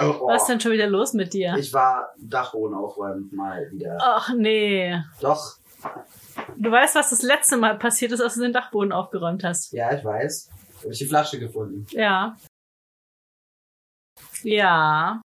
Oh. 0.00 0.26
Was 0.28 0.42
ist 0.42 0.48
denn 0.48 0.60
schon 0.60 0.72
wieder 0.72 0.86
los 0.88 1.12
mit 1.12 1.32
dir? 1.32 1.54
Ich 1.58 1.72
war 1.72 2.12
Dachboden 2.18 2.74
aufräumen 2.76 3.30
mal 3.34 3.70
wieder. 3.70 3.96
Ach 4.00 4.30
nee. 4.36 5.00
Doch, 5.20 5.56
Du 6.56 6.70
weißt, 6.70 6.94
was 6.96 7.10
das 7.10 7.22
letzte 7.22 7.56
Mal 7.56 7.78
passiert 7.78 8.12
ist, 8.12 8.20
als 8.20 8.34
du 8.34 8.40
den 8.40 8.52
Dachboden 8.52 8.92
aufgeräumt 8.92 9.44
hast. 9.44 9.72
ja, 9.72 9.92
ich 9.94 10.04
weiß. 10.04 10.50
Habe 10.82 10.92
ich 10.92 10.98
die 10.98 11.06
Flasche 11.06 11.38
gefunden. 11.38 11.86
Ja. 11.90 12.36
Ja. 14.42 15.20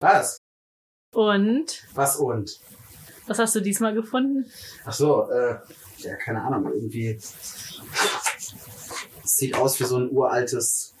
Was? 0.00 0.38
Und? 1.14 1.86
Was 1.94 2.16
und? 2.16 2.58
Was 3.26 3.38
hast 3.38 3.54
du 3.54 3.60
diesmal 3.60 3.94
gefunden? 3.94 4.50
Ach 4.84 4.92
so, 4.92 5.30
äh, 5.30 5.58
ja, 5.98 6.16
keine 6.16 6.42
Ahnung, 6.42 6.72
irgendwie. 6.72 7.10
Es 7.10 7.76
sieht 9.24 9.56
aus 9.56 9.78
wie 9.80 9.84
so 9.84 9.98
ein 9.98 10.10
uraltes 10.10 10.94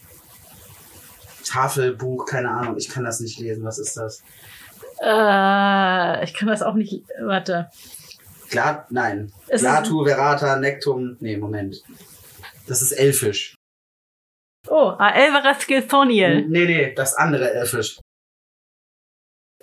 Tafelbuch, 1.46 2.26
keine 2.26 2.50
Ahnung, 2.50 2.76
ich 2.76 2.88
kann 2.88 3.04
das 3.04 3.20
nicht 3.20 3.38
lesen. 3.38 3.64
Was 3.64 3.78
ist 3.78 3.96
das? 3.96 4.22
Äh, 5.00 6.24
ich 6.24 6.34
kann 6.34 6.48
das 6.48 6.62
auch 6.62 6.74
nicht. 6.74 7.04
Warte. 7.20 7.70
Glat, 8.50 8.90
nein. 8.92 9.32
Es 9.48 9.60
Glatu, 9.60 10.04
Verata, 10.04 10.56
Nektum. 10.58 11.16
Nee, 11.20 11.36
Moment. 11.36 11.82
Das 12.66 12.82
ist 12.82 12.92
Elfisch. 12.92 13.54
Oh, 14.68 14.92
Aelvareth 14.98 15.66
Gilthoniel. 15.66 16.46
Nee, 16.48 16.64
nee, 16.66 16.94
das 16.94 17.14
andere 17.14 17.52
Elfisch. 17.52 17.98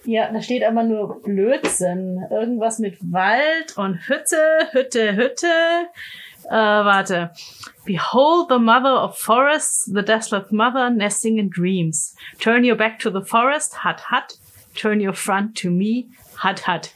Ja, 0.06 0.31
da 0.31 0.42
steht 0.42 0.64
aber 0.64 0.84
nur 0.84 1.22
Blödsinn. 1.22 2.26
Irgendwas 2.30 2.80
mit 2.80 2.98
Wald 3.12 3.78
und 3.78 4.08
Hütte, 4.08 4.68
Hütte, 4.72 5.16
Hütte. 5.16 5.48
Äh, 6.53 6.85
warte. 6.85 7.31
Behold 7.84 8.48
the 8.49 8.59
mother 8.59 8.91
of 9.02 9.17
forests, 9.17 9.89
the 9.91 10.03
desolate 10.03 10.52
mother 10.52 10.91
nesting 10.91 11.39
in 11.39 11.50
dreams. 11.50 12.14
Turn 12.39 12.64
your 12.64 12.75
back 12.75 13.00
to 13.00 13.09
the 13.09 13.25
forest, 13.25 13.73
hut 13.83 14.00
hut. 14.11 14.38
Turn 14.75 15.02
your 15.02 15.13
front 15.13 15.55
to 15.58 15.72
me, 15.72 16.09
hut 16.44 16.59
hut. 16.67 16.94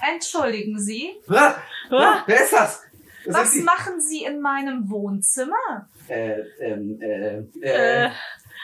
Entschuldigen 0.00 0.78
Sie, 0.78 1.14
Ah, 1.28 1.54
Ah. 1.90 2.22
Wer 2.26 2.42
ist 2.42 2.52
das? 2.52 2.82
Das 3.24 3.34
was 3.34 3.54
ist 3.56 3.64
machen 3.64 4.00
Sie 4.00 4.24
in 4.24 4.40
meinem 4.40 4.88
Wohnzimmer? 4.88 5.88
Äh, 6.08 6.40
ähm, 6.60 7.00
äh, 7.00 7.38
äh, 7.60 8.06
Äh, 8.06 8.10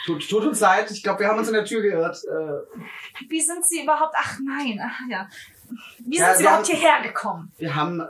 tut, 0.06 0.28
tut 0.28 0.44
uns 0.44 0.60
leid, 0.60 0.90
ich 0.90 1.02
glaube, 1.02 1.20
wir 1.20 1.28
haben 1.28 1.38
uns 1.38 1.48
in 1.48 1.54
der 1.54 1.64
Tür 1.64 1.82
geirrt. 1.82 2.18
Äh, 2.24 3.26
Wie 3.28 3.40
sind 3.40 3.64
Sie 3.66 3.82
überhaupt? 3.82 4.14
Ach 4.16 4.38
nein, 4.44 4.80
ach 4.84 5.00
ja. 5.08 5.28
Wie 6.00 6.18
Ja, 6.18 6.26
sind 6.26 6.36
Sie 6.38 6.42
wir 6.44 6.48
überhaupt 6.50 6.68
haben- 6.68 6.76
hierher 6.78 7.02
gekommen? 7.02 7.52
wir 7.58 7.74
haben. 7.74 8.00
Äh, 8.00 8.04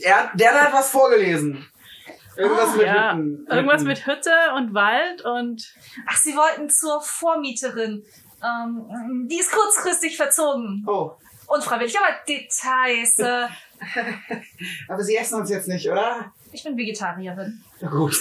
er, 0.00 0.30
der 0.34 0.60
hat 0.62 0.72
was 0.72 0.90
vorgelesen. 0.90 1.64
Irgendwas 2.36 2.70
Ah, 2.70 2.76
mit 2.76 2.86
ja, 2.86 3.12
Hütten. 3.14 3.46
irgendwas 3.48 3.82
mit 3.84 4.06
Hütte 4.06 4.34
und 4.56 4.74
Wald 4.74 5.22
und 5.24 5.72
Ach, 6.06 6.16
Sie 6.16 6.36
wollten 6.36 6.68
zur 6.68 7.00
Vormieterin. 7.00 8.04
Ähm, 8.44 9.26
die 9.30 9.38
ist 9.38 9.50
kurzfristig 9.52 10.16
verzogen. 10.18 10.84
Oh, 10.86 11.12
Unfreiwillig, 11.46 11.96
aber 11.98 12.14
Details. 12.28 13.18
Äh, 13.20 13.46
aber 14.88 15.02
Sie 15.02 15.16
essen 15.16 15.40
uns 15.40 15.48
jetzt 15.50 15.68
nicht, 15.68 15.88
oder? 15.88 16.32
Ich 16.56 16.64
bin 16.64 16.76
Vegetarierin. 16.76 17.62
Gut, 17.80 18.18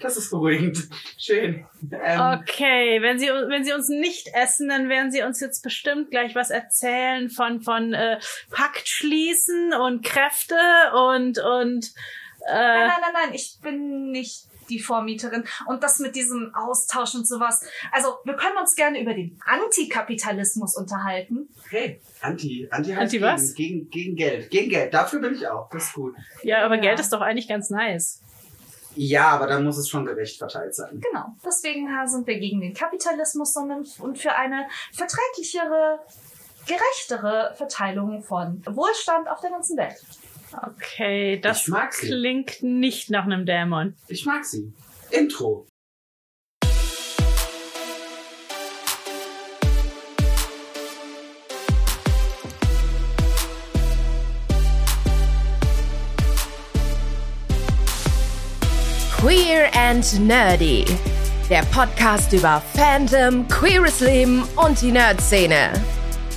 das 0.00 0.16
ist 0.16 0.30
beruhigend. 0.30 0.78
Schön. 1.18 1.66
Ähm, 1.92 2.40
Okay, 2.40 3.00
wenn 3.02 3.18
sie, 3.18 3.26
wenn 3.26 3.64
sie 3.64 3.72
uns 3.72 3.88
nicht 3.88 4.28
essen, 4.34 4.68
dann 4.68 4.88
werden 4.88 5.12
sie 5.12 5.22
uns 5.22 5.40
jetzt 5.40 5.62
bestimmt 5.62 6.10
gleich 6.10 6.34
was 6.34 6.50
erzählen 6.50 7.28
von, 7.28 7.60
von 7.60 7.92
äh, 7.92 8.18
Pakt 8.50 8.88
schließen 8.88 9.74
und 9.74 10.04
Kräfte 10.04 10.56
und, 10.94 11.38
und 11.38 11.92
Nein, 12.48 12.54
äh, 12.54 12.86
nein, 12.86 13.00
nein, 13.00 13.12
nein, 13.12 13.34
ich 13.34 13.58
bin 13.60 14.10
nicht 14.12 14.44
die 14.68 14.80
Vormieterin. 14.80 15.44
Und 15.66 15.82
das 15.82 15.98
mit 15.98 16.16
diesem 16.16 16.54
Austausch 16.54 17.14
und 17.14 17.26
sowas. 17.26 17.64
Also, 17.92 18.16
wir 18.24 18.34
können 18.34 18.56
uns 18.58 18.74
gerne 18.74 19.00
über 19.00 19.14
den 19.14 19.38
Antikapitalismus 19.44 20.76
unterhalten. 20.76 21.48
Hey, 21.70 22.00
Anti, 22.20 22.68
Anti 22.70 22.90
heißt 22.90 23.00
Anti 23.00 23.18
gegen, 23.18 23.24
was? 23.24 23.54
Gegen, 23.54 23.90
gegen 23.90 24.16
Geld. 24.16 24.50
Gegen 24.50 24.70
Geld. 24.70 24.94
Dafür 24.94 25.20
bin 25.20 25.34
ich 25.34 25.46
auch. 25.48 25.68
Das 25.70 25.84
ist 25.84 25.94
gut. 25.94 26.14
ja, 26.42 26.64
aber 26.64 26.76
Ja. 26.76 26.80
Geld 26.82 27.00
ist 27.00 27.12
doch 27.12 27.20
eigentlich 27.20 27.48
ganz 27.48 27.70
nice. 27.70 28.22
Ja, 28.94 29.28
aber 29.28 29.46
dann 29.46 29.64
muss 29.64 29.76
es 29.76 29.88
schon 29.88 30.06
gerecht 30.06 30.38
verteilt 30.38 30.74
sein. 30.74 31.00
Genau. 31.00 31.26
Deswegen 31.44 31.86
sind 32.06 32.26
wir 32.26 32.38
gegen 32.38 32.60
den 32.62 32.72
Kapitalismus 32.72 33.54
und 33.56 34.18
für 34.18 34.34
eine 34.34 34.66
verträglichere, 34.92 35.98
gerechtere 36.66 37.54
Verteilung 37.56 38.22
von 38.22 38.62
Wohlstand 38.66 39.28
auf 39.28 39.40
der 39.40 39.50
ganzen 39.50 39.76
Welt. 39.76 40.02
Okay, 40.52 41.40
das 41.40 41.70
klingt 41.90 42.62
nicht 42.62 43.10
nach 43.10 43.24
einem 43.24 43.46
Dämon. 43.46 43.94
Ich 44.08 44.24
mag 44.24 44.44
sie. 44.44 44.72
Intro. 45.10 45.66
Queer 59.18 59.68
and 59.74 60.20
Nerdy. 60.20 60.84
Der 61.50 61.62
Podcast 61.72 62.32
über 62.32 62.62
Fandom, 62.74 63.46
queeres 63.48 64.00
Leben 64.00 64.44
und 64.56 64.80
die 64.80 64.92
Nerd-Szene. 64.92 65.72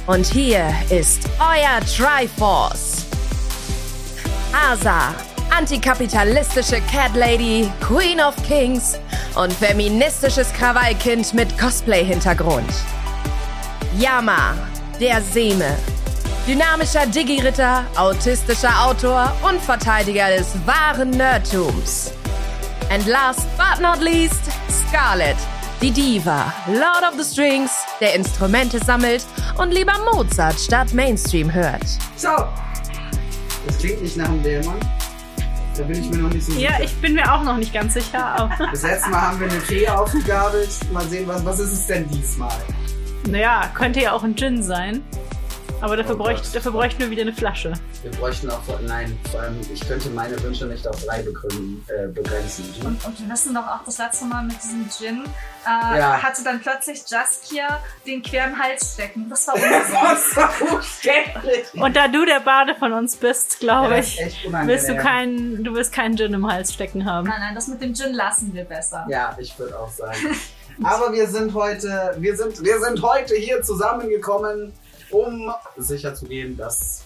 Und 0.07 0.25
hier 0.25 0.73
ist 0.89 1.29
euer 1.39 1.79
Triforce. 1.81 3.08
Asa, 4.53 5.13
antikapitalistische 5.55 6.81
Cat 6.91 7.15
Lady, 7.15 7.71
Queen 7.81 8.19
of 8.19 8.35
Kings 8.43 8.99
und 9.35 9.53
feministisches 9.53 10.51
Krawallkind 10.53 11.33
mit 11.33 11.55
Cosplay-Hintergrund. 11.57 12.69
Yama, 13.97 14.55
der 14.99 15.21
Seme. 15.21 15.75
Dynamischer 16.47 17.05
Digi-Ritter, 17.05 17.83
autistischer 17.95 18.73
Autor 18.83 19.31
und 19.47 19.61
Verteidiger 19.61 20.29
des 20.29 20.55
wahren 20.65 21.11
Nerdtums. 21.11 22.11
And 22.89 23.05
last 23.05 23.45
but 23.55 23.79
not 23.79 24.01
least, 24.01 24.41
Scarlett, 24.87 25.37
die 25.79 25.91
Diva, 25.91 26.51
Lord 26.67 27.03
of 27.07 27.13
the 27.19 27.23
Strings, 27.23 27.71
der 28.01 28.15
Instrumente 28.15 28.79
sammelt 28.83 29.25
und 29.59 29.71
lieber 29.71 29.93
Mozart 30.11 30.59
statt 30.59 30.91
Mainstream 30.93 31.53
hört. 31.53 31.85
So. 32.15 32.47
Das 33.69 33.77
klingt 33.77 34.01
nicht 34.01 34.17
nach 34.17 34.27
einem 34.29 34.41
Dämon. 34.41 34.75
Da 35.77 35.83
bin 35.83 36.01
ich 36.03 36.09
mir 36.09 36.17
noch 36.17 36.33
nicht 36.33 36.43
so 36.45 36.53
Ja, 36.53 36.71
sicher. 36.71 36.83
ich 36.85 36.95
bin 37.01 37.13
mir 37.13 37.31
auch 37.31 37.43
noch 37.43 37.55
nicht 37.57 37.71
ganz 37.71 37.93
sicher, 37.93 38.49
Das 38.71 38.81
letzte 38.81 39.11
Mal 39.11 39.21
haben 39.21 39.39
wir 39.39 39.47
eine 39.47 39.61
Fee 39.61 39.87
aufgegabelt. 39.87 40.67
Mal 40.91 41.05
sehen, 41.07 41.27
was, 41.27 41.45
was 41.45 41.59
ist 41.59 41.71
es 41.73 41.87
denn 41.87 42.09
diesmal? 42.09 42.51
naja, 43.29 43.69
könnte 43.75 44.01
ja 44.01 44.13
auch 44.13 44.23
ein 44.23 44.35
Gin 44.35 44.63
sein. 44.63 45.03
Aber 45.81 45.95
dafür, 45.95 46.15
Oh 46.15 46.17
Gott. 46.17 46.27
bräuchte, 46.27 46.51
dafür 46.53 46.71
bräuchten 46.73 46.99
wir 46.99 47.09
wieder 47.09 47.21
eine 47.21 47.33
Flasche. 47.33 47.71
Wir 48.03 48.11
bräuchten 48.11 48.49
auch, 48.49 48.59
nein, 48.85 49.17
vor 49.31 49.39
allem, 49.41 49.59
ich 49.73 49.79
könnte 49.87 50.09
meine 50.09 50.41
Wünsche 50.43 50.65
nicht 50.65 50.85
auf 50.87 51.01
drei 51.05 51.21
begründen, 51.21 51.85
äh, 51.87 52.07
begrenzen. 52.07 52.65
Und, 52.83 53.05
und 53.05 53.19
wir 53.19 53.29
wissen 53.33 53.53
doch 53.53 53.65
auch 53.65 53.83
das 53.85 53.97
letzte 53.97 54.25
Mal 54.25 54.43
mit 54.43 54.61
diesem 54.61 54.89
Gin, 54.89 55.23
äh, 55.65 55.97
Ja. 55.99 56.21
hatte 56.21 56.43
dann 56.43 56.59
plötzlich 56.61 57.01
Jaskia 57.09 57.79
den 58.05 58.21
queren 58.21 58.57
Hals 58.61 58.93
stecken. 58.93 59.27
Das 59.29 59.47
war 59.47 59.55
umständlich? 60.73 61.73
Und 61.73 61.95
da 61.95 62.07
du 62.07 62.25
der 62.25 62.39
Bade 62.41 62.75
von 62.75 62.91
uns 62.93 63.15
bist, 63.15 63.59
glaube 63.59 63.97
ist 63.97 64.19
ich, 64.19 64.49
willst 64.65 64.89
du 64.89 64.95
keinen, 64.97 65.63
du 65.63 65.73
willst 65.73 65.93
keinen 65.93 66.17
Gin 66.17 66.33
im 66.33 66.51
Hals 66.51 66.73
stecken 66.73 67.05
haben. 67.05 67.27
nein, 67.27 67.39
nein, 67.39 67.55
das 67.55 67.67
mit 67.67 67.81
dem 67.81 67.93
Gin 67.95 68.13
lassen 68.13 68.53
wir 68.53 68.65
besser. 68.65 69.05
Ja, 69.09 69.35
ich 69.39 69.57
würde 69.57 69.79
auch 69.79 69.89
sagen. 69.91 70.17
Aber 70.83 71.11
wir 71.13 71.27
sind 71.27 71.53
heute, 71.53 72.15
wir 72.19 72.35
sind, 72.37 72.63
wir 72.63 72.79
sind 72.79 73.01
heute 73.01 73.35
hier 73.35 73.61
zusammengekommen, 73.61 74.71
um 75.11 75.51
sicherzugehen, 75.77 76.55
dass, 76.57 77.05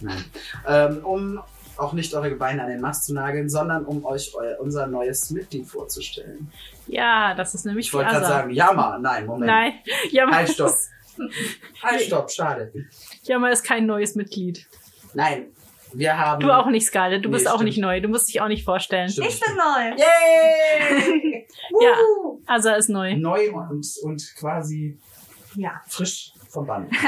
nein, 0.00 0.24
ähm, 0.66 1.04
um 1.04 1.40
auch 1.76 1.92
nicht 1.94 2.12
eure 2.14 2.34
Beine 2.34 2.62
an 2.64 2.68
den 2.68 2.80
Mast 2.80 3.06
zu 3.06 3.14
nageln, 3.14 3.48
sondern 3.48 3.84
um 3.86 4.04
euch 4.04 4.34
eu, 4.34 4.60
unser 4.62 4.86
neues 4.86 5.30
Mitglied 5.30 5.66
vorzustellen. 5.66 6.52
Ja, 6.86 7.32
das 7.34 7.54
ist 7.54 7.64
nämlich 7.64 7.86
Ich 7.86 7.94
wollte 7.94 8.10
gerade 8.10 8.26
sagen, 8.26 8.50
Jammer, 8.50 8.98
nein, 9.00 9.24
Moment. 9.26 9.46
Nein, 9.46 9.72
Jammer, 10.10 10.36
Halt, 10.36 10.50
stopp. 10.50 10.74
Halt, 11.82 12.00
stopp, 12.02 12.30
schade. 12.30 12.72
Jammer 13.22 13.50
ist 13.50 13.62
kein 13.64 13.86
neues 13.86 14.14
Mitglied. 14.14 14.66
Nein, 15.14 15.46
wir 15.92 16.16
haben... 16.18 16.40
Du 16.40 16.50
auch 16.54 16.66
nicht, 16.66 16.86
Scarlett. 16.86 17.24
Du 17.24 17.28
Nee, 17.30 17.34
bist 17.36 17.48
auch 17.48 17.54
stimmt. 17.54 17.64
nicht 17.68 17.78
neu. 17.78 18.00
Du 18.00 18.08
musst 18.08 18.28
dich 18.28 18.40
auch 18.40 18.48
nicht 18.48 18.64
vorstellen. 18.64 19.08
Stimmt. 19.08 19.28
Ich 19.28 19.40
bin 19.40 19.54
neu. 19.56 19.96
Yay! 19.96 21.46
Ja. 21.80 21.94
Asa 22.46 22.74
ist 22.74 22.88
neu. 22.88 23.16
Neu 23.16 23.52
und, 23.52 23.86
und 24.02 24.34
quasi 24.36 24.98
Ja. 25.54 25.80
frisch 25.86 26.32
vom 26.50 26.66
Band. 26.66 26.92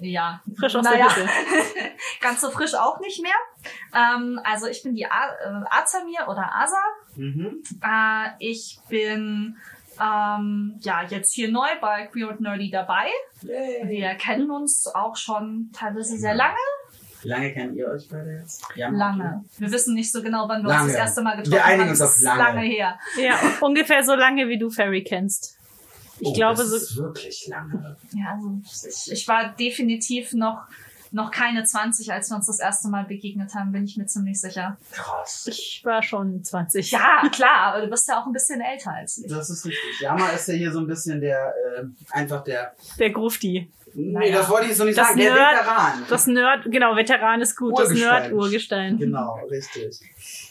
Ja. 0.00 0.42
Frisch 0.58 0.76
aus 0.76 0.84
naja, 0.84 1.06
der 1.08 1.16
Hütte. 1.16 1.28
ganz 2.20 2.42
so 2.42 2.50
frisch 2.50 2.74
auch 2.74 3.00
nicht 3.00 3.22
mehr. 3.22 3.32
Ähm, 3.94 4.38
also 4.44 4.66
ich 4.66 4.82
bin 4.82 4.94
die 4.94 5.06
A 5.06 5.28
äh, 5.42 5.64
Azamir 5.70 6.28
oder 6.28 6.52
Asa. 6.54 6.82
Mhm. 7.14 7.62
Äh, 7.82 8.28
ich 8.38 8.78
bin 8.90 9.56
ähm, 9.98 10.78
ja 10.80 11.02
jetzt 11.08 11.32
hier 11.34 11.50
neu 11.50 11.68
bei 11.80 12.08
Queer 12.08 12.28
und 12.28 12.40
Nerdy 12.42 12.70
dabei. 12.70 13.06
Yay. 13.40 13.88
Wir 13.88 14.14
kennen 14.16 14.50
uns 14.50 14.86
auch 14.86 15.16
schon 15.16 15.70
teilweise 15.72 16.18
sehr 16.18 16.34
lange. 16.34 16.56
Wie 17.22 17.28
lange 17.28 17.52
kennt 17.54 17.74
ihr 17.74 17.88
euch 17.88 18.06
beide 18.10 18.38
jetzt? 18.40 18.62
Ja, 18.74 18.88
Lange. 18.90 19.44
Wir 19.58 19.72
wissen 19.72 19.94
nicht 19.94 20.12
so 20.12 20.22
genau, 20.22 20.46
wann 20.48 20.62
wir 20.62 20.68
Lange. 20.68 20.84
uns 20.84 20.92
das 20.92 21.00
erste 21.00 21.22
Mal 21.22 21.36
getroffen 21.36 21.52
Wir 21.54 21.64
einigen 21.64 21.82
haben. 21.84 21.90
uns 21.90 22.02
auf 22.02 22.20
lange. 22.20 22.42
lange 22.42 22.60
her. 22.60 22.98
Ja, 23.18 23.38
ungefähr 23.62 24.04
so 24.04 24.14
lange, 24.14 24.46
wie 24.48 24.58
du 24.58 24.68
Fairy 24.68 25.02
kennst. 25.02 25.55
Ich 26.20 26.28
oh, 26.28 26.32
glaube, 26.32 26.58
das 26.58 26.70
so. 26.70 26.76
ist 26.76 26.96
wirklich 26.96 27.46
lange. 27.48 27.96
Ja, 28.14 28.32
also 28.34 28.58
ich, 28.88 29.12
ich 29.12 29.28
war 29.28 29.54
definitiv 29.58 30.32
noch, 30.32 30.62
noch 31.12 31.30
keine 31.30 31.62
20, 31.64 32.12
als 32.12 32.30
wir 32.30 32.36
uns 32.36 32.46
das 32.46 32.58
erste 32.58 32.88
Mal 32.88 33.04
begegnet 33.04 33.54
haben, 33.54 33.70
bin 33.72 33.84
ich 33.84 33.96
mir 33.96 34.06
ziemlich 34.06 34.40
sicher. 34.40 34.76
Krass. 34.92 35.46
Ich 35.48 35.82
war 35.84 36.02
schon 36.02 36.42
20. 36.42 36.90
Ja, 36.90 37.22
klar, 37.32 37.74
aber 37.74 37.82
du 37.82 37.90
bist 37.90 38.08
ja 38.08 38.20
auch 38.20 38.26
ein 38.26 38.32
bisschen 38.32 38.60
älter 38.60 38.92
als 38.92 39.18
ich. 39.18 39.26
Das 39.28 39.50
ist 39.50 39.64
richtig. 39.66 40.00
Yama 40.00 40.28
ist 40.30 40.48
ja 40.48 40.54
hier 40.54 40.72
so 40.72 40.80
ein 40.80 40.86
bisschen 40.86 41.20
der, 41.20 41.52
äh, 41.78 41.84
einfach 42.10 42.42
der, 42.44 42.74
Der 42.98 43.10
Grufti. 43.10 43.70
nee, 43.94 44.12
Naja. 44.12 44.38
das 44.38 44.48
wollte 44.48 44.70
ich 44.70 44.76
so 44.76 44.84
nicht 44.84 44.98
Das 44.98 45.08
sagen, 45.08 45.18
der 45.20 45.34
Nerd- 45.34 45.60
Veteran. 45.60 45.92
Das 46.08 46.26
Nerd, 46.26 46.64
genau, 46.70 46.96
Veteran 46.96 47.40
ist 47.42 47.56
gut. 47.56 47.78
Das 47.78 47.88
Urgestein. 47.88 48.22
Nerd-Urgestein. 48.22 48.98
Genau, 48.98 49.38
richtig. 49.50 50.00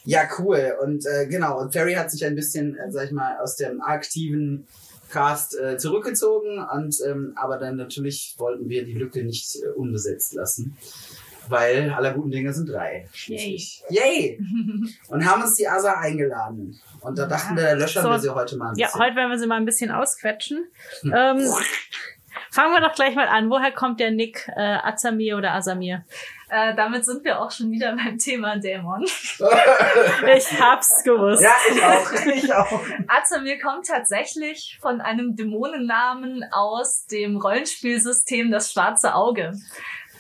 Ja, 0.06 0.22
cool. 0.40 0.76
Und 0.84 1.06
äh, 1.08 1.26
genau, 1.28 1.60
und 1.60 1.74
Ferry 1.74 1.96
hat 1.96 2.12
sich 2.12 2.24
ein 2.26 2.36
bisschen, 2.36 2.76
äh, 2.78 2.92
sag 2.92 3.06
ich 3.06 3.12
mal, 3.12 3.38
aus 3.40 3.56
dem 3.56 3.82
aktiven 3.82 4.68
Cast 5.16 5.58
äh, 5.58 5.78
zurückgezogen. 5.78 6.60
Und 6.60 6.96
ähm, 7.08 7.34
aber 7.36 7.58
dann 7.58 7.78
natürlich 7.78 8.36
wollten 8.38 8.68
wir 8.70 8.84
die 8.86 8.94
Lücke 8.94 9.24
nicht 9.24 9.56
äh, 9.64 9.70
unbesetzt 9.70 10.34
lassen. 10.34 10.78
Weil 11.48 11.92
aller 11.92 12.12
guten 12.14 12.32
Dinge 12.32 12.52
sind 12.54 12.68
drei. 12.70 13.08
schließlich. 13.14 13.84
Yay! 13.90 14.40
Und 15.10 15.26
haben 15.26 15.44
uns 15.44 15.56
die 15.56 15.68
Asa 15.68 15.94
eingeladen. 16.00 16.80
Und 17.02 17.18
da 17.20 17.28
dachten 17.28 17.56
wir, 17.56 17.64
da 17.64 17.74
löchern 17.74 18.02
So. 18.04 18.10
wir 18.10 18.20
sie 18.20 18.30
heute 18.34 18.58
mal 18.58 18.72
ein 18.72 18.76
Ja, 18.78 18.88
bisschen. 18.88 19.02
heute 19.02 19.16
werden 19.16 19.30
wir 19.30 19.38
sie 19.38 19.46
mal 19.46 19.58
ein 19.58 19.66
bisschen 19.66 19.92
ausquetschen. 19.92 20.66
Hm. 21.02 21.14
Ähm, 21.16 21.54
fangen 22.52 22.74
wir 22.74 22.82
doch 22.82 22.96
gleich 22.96 23.16
mal 23.16 23.28
an. 23.28 23.50
Woher 23.52 23.72
kommt 23.72 24.00
der 24.00 24.10
Nick 24.10 24.50
äh, 24.56 24.60
Azamir 24.60 25.38
oder 25.38 25.54
Asamir? 25.54 26.04
Äh, 26.50 26.76
damit 26.76 27.06
sind 27.06 27.24
wir 27.24 27.42
auch 27.42 27.52
schon 27.52 27.72
wieder 27.72 27.96
beim 28.04 28.18
Thema 28.18 28.58
Dämon. 28.58 29.06
Ich 30.36 30.60
hab's 30.60 31.04
gewusst. 31.04 31.42
ja, 31.42 31.54
ich 31.70 31.84
auch. 31.84 32.26
Ich 32.26 32.54
auch. 32.54 32.82
Azamir 33.08 33.60
kommt 33.60 33.88
tatsächlich 33.88 34.78
von 34.82 35.02
einem 35.02 35.36
Dämonennamen 35.36 36.46
aus 36.52 37.06
dem 37.06 37.38
Rollenspielsystem 37.38 38.52
Das 38.52 38.72
Schwarze 38.72 39.14
Auge. 39.14 39.54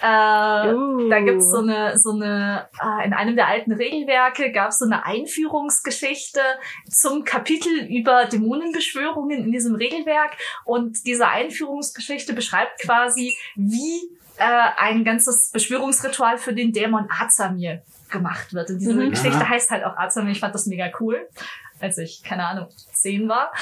Äh, 0.02 0.74
Uh. 0.74 1.10
Da 1.10 1.20
gibt's 1.22 1.50
so 1.50 1.60
eine, 1.60 1.98
so 1.98 2.12
eine, 2.12 2.68
äh, 2.82 3.06
in 3.06 3.14
einem 3.14 3.36
der 3.36 3.48
alten 3.48 3.72
Regelwerke 3.72 4.52
gab's 4.52 4.80
so 4.80 4.86
eine 4.86 5.06
Einführungsgeschichte 5.06 6.42
zum 6.90 7.24
Kapitel 7.24 7.86
über 7.86 8.26
Dämonenbeschwörungen 8.26 9.46
in 9.46 9.52
diesem 9.52 9.76
Regelwerk. 9.76 10.32
Und 10.66 11.06
diese 11.06 11.28
Einführungsgeschichte 11.28 12.34
beschreibt 12.34 12.82
quasi, 12.82 13.36
wie 13.56 14.10
äh, 14.38 14.44
ein 14.78 15.04
ganzes 15.04 15.50
Beschwörungsritual 15.52 16.38
für 16.38 16.54
den 16.54 16.72
Dämon 16.74 17.08
Azamir 17.10 17.82
gemacht 18.10 18.54
wird. 18.54 18.70
Und 18.70 18.80
diese 18.80 18.94
Mhm. 18.94 19.10
Geschichte 19.12 19.38
Aha. 19.38 19.50
heißt 19.50 19.72
halt 19.72 19.84
auch 19.86 19.98
Azamir. 19.98 20.32
Ich 20.32 20.40
fand 20.40 20.54
das 20.56 20.66
mega 20.68 20.90
cool, 21.00 21.28
als 21.80 21.98
ich, 21.98 22.24
keine 22.24 22.46
Ahnung, 22.48 22.68
zehn 22.94 23.28
war. 23.28 23.52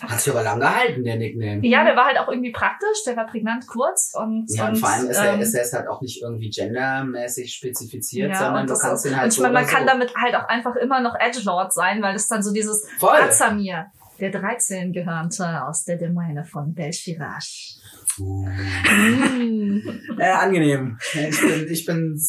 Hat 0.00 0.20
sich 0.20 0.32
aber 0.32 0.42
lang 0.42 0.58
gehalten, 0.58 1.04
der 1.04 1.16
Nickname. 1.16 1.64
Ja, 1.66 1.84
der 1.84 1.94
war 1.96 2.06
halt 2.06 2.18
auch 2.18 2.28
irgendwie 2.28 2.50
praktisch, 2.50 3.04
der 3.06 3.14
war 3.16 3.26
prägnant 3.26 3.66
kurz 3.66 4.12
und, 4.14 4.46
Ja, 4.48 4.64
und 4.64 4.70
und 4.72 4.76
vor 4.78 4.88
allem 4.88 5.10
ist 5.10 5.18
er, 5.18 5.34
ähm, 5.34 5.40
ist 5.40 5.54
er 5.54 5.62
es 5.62 5.72
halt 5.74 5.86
auch 5.86 6.00
nicht 6.00 6.22
irgendwie 6.22 6.48
gendermäßig 6.50 7.52
spezifiziert, 7.52 8.30
Ja, 8.30 8.36
sondern 8.38 8.62
und 8.62 8.66
du 8.70 8.72
das 8.72 8.80
kannst 8.80 9.04
ihn 9.06 9.14
halt 9.14 9.24
und 9.24 9.28
ich 9.28 9.34
so 9.36 9.42
meine, 9.42 9.54
man 9.54 9.64
oder 9.64 9.72
kann 9.72 9.82
so. 9.82 9.86
damit 9.88 10.14
halt 10.16 10.34
auch 10.34 10.48
einfach 10.48 10.76
immer 10.76 11.00
noch 11.00 11.14
Edgelord 11.20 11.72
sein, 11.74 12.00
weil 12.02 12.14
das 12.14 12.26
dann 12.26 12.42
so 12.42 12.52
dieses 12.52 12.88
Voll. 12.98 13.16
Azamir, 13.20 13.86
der 14.18 14.30
13 14.30 14.92
gehörnte 14.92 15.62
aus 15.66 15.84
der 15.84 15.98
Domäne 15.98 16.44
von 16.44 16.74
Belshirash. 16.74 17.76
Hm. 18.16 19.82
Äh, 20.18 20.30
angenehm. 20.30 20.98
Ich 21.14 21.40
bin, 21.40 21.66
ich 21.70 21.84
bin 21.86 22.20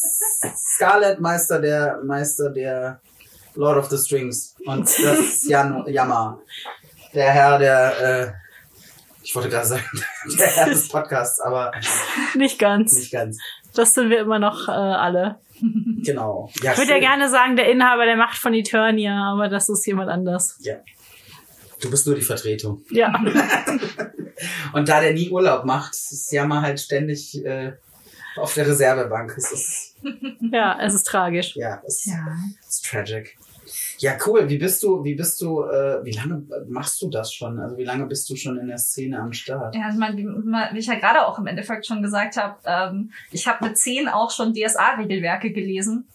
Scarlet 0.56 1.20
Meister 1.20 1.60
der 1.60 2.00
Meister 2.04 2.50
der 2.50 3.00
Lord 3.54 3.78
of 3.78 3.90
the 3.90 3.98
Strings 3.98 4.56
und 4.66 4.80
das 4.82 5.18
ist 5.18 5.48
Jan 5.48 5.84
Yama, 5.86 6.40
der 7.12 7.30
Herr 7.30 7.58
der 7.58 8.00
äh, 8.00 8.32
ich 9.22 9.34
wollte 9.34 9.48
gerade 9.48 9.66
sagen 9.66 9.84
der 10.38 10.46
Herr 10.46 10.68
des 10.68 10.88
Podcasts, 10.88 11.40
aber 11.40 11.72
Nicht 12.34 12.58
ganz. 12.58 12.92
nicht 12.94 13.12
ganz. 13.12 13.38
Das 13.74 13.94
sind 13.94 14.10
wir 14.10 14.20
immer 14.20 14.38
noch 14.38 14.68
äh, 14.68 14.72
alle. 14.72 15.38
Genau. 16.04 16.50
Ja, 16.62 16.72
Ich 16.72 16.78
würde 16.78 16.90
ja 16.92 16.98
gerne 16.98 17.30
sagen, 17.30 17.56
der 17.56 17.70
Inhaber 17.70 18.04
der 18.04 18.16
Macht 18.16 18.36
von 18.36 18.52
Eternia, 18.54 19.32
aber 19.32 19.48
das 19.48 19.68
ist 19.68 19.86
jemand 19.86 20.10
anders. 20.10 20.58
Ja. 20.60 20.76
Du 21.80 21.90
bist 21.90 22.06
nur 22.06 22.16
die 22.16 22.22
Vertretung. 22.22 22.82
Ja. 22.90 23.12
Und 24.72 24.88
da 24.88 25.00
der 25.00 25.12
nie 25.14 25.30
Urlaub 25.30 25.64
macht, 25.64 25.92
ist 25.94 26.30
Yama 26.32 26.62
halt 26.62 26.80
ständig 26.80 27.44
äh, 27.44 27.72
auf 28.36 28.54
der 28.54 28.66
Reservebank. 28.66 29.34
Es 29.36 29.52
ist 29.52 29.96
Ja, 30.52 30.78
es 30.80 30.94
ist 30.94 31.04
tragisch. 31.06 31.54
ja, 31.56 31.80
es 31.86 32.04
Ja. 32.04 32.26
ist 32.68 32.84
tragic. 32.84 33.36
Ja, 33.98 34.16
cool. 34.26 34.48
Wie 34.48 34.58
bist 34.58 34.82
du, 34.82 35.02
wie 35.04 35.14
bist 35.14 35.40
du, 35.40 35.62
äh, 35.62 36.04
wie 36.04 36.10
lange 36.12 36.42
machst 36.68 37.00
du 37.00 37.08
das 37.08 37.32
schon? 37.32 37.58
Also 37.58 37.78
wie 37.78 37.84
lange 37.84 38.04
bist 38.06 38.28
du 38.28 38.36
schon 38.36 38.58
in 38.58 38.66
der 38.68 38.76
Szene 38.76 39.18
am 39.18 39.32
Start? 39.32 39.74
Ja, 39.74 39.88
ich 39.90 39.96
meine, 39.96 40.16
wie, 40.18 40.24
wie 40.26 40.78
ich 40.78 40.86
ja 40.86 40.96
gerade 40.96 41.26
auch 41.26 41.38
im 41.38 41.46
Endeffekt 41.46 41.86
schon 41.86 42.02
gesagt 42.02 42.36
habe, 42.36 42.56
ähm, 42.66 43.12
ich 43.30 43.46
habe 43.46 43.64
mit 43.66 43.78
10 43.78 44.08
auch 44.08 44.30
schon 44.30 44.52
DSA-Regelwerke 44.52 45.52
gelesen. 45.52 46.06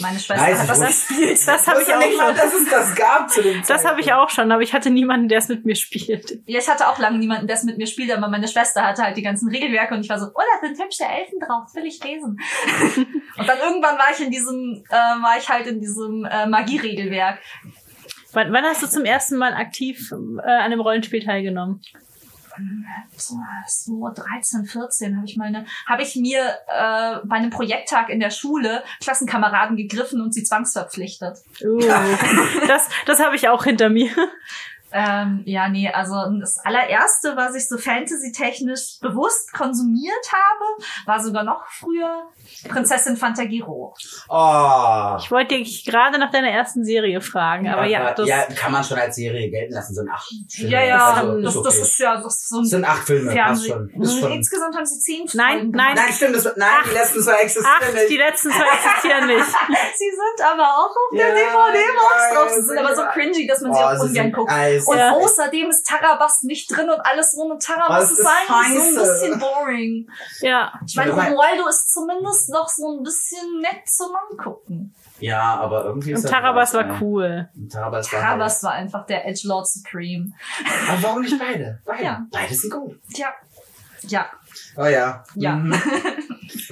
Meine 0.00 0.18
Schwester 0.18 0.44
Weiß 0.44 0.60
hat 0.60 0.68
das 0.68 1.08
gespielt. 1.08 1.38
Das 1.46 1.66
habe 1.66 1.82
ich 1.82 1.94
auch 1.94 1.98
nicht 1.98 2.16
mal, 2.16 2.28
schon. 2.28 2.36
dass 2.36 2.54
es 2.54 2.70
das 2.70 2.94
gab 2.94 3.30
zu 3.30 3.42
dem 3.42 3.62
Das 3.66 3.84
habe 3.84 4.00
ich 4.00 4.12
auch 4.12 4.30
schon, 4.30 4.50
aber 4.50 4.62
ich 4.62 4.72
hatte 4.72 4.90
niemanden, 4.90 5.28
der 5.28 5.38
es 5.38 5.48
mit 5.48 5.64
mir 5.64 5.76
spielt. 5.76 6.38
Ja, 6.46 6.58
ich 6.58 6.68
hatte 6.68 6.88
auch 6.88 6.98
lange 6.98 7.18
niemanden, 7.18 7.46
der 7.46 7.56
es 7.56 7.64
mit 7.64 7.78
mir 7.78 7.86
spielt, 7.86 8.10
aber 8.10 8.28
meine 8.28 8.48
Schwester 8.48 8.82
hatte 8.82 9.02
halt 9.02 9.16
die 9.16 9.22
ganzen 9.22 9.48
Regelwerke 9.48 9.94
und 9.94 10.00
ich 10.00 10.08
war 10.08 10.18
so, 10.18 10.26
oh, 10.26 10.42
da 10.60 10.66
sind 10.66 10.82
hübsche 10.82 11.04
Elfen 11.04 11.38
drauf, 11.40 11.74
will 11.74 11.86
ich 11.86 12.02
lesen. 12.02 12.38
und 13.38 13.48
dann 13.48 13.58
irgendwann 13.58 13.98
war 13.98 14.08
ich 14.12 14.24
in 14.24 14.30
diesem, 14.30 14.84
äh, 14.88 14.92
war 14.92 15.36
ich 15.38 15.48
halt 15.48 15.66
in 15.66 15.80
diesem 15.80 16.24
äh, 16.24 16.46
Magie-Regelwerk. 16.46 17.38
Wann, 18.32 18.52
wann 18.52 18.64
hast 18.64 18.82
du 18.82 18.88
zum 18.88 19.04
ersten 19.04 19.36
Mal 19.36 19.54
aktiv 19.54 20.10
äh, 20.10 20.14
an 20.14 20.42
einem 20.44 20.80
Rollenspiel 20.80 21.24
teilgenommen? 21.24 21.80
So, 23.16 23.36
so 23.66 24.10
13, 24.14 24.64
14 24.64 25.16
habe 25.16 25.26
ich 25.26 25.36
meine, 25.36 25.66
habe 25.86 26.02
ich 26.02 26.16
mir 26.16 26.40
äh, 26.68 27.16
bei 27.24 27.36
einem 27.36 27.50
Projekttag 27.50 28.08
in 28.08 28.20
der 28.20 28.30
Schule 28.30 28.82
Klassenkameraden 29.00 29.76
gegriffen 29.76 30.20
und 30.20 30.32
sie 30.32 30.44
zwangsverpflichtet. 30.44 31.38
Uh, 31.62 31.80
das 32.66 32.88
das 33.06 33.20
habe 33.20 33.36
ich 33.36 33.48
auch 33.48 33.64
hinter 33.64 33.88
mir. 33.88 34.10
Ähm, 34.96 35.42
ja, 35.44 35.68
nee, 35.68 35.90
also 35.90 36.14
das 36.40 36.56
allererste, 36.58 37.36
was 37.36 37.56
ich 37.56 37.68
so 37.68 37.76
fantasy-technisch 37.78 39.00
bewusst 39.00 39.52
konsumiert 39.52 40.14
habe, 40.32 40.84
war 41.06 41.20
sogar 41.20 41.42
noch 41.42 41.64
früher 41.68 42.28
Prinzessin 42.68 43.16
Fantagiro. 43.16 43.94
Oh. 44.28 45.16
Ich 45.18 45.30
wollte 45.32 45.56
dich 45.56 45.84
gerade 45.84 46.18
nach 46.18 46.30
deiner 46.30 46.50
ersten 46.50 46.84
Serie 46.84 47.20
fragen, 47.20 47.68
aber 47.68 47.86
ja, 47.86 48.14
das, 48.14 48.28
ja, 48.28 48.44
kann 48.44 48.70
man 48.70 48.84
schon 48.84 48.96
als 48.98 49.16
Serie 49.16 49.50
gelten 49.50 49.74
lassen. 49.74 49.94
Sind 49.94 50.08
acht 50.08 50.28
Filme. 50.48 50.70
Ja, 50.70 50.82
ja, 50.84 51.12
Also, 51.12 51.40
das, 51.42 51.54
ist 51.56 51.64
das 51.64 51.74
okay. 51.74 51.82
ist 51.82 51.98
ja 51.98 52.16
das 52.16 52.26
ist 52.36 52.48
so 52.48 52.58
ein 52.60 52.64
sind 52.64 52.84
acht 52.84 53.06
Filme, 53.06 53.34
passt 53.34 53.66
schon. 53.66 53.88
Ist 54.00 54.20
schon. 54.20 54.32
Insgesamt 54.32 54.76
haben 54.76 54.86
sie 54.86 55.00
zehn 55.00 55.26
Nein, 55.34 55.58
Folgen 55.58 55.70
nein. 55.72 55.94
gemacht. 55.94 56.06
Nein, 56.06 56.12
stimmt, 56.14 56.36
das, 56.36 56.56
nein, 56.56 56.68
die 56.88 56.94
letzten 56.94 57.22
zwei 57.22 57.36
existieren 57.40 57.80
Ach, 57.82 57.92
nicht. 57.94 58.10
die 58.10 58.16
letzten 58.16 58.50
zwei 58.50 58.64
existieren 58.74 59.26
nicht. 59.26 59.44
Sie 59.96 60.10
sind 60.10 60.46
aber 60.46 60.62
auch 60.64 60.90
auf 60.90 61.10
der 61.12 61.28
Ja, 61.28 61.34
DVD-Box 61.34 62.14
ja, 62.30 62.34
drauf. 62.34 62.50
Sie 62.50 62.62
sind 62.62 62.78
aber 62.78 62.94
so 62.94 63.02
ja. 63.02 63.12
cringy, 63.12 63.46
dass 63.46 63.60
man 63.60 63.70
Oh, 63.72 63.74
sie 63.74 63.82
auch 63.82 63.94
sie 63.96 64.08
ungern 64.08 64.32
guckt. 64.32 64.52
Eis. 64.84 64.88
Und 64.88 64.98
Ja. 64.98 65.12
außerdem 65.12 65.70
ist 65.70 65.86
Tarabas 65.86 66.42
nicht 66.42 66.70
drin 66.70 66.88
und 66.90 67.00
alles 67.04 67.34
ohne 67.36 67.58
Tarabas 67.58 68.10
ist 68.12 68.18
ist 68.18 68.26
eigentlich 68.26 68.94
so 68.94 69.00
ein 69.00 69.06
bisschen 69.06 69.38
boring. 69.40 70.10
Ja, 70.40 70.72
Ich 70.86 70.94
meine, 70.96 71.10
Ja, 71.10 71.24
Romualdo 71.24 71.68
ist 71.68 71.90
zumindest 71.92 72.50
noch 72.50 72.68
so 72.68 72.96
ein 72.98 73.02
bisschen 73.02 73.60
nett 73.60 73.86
zum 73.88 74.08
Angucken. 74.30 74.94
Ja, 75.20 75.54
aber 75.60 75.84
irgendwie 75.84 76.12
ist 76.12 76.24
und 76.24 76.30
Tarabas 76.30 76.74
war 76.74 77.00
cool. 77.00 77.48
Tarabas 77.72 78.12
war 78.12 78.20
Tarabas 78.20 78.62
war 78.62 78.72
einfach 78.72 79.06
der 79.06 79.26
Edgelord 79.26 79.66
Supreme. 79.68 80.32
Aber 80.88 81.02
warum 81.02 81.22
nicht 81.22 81.38
beide? 81.38 81.80
Beide. 81.84 82.02
Ja. 82.04 82.26
Beide 82.30 82.54
sind 82.54 82.72
gut. 82.72 83.00
Tja. 83.12 83.28
Ja. 84.02 84.26
Oh 84.76 84.84
ja. 84.84 85.24
Ja. 85.34 85.52
Mhm. 85.52 85.72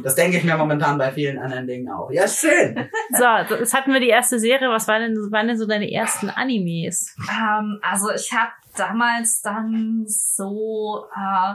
Das 0.02 0.14
denke 0.14 0.38
ich 0.38 0.44
mir 0.44 0.56
momentan 0.56 0.98
bei 0.98 1.12
vielen 1.12 1.38
anderen 1.38 1.66
Dingen 1.66 1.90
auch. 1.90 2.10
Ja, 2.10 2.26
schön. 2.26 2.88
So, 3.10 3.54
jetzt 3.56 3.74
hatten 3.74 3.92
wir 3.92 4.00
die 4.00 4.08
erste 4.08 4.38
Serie. 4.38 4.68
Was 4.68 4.88
waren 4.88 5.02
denn, 5.02 5.32
waren 5.32 5.48
denn 5.48 5.58
so 5.58 5.66
deine 5.66 5.90
ersten 5.90 6.30
Animes? 6.30 7.14
Ähm, 7.30 7.78
also 7.82 8.10
ich 8.10 8.32
habe 8.32 8.52
damals 8.76 9.42
dann 9.42 10.04
so, 10.06 11.06
äh, 11.14 11.54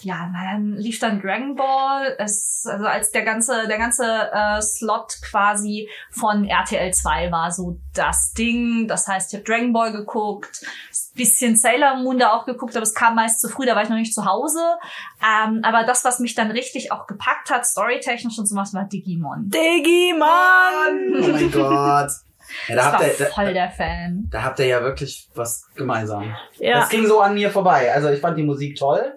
ja, 0.00 0.28
na, 0.32 0.52
dann 0.52 0.72
lief 0.74 0.98
dann 0.98 1.20
Dragon 1.20 1.54
Ball. 1.56 2.14
Es, 2.18 2.66
also 2.70 2.84
als 2.86 3.10
der 3.12 3.22
ganze, 3.24 3.66
der 3.66 3.78
ganze 3.78 4.04
äh, 4.32 4.60
Slot 4.60 5.16
quasi 5.22 5.88
von 6.10 6.44
RTL 6.44 6.92
2 6.92 7.30
war 7.32 7.50
so 7.50 7.78
das 7.94 8.32
Ding. 8.32 8.86
Das 8.88 9.08
heißt, 9.08 9.32
ich 9.32 9.38
habe 9.40 9.44
Dragon 9.44 9.72
Ball 9.72 9.92
geguckt, 9.92 10.64
bisschen 11.14 11.56
Sailor 11.56 11.96
Moon 11.96 12.18
da 12.18 12.32
auch 12.34 12.44
geguckt, 12.44 12.76
aber 12.76 12.82
es 12.82 12.94
kam 12.94 13.14
meist 13.14 13.40
zu 13.40 13.48
früh, 13.48 13.64
da 13.64 13.74
war 13.74 13.82
ich 13.82 13.88
noch 13.88 13.96
nicht 13.96 14.12
zu 14.14 14.26
Hause. 14.26 14.60
Ähm, 15.24 15.60
aber 15.62 15.84
das, 15.84 16.04
was 16.04 16.18
mich 16.20 16.34
dann 16.34 16.50
richtig 16.50 16.92
auch 16.92 17.06
gepackt 17.06 17.48
hat, 17.50 17.64
storytechnisch 17.64 18.38
und 18.38 18.46
sowas, 18.46 18.74
war 18.74 18.84
Digimon. 18.84 19.48
Digimon! 19.48 20.26
Oh 21.24 21.28
mein 21.32 21.50
Gott. 21.50 22.10
Ja, 22.68 22.76
da 22.76 22.80
Ich 22.80 22.84
habt 22.86 23.00
war 23.00 23.06
ihr, 23.08 23.14
da, 23.18 23.24
voll 23.26 23.52
der 23.54 23.70
Fan. 23.70 24.28
da 24.30 24.42
habt 24.42 24.58
ihr 24.60 24.66
ja 24.66 24.80
wirklich 24.82 25.28
was 25.34 25.66
gemeinsam. 25.74 26.34
Ja, 26.58 26.80
Das 26.80 26.90
ging 26.90 27.06
so 27.06 27.20
an 27.20 27.34
mir 27.34 27.50
vorbei. 27.50 27.92
Also 27.92 28.08
ich 28.10 28.20
fand 28.20 28.38
die 28.38 28.44
Musik 28.44 28.76
toll, 28.76 29.14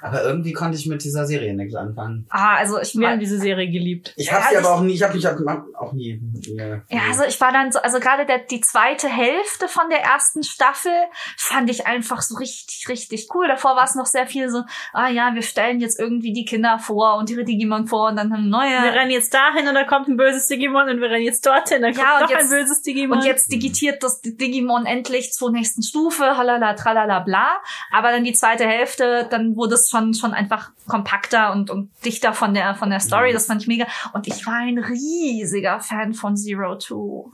Aber 0.00 0.22
irgendwie 0.22 0.52
konnte 0.52 0.76
ich 0.78 0.86
mit 0.86 1.02
dieser 1.04 1.26
Serie 1.26 1.54
nichts 1.54 1.74
anfangen. 1.74 2.26
Ah, 2.30 2.56
also 2.56 2.80
ich 2.80 2.94
haben 2.96 3.20
diese 3.20 3.38
Serie 3.38 3.70
geliebt. 3.70 4.12
Ich 4.16 4.32
habe 4.32 4.42
Ja, 4.42 4.48
sie 4.48 4.54
ich- 4.54 4.60
aber 4.64 4.74
auch 4.74 4.80
nie, 4.80 4.94
ich 4.94 5.02
habe 5.02 5.14
mich 5.14 5.26
auch, 5.26 5.36
auch 5.78 5.92
nie. 5.92 6.20
Ja, 6.46 6.82
ja, 6.88 7.00
also 7.08 7.24
ich 7.24 7.40
war 7.40 7.52
dann 7.52 7.72
so, 7.72 7.80
also 7.80 7.98
gerade 8.00 8.26
der, 8.26 8.38
die 8.38 8.60
zweite 8.60 9.08
Hälfte 9.08 9.68
von 9.68 9.88
der 9.90 10.02
ersten 10.02 10.42
Staffel 10.42 10.92
fand 11.36 11.70
ich 11.70 11.86
einfach 11.86 12.22
so 12.22 12.36
richtig, 12.36 12.86
richtig 12.88 13.28
cool. 13.34 13.48
Davor 13.48 13.76
war 13.76 13.84
es 13.84 13.94
noch 13.94 14.06
sehr 14.06 14.26
viel 14.26 14.48
so, 14.50 14.62
ah 14.92 15.08
ja, 15.08 15.34
wir 15.34 15.42
stellen 15.42 15.80
jetzt 15.80 15.98
irgendwie 15.98 16.32
die 16.32 16.44
Kinder 16.44 16.78
vor 16.78 17.16
und 17.16 17.30
ihre 17.30 17.44
Digimon 17.44 17.86
vor 17.86 18.08
und 18.08 18.16
dann 18.16 18.32
haben 18.32 18.48
neue. 18.48 18.68
Wir 18.82 18.92
rennen 18.92 19.10
jetzt 19.10 19.32
dahin 19.34 19.66
und 19.68 19.74
da 19.74 19.84
kommt 19.84 20.08
ein 20.08 20.16
böses 20.16 20.46
Digimon 20.46 20.88
und 20.88 21.00
wir 21.00 21.10
rennen 21.10 21.24
jetzt 21.24 21.44
dorthin, 21.46 21.82
dann 21.82 21.94
kommt 21.94 22.06
Ja, 22.06 22.20
noch 22.20 22.30
ein 22.30 22.36
jetzt- 22.38 22.50
böses 22.50 22.82
Digimon. 22.82 23.18
Und 23.18 23.24
jetzt 23.24 23.50
digitiert 23.52 24.02
das 24.02 24.20
Digimon 24.20 24.86
endlich 24.86 25.32
zur 25.32 25.50
nächsten 25.50 25.82
Stufe, 25.82 26.36
halala, 26.36 26.74
tralala, 26.74 27.20
bla. 27.20 27.48
Aber 27.92 28.10
dann 28.10 28.24
die 28.24 28.32
zweite 28.32 28.66
Hälfte, 28.66 29.26
dann 29.30 29.56
wurde 29.56 29.74
es 29.74 29.87
schon, 29.88 30.14
schon 30.14 30.32
einfach 30.34 30.70
kompakter 30.86 31.52
und, 31.52 31.70
und 31.70 31.90
dichter 32.04 32.32
von 32.32 32.54
der, 32.54 32.74
von 32.74 32.90
der 32.90 33.00
Story. 33.00 33.32
Das 33.32 33.46
fand 33.46 33.62
ich 33.62 33.68
mega. 33.68 33.86
Und 34.12 34.26
ich 34.26 34.46
war 34.46 34.54
ein 34.56 34.78
riesiger 34.78 35.80
Fan 35.80 36.14
von 36.14 36.36
Zero 36.36 36.76
Two. 36.76 37.32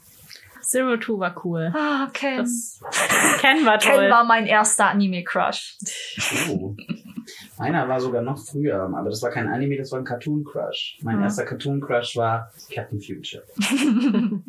Zero 0.62 0.96
Two 0.96 1.18
war 1.18 1.34
cool. 1.44 1.72
Ah, 1.76 2.08
Ken. 2.12 2.38
Das 2.38 2.80
Ken 3.40 3.66
war 3.66 3.78
toll. 3.78 3.92
Ken 3.92 4.10
war 4.10 4.24
mein 4.24 4.46
erster 4.46 4.86
Anime-Crush. 4.88 5.76
Oh. 6.50 6.74
Meiner 7.58 7.88
war 7.88 8.00
sogar 8.00 8.22
noch 8.22 8.38
früher, 8.38 8.82
aber 8.82 9.08
das 9.10 9.22
war 9.22 9.30
kein 9.30 9.48
Anime, 9.48 9.76
das 9.76 9.92
war 9.92 9.98
ein 9.98 10.04
Cartoon 10.04 10.44
Crush. 10.44 10.98
Mein 11.02 11.16
Mhm. 11.18 11.22
erster 11.22 11.44
Cartoon 11.44 11.80
Crush 11.80 12.16
war 12.16 12.50
Captain 12.72 13.00
Future. 13.00 13.44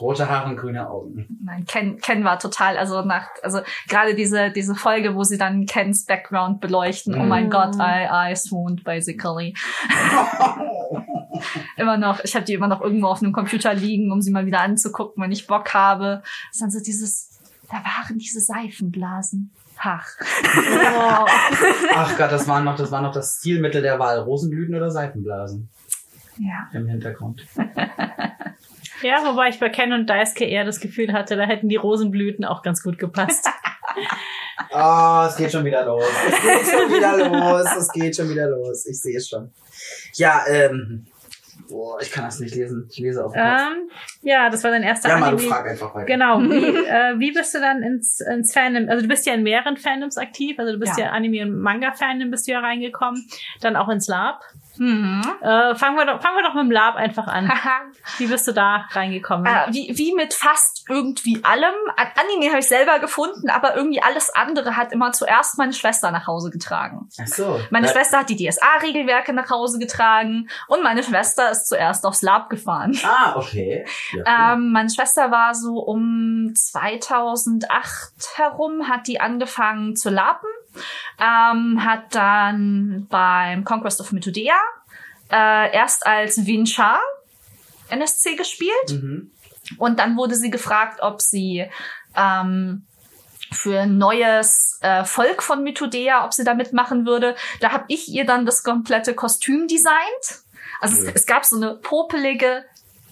Rote 0.00 0.28
Haare 0.28 0.50
und 0.50 0.56
grüne 0.56 0.88
Augen. 0.88 1.26
Nein, 1.44 1.64
Ken, 1.66 1.98
Ken 1.98 2.24
war 2.24 2.38
total, 2.38 2.76
also 2.76 3.02
nach, 3.02 3.28
also 3.42 3.60
gerade 3.88 4.14
diese, 4.14 4.50
diese 4.50 4.74
Folge, 4.74 5.14
wo 5.14 5.24
sie 5.24 5.38
dann 5.38 5.66
Kens 5.66 6.04
Background 6.06 6.60
beleuchten. 6.60 7.14
Oh 7.14 7.24
mein 7.24 7.46
Mhm. 7.46 7.50
Gott, 7.50 7.76
I, 7.76 8.32
I 8.32 8.36
swooned 8.36 8.84
basically. 8.84 9.54
immer 11.76 11.96
noch, 11.96 12.20
ich 12.24 12.34
habe 12.34 12.44
die 12.44 12.54
immer 12.54 12.68
noch 12.68 12.80
irgendwo 12.80 13.08
auf 13.08 13.22
einem 13.22 13.32
Computer 13.32 13.74
liegen, 13.74 14.12
um 14.12 14.20
sie 14.22 14.30
mal 14.30 14.46
wieder 14.46 14.60
anzugucken, 14.60 15.22
wenn 15.22 15.32
ich 15.32 15.46
Bock 15.46 15.74
habe. 15.74 16.22
Das 16.48 16.56
ist 16.56 16.62
dann 16.62 16.70
so 16.70 16.80
dieses, 16.80 17.30
da 17.68 17.76
waren 17.76 18.18
diese 18.18 18.40
Seifenblasen. 18.40 19.52
Ach. 19.78 20.06
Oh, 20.56 21.26
Ach 21.94 22.16
Gott, 22.16 22.30
das 22.32 22.46
war 22.46 22.60
noch, 22.62 22.76
das 22.76 22.90
war 22.92 23.02
noch 23.02 23.12
das 23.12 23.38
Stilmittel 23.40 23.82
der 23.82 23.98
Wahl. 23.98 24.20
Rosenblüten 24.20 24.74
oder 24.74 24.90
Seifenblasen 24.90 25.68
Ja. 26.38 26.68
im 26.72 26.86
Hintergrund. 26.86 27.44
ja, 29.04 29.24
wobei 29.24 29.48
ich 29.48 29.60
bei 29.60 29.68
Ken 29.68 29.92
und 29.92 30.06
Daisuke 30.08 30.44
eher 30.44 30.64
das 30.64 30.80
Gefühl 30.80 31.12
hatte, 31.12 31.36
da 31.36 31.44
hätten 31.44 31.68
die 31.68 31.76
Rosenblüten 31.76 32.44
auch 32.44 32.62
ganz 32.62 32.82
gut 32.82 32.98
gepasst. 32.98 33.46
Oh, 34.72 35.24
es 35.28 35.36
geht 35.36 35.52
schon 35.52 35.64
wieder 35.64 35.84
los. 35.84 36.04
Es 36.26 36.42
geht 36.42 36.74
schon 36.78 36.92
wieder 36.92 37.16
los. 37.28 37.66
Es 37.78 37.92
geht 37.92 38.16
schon 38.16 38.28
wieder 38.30 38.48
los. 38.48 38.86
Ich 38.86 39.00
sehe 39.00 39.16
es 39.16 39.28
schon. 39.28 39.52
Ja, 40.14 40.42
ähm. 40.48 41.06
Boah, 41.68 41.98
ich 42.02 42.10
kann 42.12 42.24
das 42.24 42.40
nicht 42.40 42.54
lesen. 42.54 42.86
Ich 42.90 42.98
lese 42.98 43.24
auf 43.24 43.32
Kopf. 43.32 43.42
ähm, 43.42 43.88
ja, 44.20 44.50
das 44.50 44.62
war 44.64 44.70
dein 44.70 44.82
erster 44.82 45.08
Ja, 45.08 45.16
mal, 45.16 45.30
du 45.30 45.38
frag 45.38 45.66
einfach 45.66 45.94
weiter. 45.94 46.04
Genau. 46.04 46.38
Wie, 46.40 46.54
äh, 46.86 47.18
wie 47.18 47.32
bist 47.32 47.54
du 47.54 47.58
dann 47.58 47.82
ins, 47.82 48.20
ins 48.20 48.52
Fandom? 48.52 48.86
Also 48.90 49.02
du 49.02 49.08
bist 49.08 49.24
ja 49.26 49.32
in 49.32 49.42
mehreren 49.44 49.78
Fandoms 49.78 50.18
aktiv. 50.18 50.58
Also 50.58 50.72
du 50.72 50.78
bist 50.78 50.98
ja, 50.98 51.06
Ja. 51.06 51.12
Anime- 51.12 51.42
und 51.42 51.58
Manga-Fandom 51.58 52.30
bist 52.30 52.46
du 52.46 52.52
ja 52.52 52.60
reingekommen. 52.60 53.26
Dann 53.62 53.76
auch 53.76 53.88
ins 53.88 54.08
Lab. 54.08 54.42
Mhm. 54.78 55.22
Äh, 55.40 55.74
fangen, 55.74 55.96
wir 55.96 56.06
doch, 56.06 56.20
fangen 56.20 56.36
wir 56.36 56.42
doch 56.42 56.54
mit 56.54 56.64
dem 56.64 56.70
Lab 56.70 56.96
einfach 56.96 57.26
an. 57.26 57.50
Wie 58.18 58.26
bist 58.26 58.46
du 58.48 58.52
da 58.52 58.86
reingekommen? 58.90 59.46
Äh, 59.46 59.72
wie, 59.72 59.92
wie 59.96 60.14
mit 60.14 60.34
fast 60.34 60.84
irgendwie 60.88 61.42
allem. 61.42 61.74
An 61.96 62.08
Anime 62.16 62.50
habe 62.50 62.60
ich 62.60 62.68
selber 62.68 62.98
gefunden, 62.98 63.50
aber 63.50 63.76
irgendwie 63.76 64.02
alles 64.02 64.30
andere 64.34 64.76
hat 64.76 64.92
immer 64.92 65.12
zuerst 65.12 65.58
meine 65.58 65.72
Schwester 65.72 66.10
nach 66.10 66.26
Hause 66.26 66.50
getragen. 66.50 67.08
Ach 67.20 67.26
so. 67.26 67.60
Meine 67.70 67.88
Schwester 67.88 68.18
hat 68.18 68.28
die 68.28 68.36
DSA-Regelwerke 68.36 69.32
nach 69.32 69.50
Hause 69.50 69.78
getragen 69.78 70.48
und 70.68 70.82
meine 70.82 71.02
Schwester 71.02 71.50
ist 71.50 71.68
zuerst 71.68 72.04
aufs 72.06 72.22
Lab 72.22 72.50
gefahren. 72.50 72.98
Ah, 73.04 73.36
okay. 73.36 73.86
Ja, 74.12 74.18
cool. 74.18 74.24
Ähm, 74.26 74.72
meine 74.72 74.90
Schwester 74.90 75.30
war 75.30 75.54
so 75.54 75.78
um 75.78 76.52
2008 76.54 78.12
herum, 78.36 78.88
hat 78.88 79.06
die 79.06 79.20
angefangen 79.20 79.96
zu 79.96 80.10
lapen, 80.10 80.48
ähm, 81.18 81.84
hat 81.84 82.14
dann 82.14 83.06
beim 83.08 83.64
Conquest 83.64 84.00
of 84.00 84.12
Mythodea 84.12 84.54
äh, 85.30 85.74
erst 85.74 86.06
als 86.06 86.46
Wincha 86.46 87.00
NSC 87.88 88.36
gespielt 88.36 88.90
mhm. 88.90 89.30
und 89.78 89.98
dann 89.98 90.16
wurde 90.16 90.34
sie 90.34 90.50
gefragt, 90.50 91.00
ob 91.02 91.20
sie 91.20 91.66
ähm, 92.16 92.86
für 93.52 93.80
ein 93.80 93.98
neues 93.98 94.78
äh, 94.82 95.04
Volk 95.04 95.42
von 95.42 95.62
Mythodea, 95.62 96.24
ob 96.24 96.34
sie 96.34 96.44
da 96.44 96.54
mitmachen 96.54 97.06
würde. 97.06 97.36
Da 97.60 97.72
habe 97.72 97.84
ich 97.88 98.08
ihr 98.08 98.24
dann 98.24 98.46
das 98.46 98.62
komplette 98.62 99.14
Kostüm 99.14 99.68
designt. 99.68 100.44
Also 100.80 101.00
Cool. 101.00 101.08
es, 101.08 101.14
es 101.14 101.26
gab 101.26 101.44
so 101.44 101.56
eine 101.56 101.76
popelige 101.76 102.64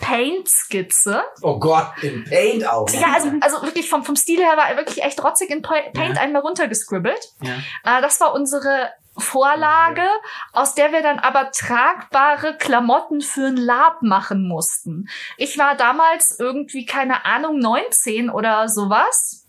Paint-Skizze. 0.02 1.22
Oh 1.40 1.58
Gott, 1.58 1.86
im 2.02 2.24
Paint 2.24 2.68
auch. 2.68 2.88
Ja, 2.90 3.12
also, 3.14 3.30
also 3.40 3.62
wirklich 3.62 3.88
vom, 3.88 4.04
vom 4.04 4.16
Stil 4.16 4.40
her 4.40 4.56
war 4.56 4.68
er 4.68 4.76
wirklich 4.76 5.02
echt 5.02 5.22
rotzig 5.24 5.50
in 5.50 5.62
Pa- 5.62 5.90
Paint 5.94 6.16
Ja. 6.16 6.22
einmal 6.22 6.42
runtergescribbelt. 6.42 7.20
Ja. 7.40 7.54
Äh, 7.98 8.02
das 8.02 8.20
war 8.20 8.34
unsere 8.34 8.90
Vorlage, 9.16 10.06
aus 10.52 10.74
der 10.74 10.90
wir 10.92 11.02
dann 11.02 11.18
aber 11.18 11.50
tragbare 11.52 12.56
Klamotten 12.56 13.20
für 13.20 13.46
ein 13.46 13.56
Lab 13.56 14.02
machen 14.02 14.48
mussten. 14.48 15.08
Ich 15.36 15.58
war 15.58 15.76
damals 15.76 16.38
irgendwie, 16.38 16.86
keine 16.86 17.24
Ahnung, 17.26 17.58
19 17.58 18.30
oder 18.30 18.68
sowas. 18.68 19.41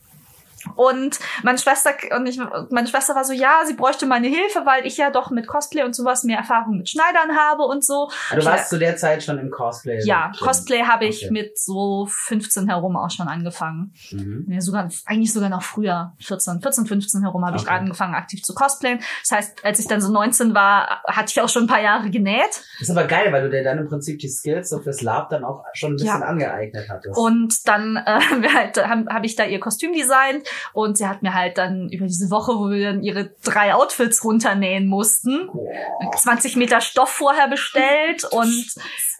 Und 0.76 1.20
meine 1.44 1.58
Schwester 1.58 1.92
und 2.16 2.26
ich, 2.26 2.40
meine 2.70 2.88
Schwester 2.88 3.16
war 3.16 3.24
so, 3.26 3.34
ja, 3.34 3.62
sie 3.66 3.74
bräuchte 3.74 4.06
meine 4.06 4.28
Hilfe, 4.28 4.66
weil 4.66 4.86
ich 4.86 4.98
ja 4.98 5.10
doch 5.12 5.30
mit 5.32 5.48
Cosplay 5.48 5.84
und 5.84 5.96
sowas 5.96 6.24
mehr 6.24 6.38
Erfahrung 6.38 6.78
mit 6.78 6.90
Schneidern 6.90 7.38
habe 7.38 7.64
und 7.64 7.84
so. 7.86 8.10
Ah, 8.32 8.36
Du 8.36 8.46
warst 8.46 8.70
zu 8.70 8.80
der 8.80 8.96
Zeit 8.98 9.24
schon 9.24 9.38
im 9.40 9.52
Cosplay. 9.52 10.00
Ja, 10.06 10.30
drin. 10.30 10.48
Cosplay 10.48 10.84
habe 10.84 11.06
ich 11.06 11.24
Okay. 11.26 11.32
mit 11.32 11.58
so 11.60 12.08
15 12.10 12.68
herum 12.70 12.96
auch 12.98 13.10
schon 13.12 13.28
angefangen. 13.28 13.94
Mhm. 14.12 14.46
Ja, 14.50 14.62
sogar, 14.62 14.90
eigentlich 15.06 15.34
sogar 15.34 15.50
noch 15.50 15.64
früher, 15.64 16.14
14, 16.20 16.62
14, 16.62 16.86
15 16.86 17.22
herum 17.22 17.46
habe 17.46 17.58
ich 17.58 17.64
Okay. 17.64 17.74
angefangen, 17.74 18.16
aktiv 18.16 18.42
zu 18.44 18.54
cosplayen. 18.54 19.00
Das 19.22 19.32
heißt, 19.38 19.66
als 19.66 19.80
ich 19.80 19.88
dann 19.88 20.02
so 20.02 20.12
19 20.12 20.54
war, 20.54 21.02
hatte 21.08 21.28
ich 21.30 21.42
auch 21.42 21.50
schon 21.50 21.64
ein 21.64 21.68
paar 21.68 21.82
Jahre 21.82 22.10
genäht. 22.10 22.62
Das 22.80 22.90
ist 22.90 22.92
aber 22.92 23.06
geil, 23.06 23.32
weil 23.32 23.44
du 23.44 23.50
dir 23.50 23.64
dann 23.64 23.78
im 23.80 23.88
Prinzip 23.88 24.20
die 24.20 24.30
Skills 24.30 24.70
so 24.70 24.80
fürs 24.82 25.02
Lab 25.02 25.30
dann 25.30 25.44
auch 25.44 25.64
schon 25.74 25.94
ein 25.94 25.96
bisschen 25.98 26.22
Ja. 26.22 26.26
angeeignet 26.28 26.88
hattest. 26.90 27.18
Und 27.18 27.68
dann 27.68 27.98
äh, 27.98 28.20
halt, 28.56 28.78
habe 28.88 29.06
hab 29.14 29.24
ich 29.24 29.36
da 29.36 29.46
ihr 29.46 29.60
Kostüm 29.60 29.94
designt 29.94 30.48
und 30.74 30.98
sie 30.98 31.08
hat 31.08 31.24
mir 31.24 31.34
halt 31.34 31.58
dann 31.58 31.90
über 31.90 32.06
diese 32.06 32.30
Woche, 32.30 32.54
wo 32.54 32.70
wir 32.70 32.94
dann 32.94 33.04
ihre 33.04 33.32
drei 33.44 33.74
Outfits 33.74 34.24
runternähen 34.24 34.88
mussten, 34.88 35.48
Boah. 35.48 36.12
20 36.16 36.56
Meter 36.56 36.82
Stoff 36.82 37.10
vorher 37.10 37.48
bestellt 37.48 38.24
und 38.26 38.66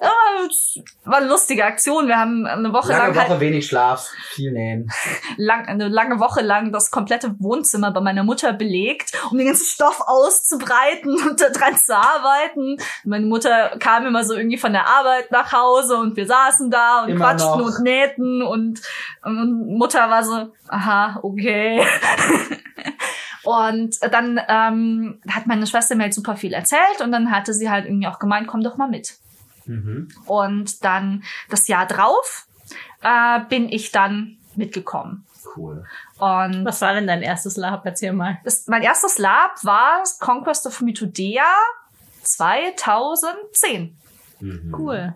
äh, 0.04 0.48
es 0.50 0.80
war 1.06 1.18
eine 1.18 1.28
lustige 1.28 1.66
Aktion. 1.66 2.08
Wir 2.08 2.18
haben 2.18 2.46
eine 2.46 2.74
Woche 2.74 2.92
Lange 2.92 3.14
lang 3.14 3.16
Woche, 3.16 3.30
halt 3.30 3.40
wenig 3.40 3.66
Schlaf, 3.66 4.10
viel 4.32 4.52
nähen. 4.52 4.92
lang, 5.38 5.66
eine 5.66 5.88
lange 5.88 6.20
Woche 6.20 6.42
lang 6.42 6.72
das 6.72 6.92
komplette 6.92 7.36
Wohnzimmer 7.40 7.92
bei 7.92 8.02
meiner 8.02 8.24
Mutter 8.24 8.54
belegt, 8.54 9.14
um 9.32 9.38
den 9.38 9.48
ganzen 9.48 9.66
Stoff 9.66 10.02
auszubreiten 10.06 11.16
und 11.30 11.40
da 11.42 11.50
dran 11.50 11.78
zu 11.78 11.96
arbeiten. 11.96 12.78
Meine 13.06 13.26
Mutter 13.26 13.78
kam 13.80 14.06
immer 14.06 14.24
so 14.24 14.34
irgendwie 14.34 14.58
von 14.58 14.74
der 14.74 14.88
Arbeit 14.88 15.32
nach 15.32 15.52
Hause 15.54 15.98
und 15.98 16.18
wir 16.18 16.26
saßen 16.26 16.70
da 16.70 17.04
und 17.04 17.10
Immer 17.10 17.20
quatschten 17.20 17.60
noch. 17.60 17.66
und 17.66 17.84
nähten 17.84 18.42
und, 18.42 18.82
und 19.24 19.78
Mutter 19.78 20.10
war 20.10 20.24
so, 20.24 20.52
aha, 20.68 21.20
okay. 21.22 21.86
Und 23.44 23.98
dann 24.14 24.40
ähm, 24.48 25.20
hat 25.30 25.48
meine 25.48 25.68
Schwester 25.68 25.96
mir 25.96 26.04
halt 26.04 26.14
super 26.14 26.38
viel 26.38 26.54
erzählt 26.54 27.02
und 27.02 27.12
dann 27.12 27.30
hatte 27.30 27.54
sie 27.54 27.70
halt 27.70 27.86
irgendwie 27.86 28.08
auch 28.08 28.18
gemeint, 28.18 28.48
komm 28.48 28.64
doch 28.64 28.78
mal 28.78 28.88
mit. 28.88 29.18
Mhm. 29.66 30.10
Und 30.26 30.84
dann 30.84 31.24
das 31.50 31.68
Jahr 31.68 31.88
drauf 31.88 32.48
äh, 33.02 33.40
bin 33.50 33.70
ich 33.70 33.92
dann 33.92 34.38
mitgekommen. 34.56 35.26
Cool. 35.56 35.86
Und 36.18 36.66
Was 36.66 36.82
war 36.82 36.94
denn 36.94 37.08
dein 37.08 37.22
erstes 37.22 37.58
Lab? 37.58 37.86
Erzähl 37.86 38.14
mal. 38.14 38.40
das, 38.44 38.68
mein 38.68 38.82
erstes 38.82 39.18
Lab 39.18 39.64
war 39.64 40.04
Conquest 40.20 40.66
of 40.68 40.82
Mythodea 40.82 41.44
2010. 42.24 43.98
Mhm. 44.40 44.76
Cool. 44.78 45.16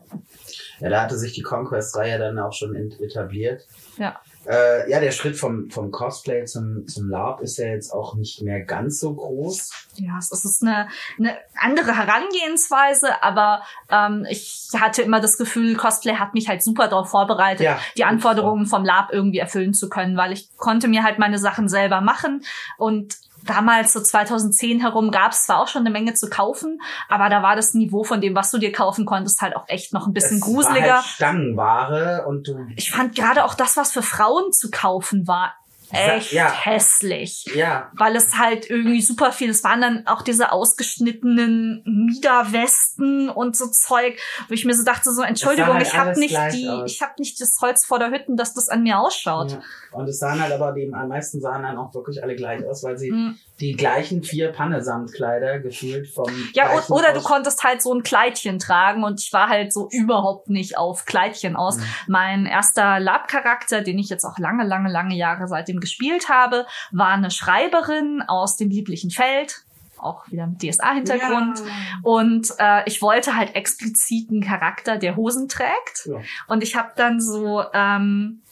Ja, 0.80 0.90
da 0.90 1.02
hatte 1.02 1.18
sich 1.18 1.34
die 1.34 1.42
Conquest-Reihe 1.42 2.20
dann 2.20 2.40
auch 2.40 2.54
schon 2.54 2.76
etabliert. 2.76 3.68
Ja. 3.98 4.20
Äh, 4.50 4.90
ja, 4.90 5.00
der 5.00 5.12
Schritt 5.12 5.36
vom, 5.36 5.70
vom 5.70 5.92
Cosplay 5.92 6.46
zum, 6.46 6.88
zum 6.88 7.10
Lab 7.10 7.42
ist 7.42 7.58
ja 7.58 7.68
jetzt 7.68 7.92
auch 7.92 8.16
nicht 8.16 8.42
mehr 8.42 8.62
ganz 8.62 9.00
so 9.00 9.14
groß. 9.14 9.72
Ja, 9.96 10.18
es 10.20 10.32
ist 10.32 10.62
eine, 10.64 10.88
eine 11.20 11.38
andere 11.56 11.96
Herangehensweise, 11.98 13.22
aber 13.24 13.64
ähm, 13.90 14.26
ich 14.30 14.70
hatte 14.80 15.02
immer 15.02 15.20
das 15.20 15.38
Gefühl, 15.38 15.76
Cosplay 15.76 16.16
hat 16.16 16.34
mich 16.34 16.48
halt 16.48 16.64
super 16.64 16.88
darauf 16.88 17.10
vorbereitet, 17.10 17.66
Ja. 17.66 17.80
die 17.98 18.06
Anforderungen 18.06 18.66
vom 18.68 18.86
Lab 18.86 19.10
irgendwie 19.12 19.40
erfüllen 19.40 19.74
zu 19.74 19.90
können, 19.90 20.16
weil 20.18 20.32
ich 20.32 20.50
konnte 20.58 20.88
mir 20.88 21.04
halt 21.04 21.20
meine 21.20 21.40
Sachen 21.40 21.68
selber 21.68 22.02
machen 22.02 22.44
und 22.78 23.18
Damals, 23.46 23.94
so 23.94 24.02
2010 24.02 24.82
herum, 24.82 25.12
gab 25.12 25.32
es 25.32 25.44
zwar 25.44 25.60
auch 25.62 25.68
schon 25.68 25.82
eine 25.82 25.90
Menge 25.90 26.14
zu 26.14 26.30
kaufen, 26.30 26.82
aber 27.08 27.30
da 27.30 27.42
war 27.44 27.56
das 27.56 27.74
Niveau 27.74 28.04
von 28.04 28.20
dem, 28.22 28.36
was 28.36 28.52
du 28.52 28.58
dir 28.58 28.72
kaufen 28.72 29.06
konntest, 29.06 29.42
halt 29.42 29.56
auch 29.56 29.68
echt 29.68 29.94
noch 29.94 30.08
ein 30.08 30.14
bisschen 30.14 30.38
Es 30.38 30.42
War 30.44 30.54
gruseliger. 30.54 30.96
halt 30.96 31.06
Stangenware 31.06 32.26
und 32.28 32.48
du. 32.48 32.66
Ich 32.76 32.92
fand 32.92 33.16
gerade 33.16 33.46
auch 33.46 33.54
das, 33.54 33.78
was 33.78 33.92
für 33.92 34.02
Frauen 34.02 34.52
zu 34.52 34.70
kaufen 34.72 35.28
war, 35.28 35.54
echt 35.92 36.32
Ja. 36.34 36.52
hässlich. 36.52 37.46
Ja. 37.56 37.92
Weil 37.96 38.16
es 38.16 38.38
halt 38.38 38.70
irgendwie 38.70 39.02
super 39.02 39.32
viel, 39.32 39.50
es 39.50 39.64
waren 39.64 39.82
dann 39.82 40.08
auch 40.08 40.22
diese 40.22 40.52
ausgeschnittenen 40.52 41.84
Miederwesten 41.86 43.30
und 43.30 43.56
so 43.56 43.68
Zeug, 43.68 44.20
wo 44.48 44.54
ich 44.54 44.66
mir 44.66 44.74
so 44.74 44.84
dachte, 44.84 45.12
so 45.14 45.22
Entschuldigung, 45.22 45.74
halt 45.76 45.88
ich 45.88 45.98
habe 45.98 46.20
nicht 46.20 46.38
die, 46.54 46.70
aus. 46.70 46.92
ich 46.92 47.02
habe 47.02 47.14
nicht 47.20 47.40
das 47.42 47.58
Holz 47.62 47.86
vor 47.86 48.00
der 48.00 48.12
Hütten, 48.12 48.38
dass 48.38 48.54
das 48.54 48.70
an 48.70 48.84
mir 48.84 49.00
ausschaut. 49.00 49.52
ja. 49.52 49.62
Und 49.92 50.08
es 50.08 50.20
sahen 50.20 50.42
halt 50.42 50.52
aber, 50.52 50.74
die 50.74 50.92
am 50.94 51.08
meisten 51.08 51.42
sahen 51.42 51.64
dann 51.64 51.78
auch 51.78 51.94
wirklich 51.94 52.22
alle 52.22 52.36
gleich 52.36 52.66
aus, 52.66 52.84
weil 52.84 52.98
sie 52.98 53.12
Mm. 53.12 53.38
Die 53.60 53.74
gleichen 53.74 54.24
vier 54.24 54.52
Panne-Samtkleider 54.52 55.60
gefühlt 55.60 56.08
vom. 56.10 56.32
Ja, 56.54 56.72
und, 56.76 56.90
oder 56.92 57.14
du 57.14 57.22
konntest 57.22 57.64
halt 57.64 57.82
so 57.82 57.94
ein 57.94 58.04
Kleidchen 58.04 58.60
tragen 58.60 59.04
und 59.04 59.20
ich 59.20 59.34
war 59.34 59.50
halt 59.50 59.74
so 59.74 59.90
überhaupt 59.92 60.50
nicht 60.50 60.78
auf 60.78 61.06
Kleidchen 61.06 61.56
aus. 61.56 61.78
Mhm. 61.78 61.84
Mein 62.08 62.46
erster 62.46 63.00
Lab-Charakter, 63.00 63.82
den 63.82 63.98
ich 63.98 64.10
jetzt 64.10 64.26
auch 64.26 64.38
lange, 64.38 64.64
lange, 64.64 64.92
lange 64.92 65.16
Jahre 65.16 65.48
seitdem 65.48 65.80
gespielt 65.80 66.30
habe, 66.30 66.68
war 66.92 67.10
eine 67.10 67.32
Schreiberin 67.32 68.24
aus 68.28 68.58
dem 68.58 68.70
lieblichen 68.70 69.10
Feld. 69.10 69.64
Auch 69.98 70.30
wieder 70.30 70.46
mit 70.46 70.62
DSA-Hintergrund. 70.62 71.60
Und 72.04 72.54
äh, 72.60 72.84
ich 72.86 73.02
wollte 73.02 73.36
halt 73.36 73.56
explizit 73.56 74.30
einen 74.30 74.44
Charakter, 74.44 74.98
der 74.98 75.16
Hosen 75.16 75.50
trägt. 75.50 76.06
Ja. 76.06 76.22
Und 76.48 76.62
ich 76.62 76.76
habe 76.76 76.92
dann 76.96 77.20
so 77.20 77.64
ähm, 77.74 78.44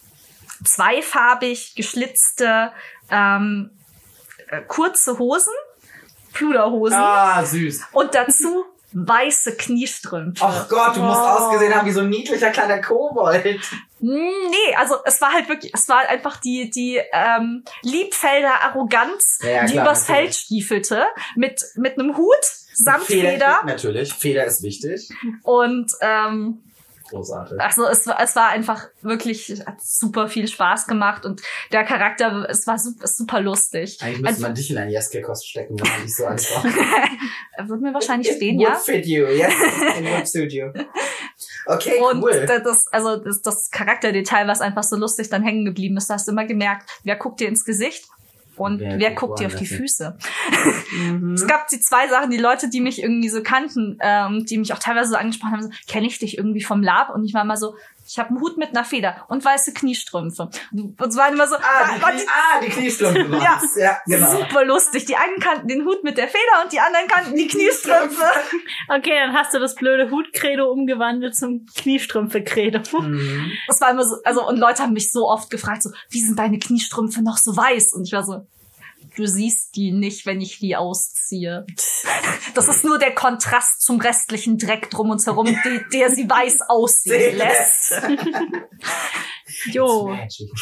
zweifarbig 0.64 1.76
geschlitzte 1.76 2.72
ähm, 3.12 3.70
äh, 3.70 3.85
kurze 4.68 5.18
Hosen, 5.20 5.54
Pluderhosen 6.34 6.98
Ah, 6.98 7.44
süß. 7.46 7.82
und 7.94 8.14
dazu 8.16 8.66
weiße 8.98 9.58
Kniestrümpfe. 9.58 10.46
Ach 10.46 10.70
Gott, 10.70 10.96
du 10.96 11.02
musst 11.02 11.20
Oh. 11.20 11.26
ausgesehen 11.26 11.76
haben 11.76 11.86
wie 11.86 11.92
so 11.92 12.00
ein 12.00 12.10
niedlicher 12.10 12.50
kleiner 12.52 12.80
Kobold. 12.82 13.60
Nee, 14.00 14.76
also 14.78 14.96
es 15.04 15.20
war 15.20 15.34
halt 15.34 15.50
wirklich, 15.50 15.74
es 15.74 15.90
war 15.90 16.08
einfach 16.08 16.38
die, 16.38 16.70
die 16.70 17.02
ähm, 17.12 17.64
Liebfelder 17.82 18.62
Arroganz, 18.64 19.40
Ja, 19.42 19.50
ja, 19.50 19.66
die 19.66 19.74
klar, 19.74 19.86
übers 19.86 20.08
natürlich. 20.08 20.26
Feld 20.28 20.36
stiefelte, 20.36 21.06
mit, 21.36 21.62
mit 21.76 22.00
einem 22.00 22.16
Hut, 22.16 22.38
samt 22.74 23.04
Feder. 23.04 23.32
Feder 23.32 23.62
Natürlich, 23.66 24.14
Feder 24.14 24.46
ist 24.46 24.64
wichtig. 24.64 25.10
und 25.44 25.92
ähm, 26.02 26.62
Großartig. 27.16 27.60
Also 27.60 27.88
es 27.88 28.06
war, 28.08 28.20
es 28.22 28.36
war 28.36 28.50
einfach 28.50 28.88
wirklich, 29.02 29.62
hat 29.66 29.82
super 29.82 30.28
viel 30.28 30.48
Spaß 30.48 30.86
gemacht 30.88 31.26
und 31.26 31.42
der 31.72 31.84
Charakter, 31.84 32.46
es 32.50 32.68
war 32.68 32.78
super, 32.78 33.08
super 33.08 33.42
lustig. 33.42 33.98
Eigentlich 34.02 34.18
müsste 34.22 34.28
Einfach- 34.28 34.42
man 34.42 34.56
dich 34.56 34.70
in 34.72 34.78
ein 34.78 34.90
Jeske-Kost 34.90 35.48
stecken, 35.48 35.80
wenn 35.80 35.90
man 35.92 36.02
dich 36.04 36.16
so 36.16 36.26
anschaut. 36.26 36.66
Er 37.58 37.70
wird 37.70 37.80
mir 37.82 37.94
wahrscheinlich 37.94 38.30
It 38.32 38.36
stehen, 38.36 38.58
would 38.58 38.68
ja. 38.68 38.76
fit 38.76 39.06
you, 39.06 39.26
yes. 39.28 39.54
It 39.98 40.06
would 40.06 40.28
suit 40.28 40.52
you. 40.52 40.68
Okay, 41.68 42.00
Und 42.00 42.22
cool. 42.24 42.46
da- 42.46 42.60
das, 42.60 42.88
also 42.90 43.18
das, 43.18 43.42
das 43.42 43.72
Charakterdetail, 43.72 44.48
was 44.48 44.62
einfach 44.62 44.84
so 44.84 44.96
lustig 44.96 45.30
dann 45.30 45.42
hängen 45.44 45.66
geblieben 45.66 45.98
ist, 45.98 46.10
da 46.10 46.14
hast 46.14 46.28
du 46.28 46.32
immer 46.32 46.46
gemerkt, 46.46 46.90
wer 47.04 47.16
guckt 47.16 47.40
dir 47.40 47.48
ins 47.48 47.66
Gesicht 47.66 48.06
und 48.58 48.80
Wer 48.80 49.00
wer, 49.00 49.10
guckt 49.10 49.20
guckt 49.20 49.40
dir 49.40 49.48
auf 49.48 49.56
die. 49.56 49.66
Füße. 49.66 50.18
Mhm. 50.92 51.34
Es 51.34 51.48
gab 51.48 51.68
die 51.68 51.80
zwei 51.80 52.08
Sachen, 52.08 52.30
die 52.30 52.38
Leute, 52.38 52.70
die 52.70 52.82
mich 52.82 53.02
irgendwie 53.02 53.30
so 53.30 53.42
kannten, 53.42 53.98
ähm, 54.02 54.46
die 54.46 54.58
mich 54.58 54.74
auch 54.74 54.80
teilweise 54.80 55.10
so 55.12 55.16
angesprochen 55.16 55.54
haben, 55.54 55.64
so, 55.64 55.70
kenne 55.88 56.08
ich 56.08 56.20
dich 56.20 56.38
irgendwie 56.38 56.62
vom 56.62 56.82
Lab? 56.84 57.10
Und 57.14 57.26
ich 57.26 57.34
war 57.34 57.42
immer 57.42 57.58
so, 57.58 57.76
ich 58.08 58.20
habe 58.20 58.30
einen 58.30 58.42
Hut 58.42 58.58
mit 58.58 58.70
einer 58.70 58.86
Feder 58.86 59.26
und 59.30 59.44
weiße 59.44 59.74
Kniestrümpfe. 59.74 60.50
Und 60.72 61.00
es 61.08 61.16
waren 61.18 61.34
immer 61.34 61.48
so, 61.48 61.56
Ah, 61.56 61.96
die, 61.96 62.02
was- 62.02 62.12
Knie, 62.12 62.24
ah, 62.28 62.60
die 62.62 62.70
Kniestrümpfe 62.70 63.32
waren's. 63.32 63.76
ja. 63.76 63.98
genau. 64.06 64.32
super 64.40 64.64
lustig. 64.66 65.06
Die 65.06 65.16
einen 65.16 65.40
kannten 65.40 65.68
den 65.68 65.86
Hut 65.86 66.04
mit 66.04 66.18
der 66.18 66.28
Feder 66.28 66.64
und 66.64 66.72
die 66.72 66.80
anderen 66.80 67.08
kannten 67.08 67.36
die 67.36 67.48
Kniestrümpfe. 67.48 68.24
Okay, 68.88 69.14
dann 69.16 69.34
hast 69.36 69.54
du 69.54 69.60
das 69.60 69.74
blöde 69.76 70.12
Hutkredo 70.12 70.70
umgewandelt 70.72 71.36
zum 71.36 71.66
Kniestrümpfe-Credo. 71.76 72.80
Mhm. 73.02 73.52
Das 73.68 73.82
war 73.82 73.90
immer 73.92 74.04
so, 74.06 74.18
also, 74.24 74.48
und 74.48 74.58
Leute 74.58 74.84
haben 74.84 74.94
mich 74.94 75.12
so 75.12 75.28
oft 75.28 75.50
gefragt, 75.50 75.82
so, 75.84 75.90
wie 76.10 76.20
sind 76.22 76.38
deine 76.38 76.60
Kniestrümpfe 76.60 77.22
noch 77.24 77.38
so 77.38 77.56
weiß? 77.58 77.94
Und 77.94 78.04
ich 78.06 78.14
war 78.14 78.24
so, 78.24 78.46
du 79.16 79.28
siehst 79.28 79.76
die 79.76 79.92
nicht, 79.92 80.26
wenn 80.26 80.42
ich 80.42 80.60
die 80.60 80.76
ausziehe. 80.76 81.66
Das 82.54 82.70
ist 82.70 82.86
nur 82.86 82.98
der 82.98 83.14
Kontrast 83.14 83.82
zum 83.82 84.00
restlichen 84.00 84.58
Dreck 84.58 84.90
drum 84.90 85.10
und 85.10 85.26
herum, 85.26 85.48
die, 85.48 85.82
der 85.92 86.10
sie 86.10 86.30
weiß 86.30 86.62
aussehen 86.70 87.20
Sehen 87.20 87.38
lässt. 87.38 87.92
Jo. 89.66 90.18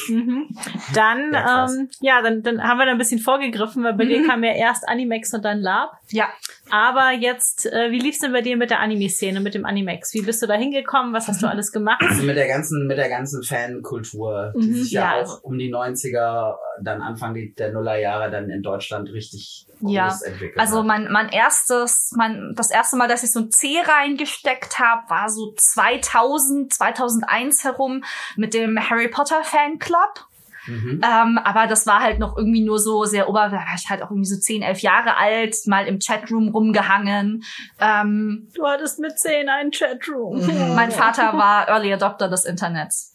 Mhm. 0.07 0.55
Dann, 0.93 1.33
Ja, 1.33 1.65
ähm, 1.65 1.89
ja, 2.01 2.21
dann, 2.21 2.43
dann 2.43 2.63
haben 2.63 2.77
wir 2.77 2.85
da 2.85 2.91
ein 2.91 2.97
bisschen 2.97 3.19
vorgegriffen, 3.19 3.83
weil 3.83 3.93
bei 3.93 4.05
dir 4.05 4.25
kam 4.27 4.43
ja 4.43 4.53
erst 4.53 4.87
Animex 4.87 5.33
und 5.33 5.43
dann 5.43 5.59
Lab. 5.59 5.97
Ja, 6.09 6.29
Aber 6.69 7.11
jetzt, 7.11 7.65
äh, 7.65 7.91
wie 7.91 7.99
lief's 7.99 8.19
denn 8.19 8.31
bei 8.31 8.41
dir 8.41 8.57
mit 8.57 8.69
der 8.71 8.79
Anime-Szene, 8.79 9.39
mit 9.41 9.53
dem 9.53 9.65
Animex? 9.65 10.13
Wie 10.13 10.21
bist 10.21 10.41
du 10.41 10.47
da 10.47 10.53
hingekommen? 10.55 11.13
Was 11.13 11.27
hast 11.27 11.43
du 11.43 11.47
alles 11.47 11.71
gemacht? 11.71 12.01
Also 12.01 12.23
mit 12.23 12.35
der 12.37 12.47
ganzen, 12.47 12.87
mit 12.87 12.97
der 12.97 13.09
ganzen 13.09 13.43
Fankultur, 13.43 14.53
die 14.55 14.67
Mhm, 14.69 14.73
sich 14.73 14.91
ja, 14.91 15.17
ja, 15.17 15.23
auch 15.23 15.43
um 15.43 15.57
die 15.57 15.71
90er, 15.71 16.55
dann 16.81 17.01
Anfang 17.01 17.35
der 17.57 17.71
Nullerjahre 17.71 18.31
dann 18.31 18.49
in 18.49 18.63
Deutschland 18.63 19.11
richtig 19.11 19.67
groß 19.79 19.91
Ja, 19.91 20.17
entwickelt 20.25 20.59
Also 20.59 20.79
hat. 20.79 20.85
mein, 20.85 21.11
mein 21.11 21.29
erstes, 21.29 22.11
mein, 22.15 22.53
das 22.55 22.71
erste 22.71 22.95
Mal, 22.95 23.07
dass 23.07 23.23
ich 23.23 23.31
so 23.31 23.41
ein 23.41 23.51
C 23.51 23.77
reingesteckt 23.85 24.79
habe, 24.79 25.09
war 25.09 25.29
so 25.29 25.53
2000, 25.55 26.73
2001 26.73 27.63
herum 27.63 28.03
mit 28.35 28.53
dem 28.53 28.77
Harry 28.89 29.09
Potter 29.09 29.43
Fanclub. 29.43 30.25
Mhm. 30.67 31.01
Ähm, 31.03 31.37
aber 31.43 31.67
das 31.67 31.85
war 31.87 31.99
halt 32.01 32.19
noch 32.19 32.37
irgendwie 32.37 32.63
nur 32.63 32.79
so 32.79 33.05
sehr 33.05 33.27
ober, 33.29 33.47
da 33.49 33.57
war 33.57 33.75
ich 33.75 33.89
halt 33.89 34.01
auch 34.01 34.09
irgendwie 34.11 34.29
so 34.29 34.39
10, 34.39 34.61
11 34.61 34.79
Jahre 34.79 35.17
alt, 35.17 35.55
mal 35.67 35.85
im 35.87 35.99
Chatroom 35.99 36.49
rumgehangen. 36.49 37.43
Ähm, 37.79 38.47
Du 38.55 38.65
hattest 38.65 38.99
mit 38.99 39.19
10 39.19 39.49
einen 39.49 39.71
Chatroom. 39.71 40.37
Mhm. 40.45 40.75
mein 40.75 40.91
Vater 40.91 41.33
war 41.37 41.67
Early 41.67 41.93
Adopter 41.93 42.29
des 42.29 42.45
Internets. 42.45 43.11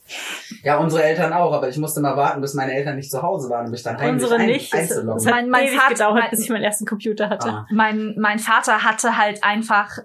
Ja, 0.62 0.78
unsere 0.78 1.02
Eltern 1.04 1.32
auch, 1.34 1.52
aber 1.52 1.68
ich 1.68 1.76
musste 1.76 2.00
mal 2.00 2.16
warten, 2.16 2.40
bis 2.40 2.54
meine 2.54 2.72
Eltern 2.72 2.96
nicht 2.96 3.10
zu 3.10 3.20
Hause 3.22 3.50
waren 3.50 3.66
und 3.66 3.72
mich 3.72 3.82
dann 3.82 3.98
heimlich 3.98 4.22
Unsere 4.22 4.40
ein, 4.40 4.46
nicht. 4.46 4.72
Es, 4.72 4.80
einzuloggen. 4.92 5.16
es 5.18 5.26
hat 5.26 5.34
Mein- 5.34 5.50
mein 5.50 5.64
ewig 5.66 5.76
Vater- 5.78 5.88
gedauert, 5.94 6.14
mein- 6.20 6.30
bis 6.30 6.40
ich 6.40 6.50
meinen 6.50 6.64
ersten 6.64 6.86
Computer 6.86 7.28
hatte. 7.28 7.48
Ah. 7.50 7.66
Mein, 7.70 8.14
mein 8.18 8.38
Vater 8.38 8.82
hatte 8.84 9.16
halt 9.18 9.44
einfach 9.44 9.98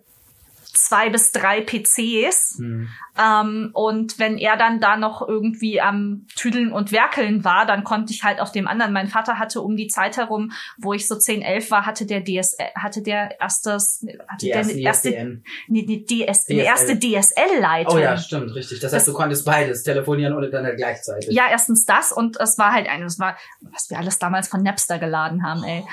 zwei 0.74 1.10
bis 1.10 1.32
drei 1.32 1.62
PCs. 1.62 2.56
Hm. 2.58 2.90
Ähm, 3.22 3.70
und 3.74 4.18
wenn 4.18 4.38
er 4.40 4.58
dann 4.58 4.80
da 4.80 4.98
noch 4.98 5.28
irgendwie 5.28 5.80
am 5.80 6.26
Tüdeln 6.36 6.72
und 6.72 6.92
Werkeln 6.92 7.44
war, 7.44 7.66
dann 7.68 7.84
konnte 7.84 8.12
ich 8.12 8.24
halt 8.24 8.40
auf 8.42 8.52
dem 8.52 8.68
anderen. 8.68 8.92
Mein 8.92 9.08
Vater 9.08 9.38
hatte 9.38 9.62
um 9.62 9.76
die 9.76 9.88
Zeit 9.88 10.18
herum, 10.18 10.52
wo 10.80 10.94
ich 10.94 11.08
so 11.08 11.16
10, 11.16 11.44
11 11.44 11.70
war, 11.70 11.86
hatte 11.86 12.06
der 12.08 12.24
DSL, 12.24 12.66
hatte 12.76 13.04
der 13.04 13.40
erstes, 13.40 14.04
hatte 14.28 14.38
Die 14.42 14.48
der 14.48 14.56
erste 14.56 14.80
erste, 14.80 15.10
ISDN. 15.10 15.44
nee, 15.68 15.84
nee, 15.88 16.04
DS, 16.04 16.46
DSL. 16.46 16.58
erste 16.58 16.98
DSL-Leitung. 17.00 17.96
Oh 17.96 18.00
ja, 18.00 18.18
stimmt, 18.18 18.56
richtig. 18.56 18.80
Das 18.80 18.94
heißt, 18.94 19.08
Das- 19.08 19.14
du 19.14 19.18
konntest 19.18 19.46
beides, 19.46 19.84
telefonieren 19.84 20.34
und 20.34 20.44
Internet 20.44 20.78
gleichzeitig. 20.78 21.30
Ja, 21.34 21.44
erstens 21.52 21.86
das 21.86 22.12
und 22.12 22.40
es 22.40 22.58
war 22.58 22.72
halt 22.74 22.90
ein, 22.90 23.04
es 23.04 23.20
war, 23.20 23.38
was 23.62 23.90
wir 23.92 24.00
alles 24.00 24.18
damals 24.18 24.48
von 24.48 24.64
Napster 24.64 24.98
geladen 24.98 25.44
haben, 25.44 25.64
ey. 25.64 25.84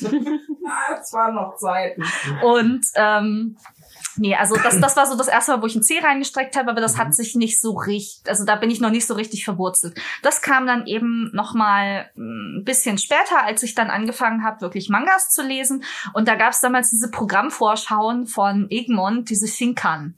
Das 0.90 1.12
waren 1.12 1.34
noch 1.34 1.56
Zeiten. 1.56 2.02
Und 2.42 2.84
ähm, 2.96 3.56
nee, 4.18 4.34
also 4.34 4.56
das, 4.56 4.80
das 4.80 4.96
war 4.96 5.06
so 5.06 5.16
das 5.16 5.28
erste 5.28 5.52
Mal, 5.52 5.62
wo 5.62 5.66
ich 5.66 5.74
ein 5.74 5.82
C 5.82 5.98
reingestreckt 5.98 6.56
habe, 6.56 6.70
aber 6.70 6.80
das 6.80 6.94
Mhm. 6.94 6.98
hat 6.98 7.14
sich 7.14 7.34
nicht 7.34 7.60
so 7.60 7.72
richtig, 7.72 8.20
also 8.28 8.44
da 8.44 8.56
bin 8.56 8.70
ich 8.70 8.80
noch 8.80 8.90
nicht 8.90 9.06
so 9.06 9.14
richtig 9.14 9.44
verwurzelt. 9.44 9.98
Das 10.22 10.42
kam 10.42 10.66
dann 10.66 10.86
eben 10.86 11.30
noch 11.32 11.54
mal 11.54 12.10
ein 12.16 12.62
bisschen 12.64 12.98
später, 12.98 13.44
als 13.44 13.62
ich 13.62 13.74
dann 13.74 13.90
angefangen 13.90 14.44
habe, 14.44 14.60
wirklich 14.60 14.88
Mangas 14.88 15.30
zu 15.30 15.42
lesen. 15.42 15.84
Und 16.12 16.28
da 16.28 16.34
gab 16.34 16.52
es 16.52 16.60
damals 16.60 16.90
diese 16.90 17.10
Programmvorschauen 17.10 18.26
von 18.26 18.66
Egmont, 18.70 19.30
diese 19.30 19.48
Shinkan. 19.48 20.14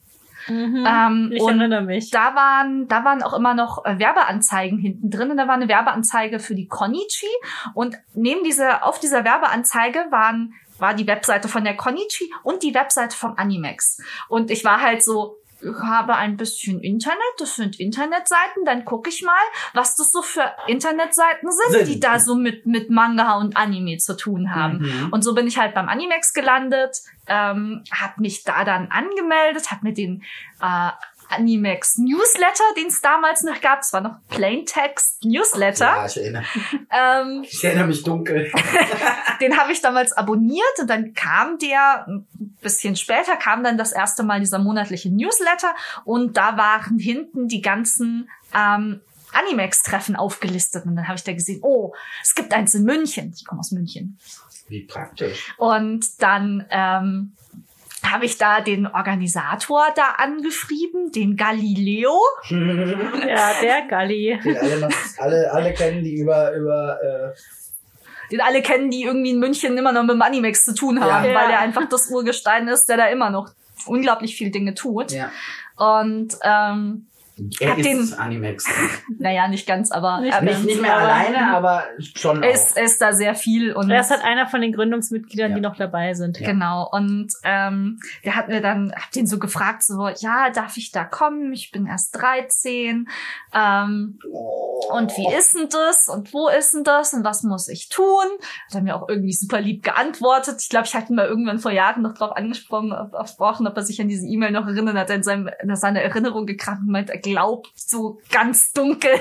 Mhm. 0.48 0.84
Ähm, 0.86 1.30
ich 1.32 1.42
erinnere 1.42 1.82
mich. 1.82 2.10
da 2.10 2.34
waren, 2.34 2.88
da 2.88 3.04
waren 3.04 3.22
auch 3.22 3.34
immer 3.34 3.52
noch 3.54 3.84
äh, 3.84 3.98
Werbeanzeigen 3.98 4.78
hinten 4.78 5.10
drin 5.10 5.30
und 5.30 5.36
da 5.36 5.46
war 5.46 5.54
eine 5.54 5.68
Werbeanzeige 5.68 6.38
für 6.38 6.54
die 6.54 6.66
Konichi 6.66 7.26
und 7.74 7.96
neben 8.14 8.44
dieser, 8.44 8.86
auf 8.86 8.98
dieser 8.98 9.24
Werbeanzeige 9.24 10.06
waren, 10.10 10.54
war 10.78 10.94
die 10.94 11.06
Webseite 11.06 11.48
von 11.48 11.64
der 11.64 11.76
Konichi 11.76 12.32
und 12.42 12.62
die 12.62 12.74
Webseite 12.74 13.16
vom 13.16 13.34
Animex. 13.36 13.98
Und 14.28 14.50
ich 14.50 14.64
war 14.64 14.80
halt 14.80 15.02
so, 15.02 15.38
ich 15.60 15.74
habe 15.82 16.14
ein 16.14 16.36
bisschen 16.36 16.80
Internet, 16.80 17.18
das 17.38 17.56
sind 17.56 17.80
Internetseiten, 17.80 18.64
dann 18.64 18.84
gucke 18.84 19.10
ich 19.10 19.22
mal, 19.22 19.32
was 19.74 19.96
das 19.96 20.12
so 20.12 20.22
für 20.22 20.44
Internetseiten 20.66 21.50
sind, 21.50 21.86
Sind. 21.86 21.88
die 21.88 22.00
da 22.00 22.20
so 22.20 22.36
mit, 22.36 22.66
mit 22.66 22.90
Manga 22.90 23.38
und 23.38 23.56
Anime 23.56 23.98
zu 23.98 24.16
tun 24.16 24.54
haben. 24.54 24.78
Mhm. 24.78 25.08
Und 25.10 25.22
so 25.22 25.34
bin 25.34 25.46
ich 25.46 25.58
halt 25.58 25.74
beim 25.74 25.88
Animex 25.88 26.32
gelandet, 26.32 26.98
ähm, 27.26 27.82
habe 27.90 28.20
mich 28.20 28.44
da 28.44 28.64
dann 28.64 28.88
angemeldet, 28.88 29.70
habe 29.70 29.88
mir 29.88 29.94
den 29.94 30.22
äh, 30.62 30.90
Animex 31.28 31.98
Newsletter, 31.98 32.64
den 32.76 32.86
es 32.86 33.00
damals 33.00 33.42
noch 33.42 33.60
gab, 33.60 33.80
es 33.80 33.92
war 33.92 34.00
noch 34.00 34.16
Plaintext 34.28 35.24
Newsletter, 35.24 35.84
Ja, 35.84 36.06
ich 36.06 36.16
erinnere, 36.16 36.44
ähm, 36.90 37.44
ich 37.44 37.62
erinnere 37.62 37.86
mich 37.86 38.02
dunkel. 38.02 38.50
den 39.40 39.58
habe 39.58 39.72
ich 39.72 39.80
damals 39.80 40.12
abonniert 40.12 40.78
und 40.80 40.88
dann 40.88 41.14
kam 41.14 41.58
der, 41.58 42.06
ein 42.08 42.26
bisschen 42.60 42.96
später 42.96 43.36
kam 43.36 43.62
dann 43.62 43.78
das 43.78 43.92
erste 43.92 44.22
Mal 44.22 44.40
dieser 44.40 44.58
monatliche 44.58 45.10
Newsletter 45.10 45.74
und 46.04 46.36
da 46.36 46.56
waren 46.56 46.98
hinten 46.98 47.48
die 47.48 47.60
ganzen 47.60 48.30
ähm, 48.54 49.00
Animex-Treffen 49.32 50.16
aufgelistet 50.16 50.86
und 50.86 50.96
dann 50.96 51.06
habe 51.06 51.16
ich 51.16 51.24
da 51.24 51.32
gesehen, 51.32 51.60
oh, 51.62 51.94
es 52.22 52.34
gibt 52.34 52.52
eins 52.54 52.74
in 52.74 52.84
München. 52.84 53.32
Ich 53.36 53.44
komme 53.44 53.60
aus 53.60 53.72
München. 53.72 54.18
Wie 54.68 54.84
praktisch. 54.84 55.54
Und 55.56 56.22
dann 56.22 56.66
ähm, 56.70 57.32
habe 58.10 58.24
ich 58.24 58.38
da 58.38 58.60
den 58.60 58.86
Organisator 58.86 59.86
da 59.96 60.14
angeschrieben, 60.18 61.12
den 61.12 61.36
Galileo. 61.36 62.18
Ja, 62.50 63.50
der 63.62 63.82
Galli. 63.88 64.38
Die 64.42 64.56
alle, 64.56 64.80
noch, 64.80 64.90
alle, 65.18 65.52
alle 65.52 65.72
kennen, 65.74 66.02
die 66.04 66.14
über, 66.16 66.52
über 66.54 66.98
äh, 67.02 68.30
den 68.30 68.40
alle 68.40 68.62
kennen, 68.62 68.90
die 68.90 69.02
irgendwie 69.04 69.30
in 69.30 69.38
München 69.38 69.76
immer 69.78 69.92
noch 69.92 70.02
mit 70.04 70.20
Animex 70.20 70.64
zu 70.64 70.74
tun 70.74 71.00
haben, 71.00 71.24
Ja. 71.24 71.34
weil 71.34 71.50
Ja. 71.50 71.56
er 71.56 71.60
einfach 71.60 71.88
das 71.88 72.10
Urgestein 72.10 72.68
ist, 72.68 72.86
der 72.88 72.96
da 72.96 73.06
immer 73.06 73.30
noch 73.30 73.50
unglaublich 73.86 74.36
viel 74.36 74.50
Dinge 74.50 74.74
tut. 74.74 75.12
ja. 75.12 75.30
Und 75.76 76.34
ähm, 76.42 77.06
Er 77.60 77.76
ist 77.78 77.84
den- 77.86 78.14
Animex. 78.18 78.64
naja, 79.18 79.48
nicht 79.48 79.66
ganz, 79.66 79.90
aber 79.90 80.20
Nicht 80.20 80.34
er, 80.34 80.42
Nicht, 80.42 80.64
nicht 80.64 80.80
mehr 80.82 80.96
Aber- 80.96 81.02
alleine, 81.12 81.54
aber 81.54 81.84
schon 82.14 82.42
er 82.42 82.50
auch. 82.50 82.54
ist, 82.54 82.76
ist 82.78 83.00
da 83.00 83.12
sehr 83.12 83.34
viel 83.34 83.72
und 83.72 83.90
Er 83.90 84.00
ist 84.00 84.10
halt 84.10 84.24
einer 84.24 84.46
von 84.46 84.60
den 84.60 84.72
Gründungsmitgliedern, 84.72 85.50
Ja. 85.50 85.54
die 85.56 85.60
noch 85.62 85.76
dabei 85.76 86.14
sind. 86.14 86.38
Ja. 86.40 86.50
Genau. 86.50 86.88
Und 86.90 87.32
ähm, 87.44 87.98
der 88.24 88.36
hat 88.36 88.48
mir 88.48 88.60
dann, 88.60 88.92
hab 88.94 89.10
den 89.12 89.26
so 89.26 89.38
gefragt, 89.38 89.82
so, 89.84 90.08
ja, 90.08 90.50
darf 90.50 90.76
ich 90.76 90.90
da 90.92 91.04
kommen? 91.04 91.52
Ich 91.52 91.70
bin 91.70 91.86
erst 91.86 92.16
13. 92.16 93.08
Ähm, 93.54 94.18
und 94.90 95.16
wie 95.16 95.34
ist 95.34 95.54
denn 95.54 95.68
das? 95.70 96.08
Und 96.08 96.32
wo 96.32 96.48
ist 96.48 96.74
denn 96.74 96.84
das? 96.84 97.12
Und 97.14 97.24
was 97.24 97.42
muss 97.42 97.68
ich 97.68 97.88
tun? 97.88 98.04
Hat 98.66 98.74
er 98.74 98.82
mir 98.82 98.96
auch 98.96 99.08
irgendwie 99.08 99.32
super 99.32 99.60
lieb 99.60 99.82
geantwortet. 99.82 100.56
Ich 100.60 100.68
glaube, 100.68 100.86
ich 100.86 100.94
hatte 100.94 101.12
ihn 101.12 101.16
mal 101.16 101.26
irgendwann 101.26 101.58
vor 101.58 101.70
Jahren 101.72 102.02
noch 102.02 102.14
drauf 102.14 102.32
angesprochen, 102.36 102.92
ob, 102.92 103.12
gesprochen, 103.12 103.66
ob 103.66 103.76
er 103.76 103.82
sich 103.82 104.00
an 104.00 104.08
diese 104.08 104.26
E-Mail 104.26 104.50
noch 104.52 104.66
erinnert, 104.66 104.96
hat 104.96 105.10
er 105.10 105.16
in, 105.16 105.22
seinem, 105.22 105.50
in 105.62 105.74
seiner 105.76 106.00
Erinnerung 106.02 106.46
gekramt 106.46 106.80
und 106.82 106.88
meint, 106.90 107.10
glaubt 107.30 107.72
so 107.74 108.20
ganz 108.30 108.72
dunkel. 108.72 109.10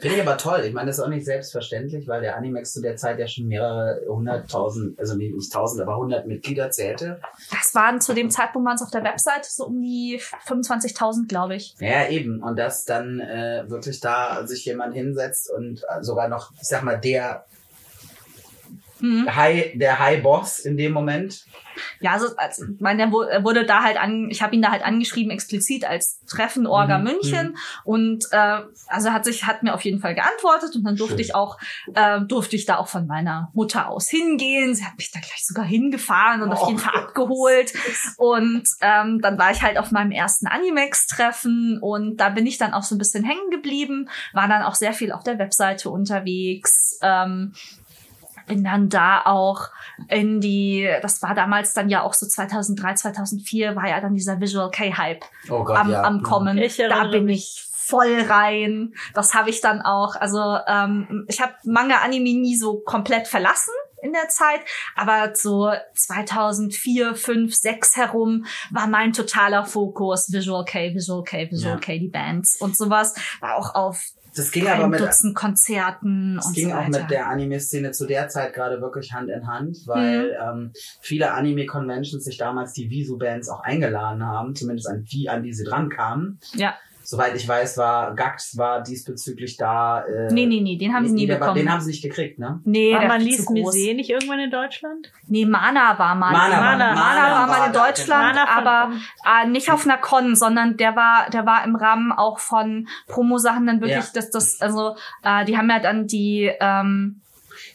Finde 0.00 0.16
ich 0.16 0.20
aber 0.20 0.36
toll. 0.36 0.64
Ich 0.66 0.72
meine, 0.72 0.86
das 0.86 0.98
ist 0.98 1.04
auch 1.04 1.08
nicht 1.08 1.24
selbstverständlich, 1.24 2.06
weil 2.06 2.20
der 2.20 2.36
Animex 2.36 2.72
zu 2.72 2.82
der 2.82 2.96
Zeit 2.96 3.18
ja 3.18 3.26
schon 3.26 3.48
mehrere 3.48 4.02
hunderttausend, 4.08 4.98
also 4.98 5.16
nicht 5.16 5.34
tausend, 5.52 5.82
aber 5.82 5.96
hundert 5.96 6.26
Mitglieder 6.26 6.70
zählte. 6.70 7.20
Das 7.50 7.74
waren 7.74 8.00
zu 8.00 8.14
dem 8.14 8.30
Zeitpunkt 8.30 8.66
waren 8.66 8.76
es 8.76 8.82
auf 8.82 8.90
der 8.90 9.02
Webseite 9.02 9.48
so 9.50 9.66
um 9.66 9.80
die 9.80 10.20
25.000, 10.46 11.26
glaube 11.26 11.56
ich. 11.56 11.74
Ja, 11.80 12.08
eben. 12.08 12.42
Und 12.42 12.58
dass 12.58 12.84
dann 12.84 13.20
äh, 13.20 13.64
wirklich 13.68 14.00
da 14.00 14.46
sich 14.46 14.64
jemand 14.64 14.94
hinsetzt 14.94 15.50
und 15.50 15.82
äh, 15.88 16.02
sogar 16.02 16.28
noch, 16.28 16.52
ich 16.52 16.68
sag 16.68 16.82
mal, 16.82 16.98
der 16.98 17.44
Mhm. 19.00 19.34
High, 19.34 19.72
der 19.74 19.98
High 19.98 20.22
Boss 20.22 20.58
in 20.60 20.76
dem 20.76 20.92
Moment. 20.92 21.44
Ja, 22.00 22.12
also, 22.14 22.26
also 22.36 22.64
ich 22.74 22.80
meine, 22.80 23.02
er 23.02 23.12
wu- 23.12 23.44
wurde 23.44 23.64
da 23.64 23.84
halt 23.84 23.96
an, 23.98 24.28
ich 24.30 24.42
habe 24.42 24.54
ihn 24.56 24.62
da 24.62 24.72
halt 24.72 24.84
angeschrieben 24.84 25.30
explizit 25.30 25.84
als 25.84 26.20
Treffen 26.26 26.66
Orga 26.66 26.98
Mhm, 26.98 27.04
München 27.04 27.56
und 27.84 28.24
äh, 28.32 28.60
also 28.88 29.12
hat 29.12 29.24
sich 29.24 29.44
hat 29.44 29.62
mir 29.62 29.72
auf 29.74 29.82
jeden 29.84 30.00
Fall 30.00 30.16
geantwortet 30.16 30.74
und 30.74 30.82
dann 30.82 30.96
durfte 30.96 31.18
Schön. 31.18 31.24
ich 31.24 31.34
auch 31.36 31.56
äh, 31.94 32.20
durfte 32.22 32.56
ich 32.56 32.66
da 32.66 32.78
auch 32.78 32.88
von 32.88 33.06
meiner 33.06 33.50
Mutter 33.54 33.88
aus 33.88 34.08
hingehen. 34.08 34.74
Sie 34.74 34.84
hat 34.84 34.96
mich 34.98 35.12
da 35.12 35.20
gleich 35.20 35.46
sogar 35.46 35.64
hingefahren 35.64 36.42
und 36.42 36.50
auf 36.52 36.62
Oh. 36.64 36.66
jeden 36.68 36.80
Fall 36.80 36.94
abgeholt 37.00 37.72
und 38.16 38.64
ähm, 38.80 39.20
dann 39.20 39.38
war 39.38 39.52
ich 39.52 39.62
halt 39.62 39.78
auf 39.78 39.92
meinem 39.92 40.10
ersten 40.10 40.48
Animex-Treffen 40.48 41.78
und 41.80 42.16
da 42.16 42.28
bin 42.30 42.46
ich 42.46 42.58
dann 42.58 42.74
auch 42.74 42.82
so 42.82 42.94
ein 42.94 42.98
bisschen 42.98 43.22
hängen 43.24 43.50
geblieben, 43.50 44.08
war 44.32 44.48
dann 44.48 44.62
auch 44.62 44.74
sehr 44.74 44.92
viel 44.92 45.12
auf 45.12 45.22
der 45.22 45.38
Webseite 45.38 45.90
unterwegs. 45.90 46.98
Ähm, 47.02 47.54
bin 48.48 48.64
dann 48.64 48.88
da 48.88 49.22
auch 49.24 49.68
in 50.08 50.40
die, 50.40 50.88
das 51.02 51.22
war 51.22 51.34
damals 51.34 51.74
dann 51.74 51.88
ja 51.88 52.02
auch 52.02 52.14
so 52.14 52.26
2003, 52.26 52.94
2004, 52.94 53.76
war 53.76 53.88
ja 53.88 54.00
dann 54.00 54.14
dieser 54.14 54.40
Visual 54.40 54.70
K-Hype 54.70 55.24
Oh 55.50 55.64
am, 55.66 55.90
ja. 55.90 56.02
am 56.02 56.22
Kommen. 56.22 56.58
Ich 56.58 56.76
da 56.76 57.04
bin 57.04 57.26
mich. 57.26 57.64
ich 57.64 57.68
voll 57.88 58.20
rein. 58.28 58.94
Das 59.14 59.34
habe 59.34 59.50
ich 59.50 59.60
dann 59.60 59.80
auch, 59.80 60.14
also 60.16 60.58
ähm, 60.66 61.24
ich 61.28 61.40
habe 61.40 61.54
Manga 61.64 61.98
Anime 61.98 62.38
nie 62.38 62.56
so 62.56 62.80
komplett 62.80 63.26
verlassen 63.26 63.72
in 64.02 64.12
der 64.12 64.28
Zeit, 64.28 64.60
aber 64.94 65.34
so 65.34 65.72
2004, 65.94 67.14
5, 67.14 67.54
6 67.54 67.96
herum 67.96 68.44
war 68.70 68.86
mein 68.86 69.12
totaler 69.12 69.64
Fokus 69.64 70.30
Visual 70.30 70.64
K, 70.64 70.94
Visual 70.94 71.24
K, 71.24 71.50
Visual 71.50 71.74
Ja. 71.74 71.80
K, 71.80 71.98
die 71.98 72.08
Bands 72.08 72.60
und 72.60 72.76
sowas. 72.76 73.14
War 73.40 73.56
auch 73.56 73.74
auf 73.74 74.04
Das 74.38 74.50
ging 74.50 74.66
aber 74.68 74.88
mit, 74.88 75.00
Dutzend 75.00 75.34
Konzerten 75.34 76.36
Es 76.38 76.46
und 76.46 76.54
ging 76.54 76.70
so 76.70 76.74
auch 76.76 76.88
mit 76.88 77.10
der 77.10 77.28
Anime-Szene 77.28 77.90
zu 77.90 78.06
der 78.06 78.28
Zeit 78.28 78.54
gerade 78.54 78.80
wirklich 78.80 79.12
Hand 79.12 79.28
in 79.30 79.46
Hand, 79.46 79.78
weil 79.86 80.28
Mhm. 80.28 80.60
ähm, 80.60 80.72
viele 81.00 81.32
Anime-Conventions 81.32 82.24
sich 82.24 82.38
damals 82.38 82.72
die 82.72 82.88
Visu-Bands 82.90 83.48
auch 83.48 83.60
eingeladen 83.60 84.24
haben, 84.24 84.54
zumindest 84.54 84.88
an 84.88 85.04
die, 85.04 85.28
an 85.28 85.42
die 85.42 85.52
sie 85.52 85.64
dran 85.64 85.88
kamen. 85.88 86.38
ja. 86.54 86.74
Soweit 87.10 87.34
ich 87.36 87.48
weiß, 87.48 87.78
war 87.78 88.14
Gax 88.14 88.58
war 88.58 88.82
diesbezüglich 88.82 89.56
da. 89.56 90.02
Äh, 90.02 90.30
Nee, 90.30 90.44
nee, 90.44 90.60
nee, 90.60 90.76
den 90.76 90.92
haben 90.92 91.06
sie 91.08 91.14
nie 91.14 91.26
der 91.26 91.36
war- 91.40 91.46
bekommen. 91.48 91.64
Den 91.64 91.72
haben 91.72 91.80
sie 91.80 91.92
nicht 91.92 92.02
gekriegt, 92.02 92.38
ne? 92.38 92.60
nee, 92.66 92.92
War 92.94 93.06
man 93.06 93.24
groß. 93.26 93.48
Musee 93.48 93.94
nicht 93.94 94.10
irgendwann 94.10 94.40
in 94.40 94.50
Deutschland? 94.50 95.10
Nee, 95.26 95.46
Mana 95.46 95.98
war 95.98 96.14
mal. 96.14 96.32
Mana 96.32 96.52
war- 96.56 96.60
Mana, 96.60 96.94
Mana 96.94 97.30
war 97.32 97.46
mal 97.46 97.66
in 97.68 97.72
da, 97.72 97.86
Deutschland, 97.86 98.34
Mana 98.36 98.46
aber 98.58 98.92
äh, 99.24 99.48
nicht 99.48 99.70
auf 99.72 99.86
einer 99.86 99.96
Con, 99.96 100.36
sondern 100.36 100.76
der 100.76 100.96
war, 100.96 101.30
der 101.30 101.46
war 101.46 101.64
im 101.64 101.76
Rahmen 101.76 102.12
auch 102.12 102.40
von 102.40 102.86
Promo-Sachen 103.06 103.66
dann 103.66 103.80
wirklich, 103.80 104.04
Ja. 104.04 104.10
dass 104.12 104.28
das, 104.30 104.60
also 104.60 104.94
äh, 105.22 105.46
die 105.46 105.56
haben 105.56 105.70
ja 105.70 105.78
dann 105.78 106.06
die, 106.06 106.52
ähm, 106.60 107.22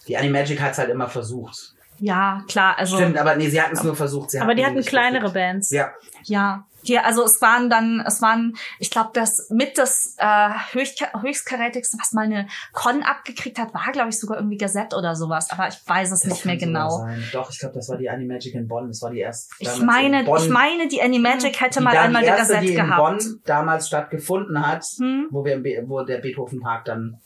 Die 0.08 0.16
Animagic 0.16 0.62
hat 0.62 0.74
es 0.74 0.78
halt 0.78 0.92
immer 0.92 1.08
versucht. 1.08 1.74
ja 1.98 2.44
klar, 2.48 2.78
also 2.78 2.98
Stimmt, 2.98 3.18
aber 3.18 3.36
nee, 3.36 3.50
sie 3.50 3.60
hatten 3.60 3.74
es 3.74 3.84
nur 3.84 3.96
versucht. 3.96 4.30
Sie 4.30 4.40
Aber 4.40 4.54
die 4.54 4.64
hatten 4.64 4.80
kleinere. 4.82 5.32
Bands. 5.32 5.72
Ja, 5.72 5.90
ja. 6.26 6.66
Die, 6.88 6.98
also 7.00 7.24
es 7.24 7.42
waren 7.42 7.70
dann, 7.70 8.04
es 8.06 8.22
waren, 8.22 8.56
ich 8.80 8.90
glaube, 8.92 9.12
das 9.14 9.50
mit 9.50 9.78
das 9.78 10.16
äh, 10.18 10.50
höchst, 10.74 11.04
höchstkarätigste, 11.22 11.98
was 12.00 12.12
mal 12.14 12.26
eine 12.26 12.48
Con 12.74 13.04
abgekriegt 13.04 13.58
hat, 13.60 13.74
war, 13.74 13.92
glaube 13.92 14.10
ich, 14.10 14.20
sogar 14.20 14.38
irgendwie 14.38 14.58
Gazette 14.58 14.96
oder 14.96 15.16
sowas. 15.16 15.50
Aber 15.52 15.68
ich 15.68 15.78
weiß 15.86 16.12
es 16.12 16.22
das 16.22 16.30
nicht 16.32 16.46
mehr 16.46 16.58
genau. 16.58 16.90
Sein. 16.90 17.24
Doch, 17.32 17.50
ich 17.50 17.60
glaube, 17.60 17.76
das 17.76 17.90
war 17.90 17.98
die 17.98 18.10
Animagic 18.10 18.54
in 18.56 18.68
Bonn. 18.68 18.88
Das 18.88 19.02
war 19.02 19.12
die 19.12 19.20
erste. 19.20 19.54
Ich 19.60 19.82
meine, 19.82 20.24
Bonn, 20.24 20.42
ich 20.42 20.50
meine, 20.50 20.88
die 20.88 21.02
Animagic 21.02 21.60
hätte 21.62 21.80
die 21.80 21.86
mal 21.86 21.96
einmal 21.98 22.22
die 22.22 22.28
erste, 22.28 22.42
Gazette 22.54 22.66
die 22.66 22.74
in 22.76 22.86
gehabt. 22.86 22.98
Bonn 23.20 23.40
damals 23.46 23.88
stattgefunden 23.88 24.66
hat, 24.68 24.84
Hm? 25.00 25.28
wo, 25.32 25.44
wir 25.46 25.54
im 25.54 25.64
Be 25.64 25.84
wo 25.86 26.02
der 26.04 26.18
Beethoven 26.20 26.60
Park 26.62 26.86
dann 26.86 27.20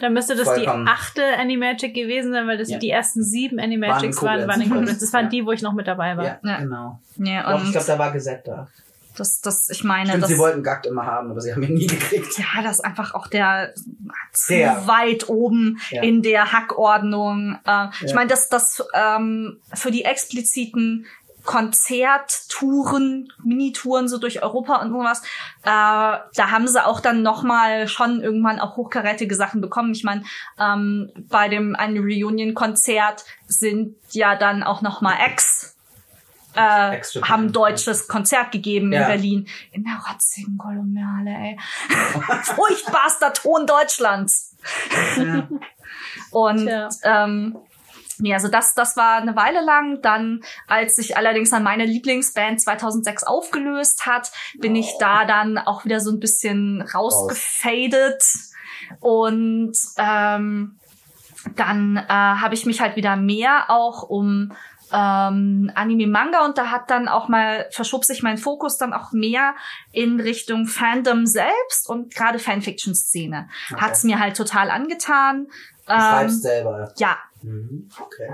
Dann 0.00 0.12
müsste 0.12 0.34
das 0.36 0.44
Vollkommen. 0.46 0.84
die 0.86 0.90
achte 0.92 1.22
Animagic 1.38 1.92
gewesen 1.94 2.32
sein, 2.32 2.46
weil 2.46 2.56
das 2.58 2.68
Ja. 2.70 2.78
die 2.78 2.90
ersten 2.90 3.22
sieben 3.24 3.58
Animagics 3.58 4.22
Waren 4.22 4.40
in 4.42 4.46
waren, 4.46 4.48
waren 4.48 4.60
in 4.60 4.70
Koblenz. 4.70 4.98
Das 5.00 5.12
waren 5.12 5.24
Ja. 5.24 5.30
die, 5.30 5.46
wo 5.46 5.52
ich 5.52 5.62
noch 5.62 5.72
mit 5.72 5.86
dabei 5.86 6.16
war. 6.16 6.24
Ja, 6.24 6.38
Ja. 6.42 6.58
genau. 6.58 7.00
Ja, 7.16 7.50
Doch, 7.52 7.58
ich 7.60 7.66
und 7.66 7.72
glaube, 7.72 7.86
da 7.86 7.98
war 7.98 8.12
Gesetz 8.12 8.44
da. 8.44 8.68
Das, 9.18 9.40
das, 9.40 9.68
ich 9.70 9.84
meine, 9.84 10.08
Stimmt, 10.10 10.22
das, 10.24 10.30
sie 10.30 10.38
wollten 10.38 10.62
Gakt 10.62 10.86
immer 10.86 11.04
haben, 11.06 11.30
aber 11.30 11.40
sie 11.40 11.52
haben 11.52 11.62
ihn 11.62 11.74
nie 11.74 11.86
gekriegt. 11.86 12.38
ja, 12.38 12.62
das 12.62 12.78
ist 12.78 12.84
einfach 12.84 13.14
auch 13.14 13.26
der 13.26 13.72
zu 14.32 14.46
Sehr. 14.54 14.86
weit 14.86 15.28
oben 15.28 15.80
Ja. 15.90 16.02
in 16.02 16.22
der 16.22 16.52
Hackordnung. 16.52 17.58
Äh, 17.64 17.88
Ich 18.02 18.10
Ja. 18.10 18.14
meine, 18.14 18.28
dass 18.28 18.48
das 18.48 18.82
ähm, 18.94 19.60
für 19.74 19.90
die 19.90 20.04
expliziten 20.04 21.06
Konzerttouren, 21.44 23.32
Minitouren 23.42 24.08
so 24.08 24.18
durch 24.18 24.42
Europa 24.42 24.76
und 24.82 24.90
sowas, 24.90 25.22
äh, 25.62 25.64
da 25.64 26.50
haben 26.50 26.68
sie 26.68 26.84
auch 26.84 27.00
dann 27.00 27.22
nochmal 27.22 27.88
schon 27.88 28.20
irgendwann 28.20 28.60
auch 28.60 28.76
hochkarätige 28.76 29.34
Sachen 29.34 29.60
bekommen. 29.60 29.92
Ich 29.92 30.04
meine, 30.04 30.24
ähm, 30.58 31.10
bei 31.28 31.48
dem 31.48 31.74
einen 31.76 31.98
Reunion-Konzert 31.98 33.24
sind 33.46 33.96
ja 34.10 34.36
dann 34.36 34.62
auch 34.62 34.82
nochmal 34.82 35.14
Ex 35.26 35.74
äh, 36.58 37.00
haben 37.22 37.52
deutsches 37.52 38.08
Konzert 38.08 38.50
gegeben 38.52 38.92
in 38.92 39.00
Ja. 39.00 39.06
Berlin. 39.06 39.46
In 39.72 39.84
der 39.84 40.00
rotzigen 40.08 40.58
Kolumnale, 40.58 41.30
ey. 41.30 41.58
Furchtbarster 42.42 43.32
Ton 43.32 43.66
Deutschlands. 43.66 44.56
Ja. 45.16 45.48
Und 46.30 46.66
Tja. 46.66 46.88
ähm, 47.04 47.56
nee, 48.18 48.34
also 48.34 48.48
das, 48.48 48.74
das 48.74 48.96
war 48.96 49.16
eine 49.22 49.36
Weile 49.36 49.60
lang. 49.64 50.02
Dann, 50.02 50.40
als 50.66 50.96
sich 50.96 51.16
allerdings 51.16 51.50
dann 51.50 51.62
meine 51.62 51.84
Lieblingsband 51.84 52.60
2006 52.60 53.24
aufgelöst 53.24 54.06
hat, 54.06 54.30
bin 54.58 54.74
ich 54.76 54.92
da 54.98 55.24
dann 55.24 55.58
auch 55.58 55.84
wieder 55.84 56.00
so 56.00 56.10
ein 56.10 56.20
bisschen 56.20 56.82
rausgefadet. 56.82 58.22
Und 59.00 59.76
ähm, 59.96 60.78
dann 61.56 61.96
äh, 61.96 62.08
habe 62.08 62.54
ich 62.54 62.66
mich 62.66 62.80
halt 62.80 62.96
wieder 62.96 63.16
mehr 63.16 63.66
auch 63.70 64.02
um 64.02 64.52
ähm, 64.92 65.70
Anime 65.74 66.06
Manga 66.06 66.44
und 66.44 66.56
da 66.58 66.70
hat 66.70 66.90
dann 66.90 67.08
auch 67.08 67.28
mal 67.28 67.66
verschob 67.70 68.04
sich 68.04 68.22
mein 68.22 68.38
Fokus 68.38 68.78
dann 68.78 68.92
auch 68.92 69.12
mehr 69.12 69.54
in 69.92 70.20
Richtung 70.20 70.66
Fandom 70.66 71.26
selbst 71.26 71.88
und 71.88 72.14
gerade 72.14 72.38
Fanfiction 72.38 72.94
Szene 72.94 73.48
Okay. 73.72 73.80
hat's 73.80 74.04
mir 74.04 74.18
halt 74.18 74.36
total 74.36 74.70
angetan. 74.70 75.46
Du 75.86 75.92
schreibst 75.94 76.36
Ähm, 76.36 76.40
selber. 76.40 76.92
ja, 76.96 77.16
Mhm. 77.40 77.88
Okay. 78.00 78.28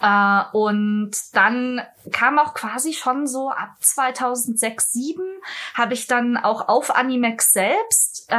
äh, 0.00 0.56
und 0.56 1.10
dann 1.32 1.82
kam 2.12 2.38
auch 2.38 2.54
quasi 2.54 2.92
schon 2.92 3.26
so 3.26 3.50
ab 3.50 3.70
2006, 3.80 4.92
2007 4.92 5.24
habe 5.74 5.94
ich 5.94 6.06
dann 6.06 6.36
auch 6.36 6.68
auf 6.68 6.94
Animex 6.94 7.52
selbst 7.52 8.26
äh, 8.30 8.34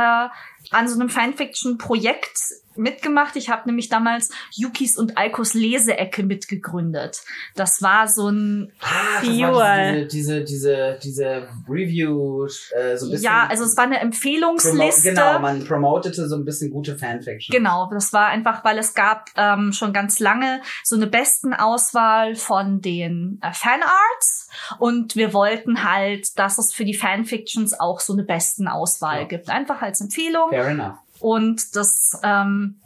an 0.72 0.88
so 0.88 0.98
einem 0.98 1.10
Fanfiction-Projekt 1.10 2.40
mitgemacht. 2.78 3.36
Ich 3.36 3.50
habe 3.50 3.64
nämlich 3.68 3.90
damals 3.90 4.30
Yukis 4.52 4.98
und 4.98 5.18
Alkos 5.18 5.54
Leseecke 5.54 6.24
mitgegründet. 6.24 7.22
Das 7.56 7.82
war 7.82 8.08
so 8.08 8.30
ein 8.30 8.72
Ah, 8.82 9.20
Fuel. 9.22 10.08
diese, 10.08 10.42
diese, 10.42 10.44
diese, 10.44 11.00
diese 11.04 11.48
Review, 11.70 12.46
äh, 12.46 12.98
so 12.98 13.06
ein 13.08 13.12
bisschen. 13.12 13.24
ja, 13.24 13.48
also 13.50 13.64
es 13.64 13.76
war 13.78 13.84
eine 13.86 13.96
promo 13.96 14.06
Empfehlungsliste. 14.06 15.10
Genau, 15.10 15.40
man 15.40 15.64
promotete 15.66 16.28
so 16.28 16.36
ein 16.36 16.46
bisschen 16.46 16.72
gute 16.72 16.98
Fanfiction. 16.98 17.54
Genau, 17.56 17.90
das 17.92 18.12
war 18.14 18.28
einfach, 18.28 18.64
weil 18.64 18.78
es 18.78 18.94
gab 18.94 19.30
ähm, 19.36 19.72
schon 19.74 19.94
ganz 19.94 20.20
lange 20.20 20.62
so 20.84 20.96
eine 20.96 21.08
besten 21.08 21.54
Auswahl 21.54 22.36
von 22.36 22.82
den 22.82 23.40
äh, 23.42 23.52
Fanarts 23.54 24.50
und 24.80 25.16
wir 25.16 25.34
wollten 25.34 25.84
halt, 25.84 26.38
dass 26.40 26.58
es 26.58 26.74
für 26.74 26.86
die 26.86 26.94
Fanfictions 26.94 27.80
auch 27.80 28.00
so 28.00 28.14
eine 28.14 28.24
besten 28.24 28.68
Auswahl 28.68 29.22
Ja. 29.22 29.28
gibt. 29.28 29.50
Einfach 29.50 29.82
als 29.82 30.02
Empfehlung. 30.02 30.50
Fair 30.50 30.68
enough. 30.68 30.96
Und 31.20 31.76
das 31.76 32.20
ähm, 32.24 32.82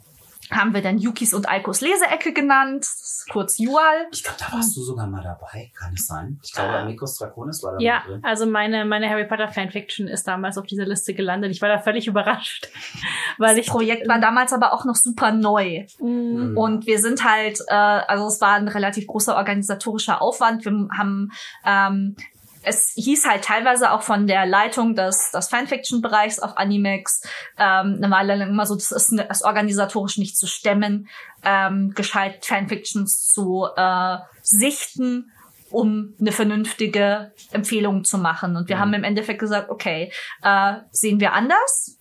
haben 0.50 0.74
wir 0.74 0.82
dann 0.82 0.98
Yukis 0.98 1.32
und 1.32 1.48
Aikos 1.48 1.80
Leseecke 1.80 2.32
genannt, 2.32 2.84
kurz 3.30 3.58
Jual. 3.58 4.08
Ich 4.10 4.24
glaube, 4.24 4.38
da 4.40 4.52
warst 4.56 4.76
du 4.76 4.82
sogar 4.82 5.06
mal 5.06 5.22
dabei. 5.22 5.70
Kann 5.78 5.94
es 5.94 6.08
sein? 6.08 6.40
Ich 6.42 6.52
glaube, 6.52 6.70
Ah. 6.70 6.80
Amicus 6.82 7.18
Draconis 7.18 7.62
war 7.62 7.72
da 7.74 7.78
Ja, 7.78 8.02
mit 8.04 8.14
drin. 8.16 8.24
also 8.24 8.46
meine, 8.46 8.84
meine 8.84 9.08
Harry 9.08 9.26
Potter 9.28 9.46
Fanfiction 9.46 10.08
ist 10.08 10.26
damals 10.26 10.58
auf 10.58 10.66
dieser 10.66 10.86
Liste 10.86 11.14
gelandet. 11.14 11.52
Ich 11.52 11.62
war 11.62 11.68
da 11.68 11.78
völlig 11.78 12.08
überrascht, 12.08 12.68
weil 13.38 13.58
ich 13.58 13.66
Das 13.66 13.74
Projekt 13.74 14.08
war 14.08 14.18
damals 14.18 14.52
aber 14.52 14.72
auch 14.72 14.84
noch 14.84 14.96
super 14.96 15.30
neu. 15.30 15.86
Mm, 16.00 16.56
Und 16.56 16.86
wir 16.86 16.98
sind 16.98 17.22
halt, 17.24 17.60
äh, 17.68 17.74
also 17.74 18.26
es 18.26 18.40
war 18.40 18.54
ein 18.54 18.66
relativ 18.66 19.06
großer 19.06 19.36
organisatorischer 19.36 20.20
Aufwand. 20.20 20.64
Wir 20.64 20.72
haben, 20.98 21.30
ähm, 21.64 22.16
es 22.62 22.92
hieß 22.94 23.26
halt 23.26 23.44
teilweise 23.44 23.92
auch 23.92 24.02
von 24.02 24.26
der 24.26 24.46
Leitung 24.46 24.94
des, 24.94 25.30
des 25.32 25.48
Fanfiction-Bereichs 25.48 26.38
auf 26.40 26.56
Animex 26.56 27.22
ähm, 27.58 28.00
eine 28.02 28.10
Weile 28.10 28.36
lang 28.36 28.50
immer 28.50 28.66
so, 28.66 28.74
das 28.74 28.92
ist, 28.92 29.12
ne, 29.12 29.26
ist 29.30 29.44
organisatorisch 29.44 30.18
nicht 30.18 30.36
zu 30.36 30.46
stemmen, 30.46 31.08
ähm, 31.42 31.92
gescheit 31.94 32.44
Fanfictions 32.44 33.30
zu 33.32 33.66
äh, 33.76 34.18
sichten 34.42 35.32
um 35.70 36.14
eine 36.20 36.32
vernünftige 36.32 37.32
Empfehlung 37.52 38.02
zu 38.02 38.18
machen. 38.18 38.56
Und 38.56 38.68
wir 38.68 38.76
Mhm. 38.76 38.80
haben 38.80 38.94
im 38.94 39.04
Endeffekt 39.04 39.38
gesagt, 39.38 39.70
okay, 39.70 40.12
äh, 40.42 40.74
sehen 40.90 41.20
wir 41.20 41.32
anders, 41.32 41.96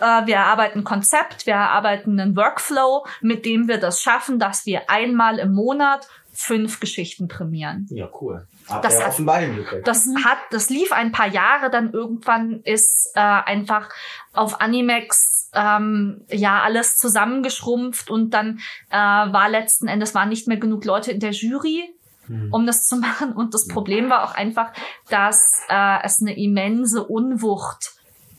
äh, 0.00 0.26
wir 0.26 0.34
erarbeiten 0.34 0.80
ein 0.80 0.84
Konzept, 0.84 1.46
wir 1.46 1.54
erarbeiten 1.54 2.18
einen 2.18 2.36
Workflow, 2.36 3.06
mit 3.20 3.46
dem 3.46 3.68
wir 3.68 3.78
das 3.78 4.02
schaffen, 4.02 4.38
dass 4.40 4.66
wir 4.66 4.90
einmal 4.90 5.38
im 5.38 5.54
Monat 5.54 6.08
fünf 6.32 6.80
Geschichten 6.80 7.28
prämieren. 7.28 7.86
Ja, 7.90 8.08
cool. 8.20 8.46
Das 8.82 9.00
hat- 9.00 9.08
offenbar 9.08 9.38
hingekriegt. 9.38 9.86
Das 9.86 10.06
hat, 10.24 10.38
das 10.50 10.70
lief 10.70 10.92
ein 10.92 11.12
paar 11.12 11.28
Jahre, 11.28 11.70
dann 11.70 11.92
irgendwann 11.92 12.60
ist 12.64 13.12
äh, 13.14 13.20
einfach 13.20 13.88
auf 14.32 14.60
Animex 14.60 15.50
ähm, 15.54 16.24
ja 16.28 16.62
alles 16.62 16.96
zusammengeschrumpft 16.96 18.10
und 18.10 18.30
dann 18.30 18.58
äh, 18.90 18.96
war 18.96 19.48
letzten 19.48 19.88
Endes 19.88 20.14
waren 20.14 20.28
nicht 20.28 20.48
mehr 20.48 20.58
genug 20.58 20.84
Leute 20.84 21.12
in 21.12 21.20
der 21.20 21.32
Jury, 21.32 21.92
Hm. 22.26 22.48
um 22.52 22.66
das 22.66 22.86
zu 22.88 22.96
machen. 23.00 23.32
Und 23.34 23.54
das 23.54 23.68
Problem 23.68 24.10
war 24.10 24.24
auch 24.24 24.34
einfach, 24.34 24.72
dass 25.10 25.62
äh, 25.68 25.98
es 26.02 26.20
eine 26.20 26.36
immense 26.36 27.04
Unwucht 27.04 27.92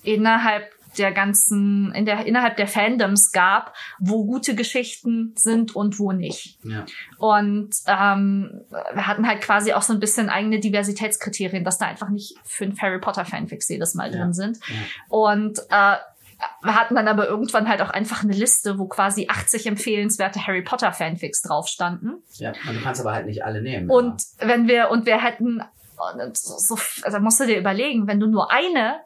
innerhalb 0.04 0.70
der 1.00 1.12
ganzen, 1.12 1.92
in 1.94 2.06
der, 2.06 2.26
innerhalb 2.26 2.58
der 2.58 2.68
Fandoms 2.68 3.32
gab, 3.32 3.76
wo 4.00 4.26
gute 4.26 4.56
Geschichten 4.56 5.34
sind 5.38 5.76
und 5.76 6.00
wo 6.00 6.12
nicht. 6.12 6.60
Ja. 6.64 6.86
Und 7.18 7.76
ähm, 7.88 8.62
wir 8.70 9.08
hatten 9.08 9.28
halt 9.28 9.42
quasi 9.42 9.74
auch 9.74 9.82
so 9.82 9.94
ein 9.94 10.00
bisschen 10.00 10.30
eigene 10.30 10.60
Diversitätskriterien, 10.60 11.64
dass 11.64 11.78
da 11.78 11.86
einfach 11.88 12.10
nicht 12.10 12.36
fünf 12.44 12.82
Harry 12.82 13.00
Potter 13.00 13.26
Fanfics 13.26 13.70
jedes 13.70 13.94
Mal 13.96 14.12
Ja. 14.14 14.22
drin 14.22 14.34
sind. 14.34 14.58
Ja. 14.68 14.76
Und 15.10 15.60
äh, 15.70 15.96
wir 16.62 16.76
hatten 16.76 16.94
dann 16.94 17.08
aber 17.08 17.28
irgendwann 17.28 17.68
halt 17.68 17.82
auch 17.82 17.90
einfach 17.90 18.24
eine 18.24 18.34
Liste, 18.34 18.78
wo 18.78 18.86
quasi 18.86 19.28
80 19.28 19.66
empfehlenswerte 19.66 20.46
Harry 20.46 20.62
Potter 20.62 20.94
Fanfics 20.94 21.42
drauf 21.42 21.68
standen. 21.68 22.22
ja. 22.36 22.54
Und 22.70 22.76
du 22.76 22.82
kannst 22.84 23.02
aber 23.02 23.14
halt 23.14 23.26
nicht 23.26 23.44
alle 23.44 23.62
nehmen. 23.62 23.90
Und 23.90 24.22
wenn 24.38 24.68
wir, 24.68 24.90
und 24.92 25.06
wir 25.08 25.20
hätten, 25.24 25.64
und 25.98 26.38
so, 26.38 26.78
also 27.02 27.20
musst 27.20 27.40
du 27.40 27.48
dir 27.48 27.58
überlegen, 27.58 28.06
wenn 28.06 28.20
du 28.20 28.28
nur 28.28 28.52
eine 28.52 29.00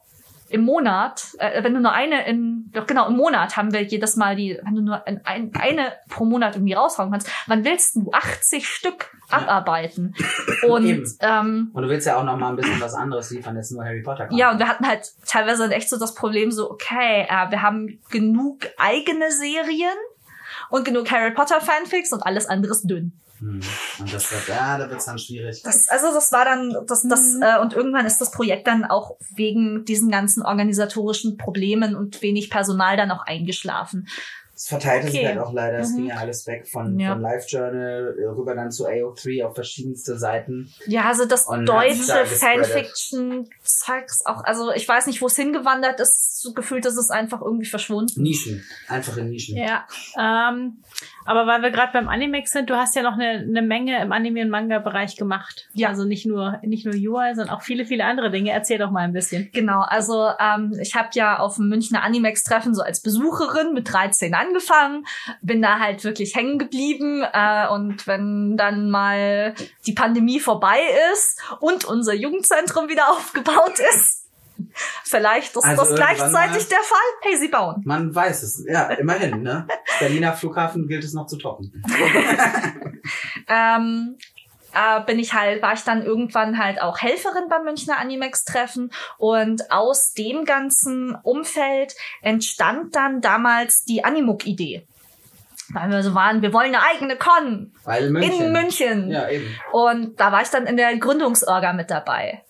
im 0.51 0.61
Monat, 0.61 1.35
äh, 1.39 1.63
wenn 1.63 1.73
du 1.73 1.79
nur 1.79 1.91
eine 1.91 2.27
in, 2.27 2.69
doch 2.73 2.85
genau, 2.85 3.07
im 3.07 3.15
Monat 3.15 3.57
haben 3.57 3.73
wir 3.73 3.81
jedes 3.83 4.15
Mal 4.15 4.35
die, 4.35 4.59
wenn 4.63 4.75
du 4.75 4.81
nur 4.81 5.07
ein, 5.07 5.21
ein, 5.23 5.51
eine 5.59 5.93
pro 6.09 6.25
Monat 6.25 6.55
irgendwie 6.55 6.73
raushauen 6.73 7.11
kannst, 7.11 7.29
wann 7.47 7.63
willst 7.63 7.95
du 7.95 8.11
80 8.11 8.67
Stück 8.67 9.09
abarbeiten? 9.29 10.13
Und 10.67 10.85
Eben. 10.85 11.17
ähm, 11.21 11.71
Und 11.73 11.83
du 11.83 11.89
willst 11.89 12.05
ja 12.07 12.17
auch 12.17 12.23
noch 12.23 12.37
mal 12.37 12.49
ein 12.49 12.55
bisschen 12.55 12.79
was 12.81 12.93
anderes 12.93 13.31
liefern, 13.31 13.55
als 13.55 13.71
nur 13.71 13.83
Harry 13.83 14.01
Potter. 14.01 14.27
ja, 14.31 14.51
und 14.51 14.59
wir 14.59 14.67
hatten 14.67 14.85
halt 14.87 15.09
teilweise 15.25 15.71
echt 15.73 15.89
so 15.89 15.97
das 15.97 16.13
Problem 16.13 16.51
so, 16.51 16.69
okay, 16.69 17.25
äh, 17.29 17.49
wir 17.49 17.61
haben 17.61 17.99
genug 18.09 18.67
eigene 18.77 19.31
Serien 19.31 19.97
und 20.69 20.85
genug 20.85 21.09
Harry 21.11 21.31
Potter 21.31 21.61
Fanfics 21.61 22.11
und 22.13 22.23
alles 22.23 22.47
andere 22.47 22.71
ist 22.71 22.83
dünn. 22.83 23.13
Hm. 23.41 23.60
Und 23.99 24.13
das 24.13 24.32
wird, 24.32 24.47
ja, 24.47 24.77
da 24.77 24.89
wird's 24.89 25.06
dann 25.06 25.17
schwierig. 25.17 25.63
Das, 25.63 25.88
also 25.89 26.13
das 26.13 26.32
war 26.32 26.45
dann, 26.45 26.75
das, 26.86 27.01
das, 27.01 27.21
Mhm. 27.34 27.41
äh, 27.41 27.60
und 27.60 27.73
irgendwann 27.73 28.06
ist 28.06 28.21
das 28.21 28.30
Projekt 28.30 28.67
dann 28.67 28.86
auch 28.86 29.17
wegen 29.34 29.84
diesen 29.84 30.12
ganzen 30.12 30.43
organisatorischen 30.43 31.38
Problemen 31.38 31.95
und 31.95 32.21
wenig 32.21 32.51
Personal 32.51 32.97
dann 32.97 33.10
auch 33.10 33.25
eingeschlafen. 33.25 34.08
Es 34.63 34.67
verteilte 34.67 35.08
sich 35.08 35.19
Okay. 35.21 35.28
halt 35.30 35.39
auch 35.39 35.54
leider. 35.54 35.80
Es 35.80 35.89
Mhm. 35.91 35.95
ging 35.97 36.06
ja 36.10 36.15
alles 36.17 36.45
weg 36.45 36.67
von, 36.67 37.00
Ja. 37.00 37.13
von 37.13 37.21
LiveJournal 37.24 38.15
äh, 38.19 38.26
rüber 38.28 38.54
dann 38.54 38.69
zu 38.69 38.86
AO3 38.86 39.43
auf 39.43 39.56
verschiedenste 39.56 40.19
Seiten. 40.19 40.71
Ja, 40.86 41.06
also 41.06 41.26
das 41.26 41.47
Und 41.47 41.62
sich 41.67 42.08
deutsche. 42.08 42.26
Fanfiction-Zeugs 42.28 44.26
auch, 44.26 44.43
also 44.43 44.71
ich 44.71 44.88
weiß 44.88 45.08
nicht, 45.08 45.21
wo 45.21 45.26
es 45.28 45.36
hingewandert 45.36 46.00
ist, 46.00 46.41
so 46.41 46.54
gefühlt 46.54 46.86
ist 46.86 46.97
es 46.97 47.10
einfach 47.10 47.41
irgendwie 47.41 47.65
verschwunden. 47.65 48.21
Nischen. 48.21 48.63
Einfache 48.88 49.24
Nischen. 49.24 49.58
Ja, 49.58 49.86
ähm, 50.19 50.84
aber 51.26 51.45
weil 51.47 51.62
wir 51.62 51.71
gerade 51.71 51.93
beim 51.93 52.08
Animex 52.10 52.52
sind, 52.52 52.69
du 52.69 52.76
hast 52.76 52.95
ja 52.95 53.02
noch 53.04 53.13
eine, 53.13 53.39
eine 53.47 53.62
Menge 53.62 54.02
im 54.02 54.12
Anime- 54.12 54.41
und 54.43 54.50
Manga-Bereich 54.50 55.15
gemacht. 55.17 55.69
Ja. 55.74 55.89
Also 55.89 56.04
nicht 56.06 56.26
nur 56.26 56.60
nicht 56.63 56.86
nur 56.86 56.93
UI, 56.95 57.36
sondern 57.36 57.50
auch 57.56 57.62
viele, 57.62 57.86
viele 57.86 58.06
andere 58.06 58.32
Dinge. 58.32 58.52
Erzähl 58.52 58.78
doch 58.80 58.91
mal 58.91 59.02
ein 59.04 59.13
bisschen. 59.13 59.50
Genau, 59.54 59.82
also 59.82 60.30
ähm, 60.39 60.78
ich 60.82 60.95
habe 60.95 61.10
ja 61.13 61.39
auf 61.39 61.56
dem 61.56 61.69
Münchner 61.69 62.04
Animex-Treffen 62.04 62.74
so 62.74 62.82
als 62.82 63.02
Besucherin 63.02 63.74
mit 63.74 63.91
13 63.91 64.34
angefangen, 64.51 65.05
bin 65.41 65.61
da 65.61 65.79
halt 65.79 66.03
wirklich 66.03 66.35
hängen 66.35 66.59
geblieben 66.59 67.23
äh, 67.33 67.67
und 67.67 68.05
wenn 68.07 68.57
dann 68.57 68.89
mal 68.89 69.55
die 69.85 69.93
Pandemie 69.93 70.39
vorbei 70.39 70.79
ist 71.13 71.41
und 71.59 71.85
unser 71.85 72.13
Jugendzentrum 72.13 72.89
wieder 72.89 73.09
aufgebaut 73.11 73.79
ist, 73.93 74.27
vielleicht 75.03 75.55
ist 75.55 75.63
Also 75.63 75.83
das 75.83 75.95
gleichzeitig 75.95 76.67
der 76.67 76.79
Fall. 76.79 76.97
Hey, 77.21 77.37
sie 77.37 77.47
bauen. 77.47 77.81
Man 77.85 78.13
weiß 78.13 78.43
es. 78.43 78.65
Ja, 78.67 78.89
immerhin, 78.91 79.41
ne? 79.41 79.67
Berliner 79.99 80.33
Flughafen 80.33 80.87
gilt 80.87 81.03
es 81.03 81.13
noch 81.13 81.27
zu 81.27 81.37
toppen. 81.37 81.83
ähm, 83.47 84.17
äh, 84.73 85.01
bin 85.01 85.19
ich 85.19 85.34
halt, 85.34 85.62
war 85.62 85.73
ich 85.73 85.84
dann 85.84 86.03
irgendwann 86.03 86.57
halt 86.57 86.81
auch 86.81 86.99
Helferin 86.99 87.47
beim 87.49 87.63
Münchner 87.63 87.99
Animex-Treffen 87.99 88.91
und 89.17 89.71
aus 89.71 90.13
dem 90.13 90.45
ganzen 90.45 91.15
Umfeld 91.23 91.95
entstand 92.21 92.95
dann 92.95 93.21
damals 93.21 93.84
die 93.86 94.03
Animuk-Idee. 94.03 94.88
Weil 95.73 95.89
wir 95.89 96.03
so 96.03 96.13
waren, 96.15 96.41
wir 96.41 96.53
wollen 96.53 96.75
eine 96.75 96.84
eigene 96.84 97.15
Con 97.15 97.73
Weil 97.86 98.10
München. 98.10 98.41
in 98.41 98.51
München. 98.51 99.12
Ja, 99.12 99.29
eben. 99.29 99.47
Und 99.71 100.19
da 100.19 100.31
war 100.31 100.41
ich 100.41 100.49
dann 100.49 100.65
in 100.65 100.75
der 100.75 100.97
Gründungsorga 100.97 101.73
mit 101.73 101.89
dabei. 101.89 102.43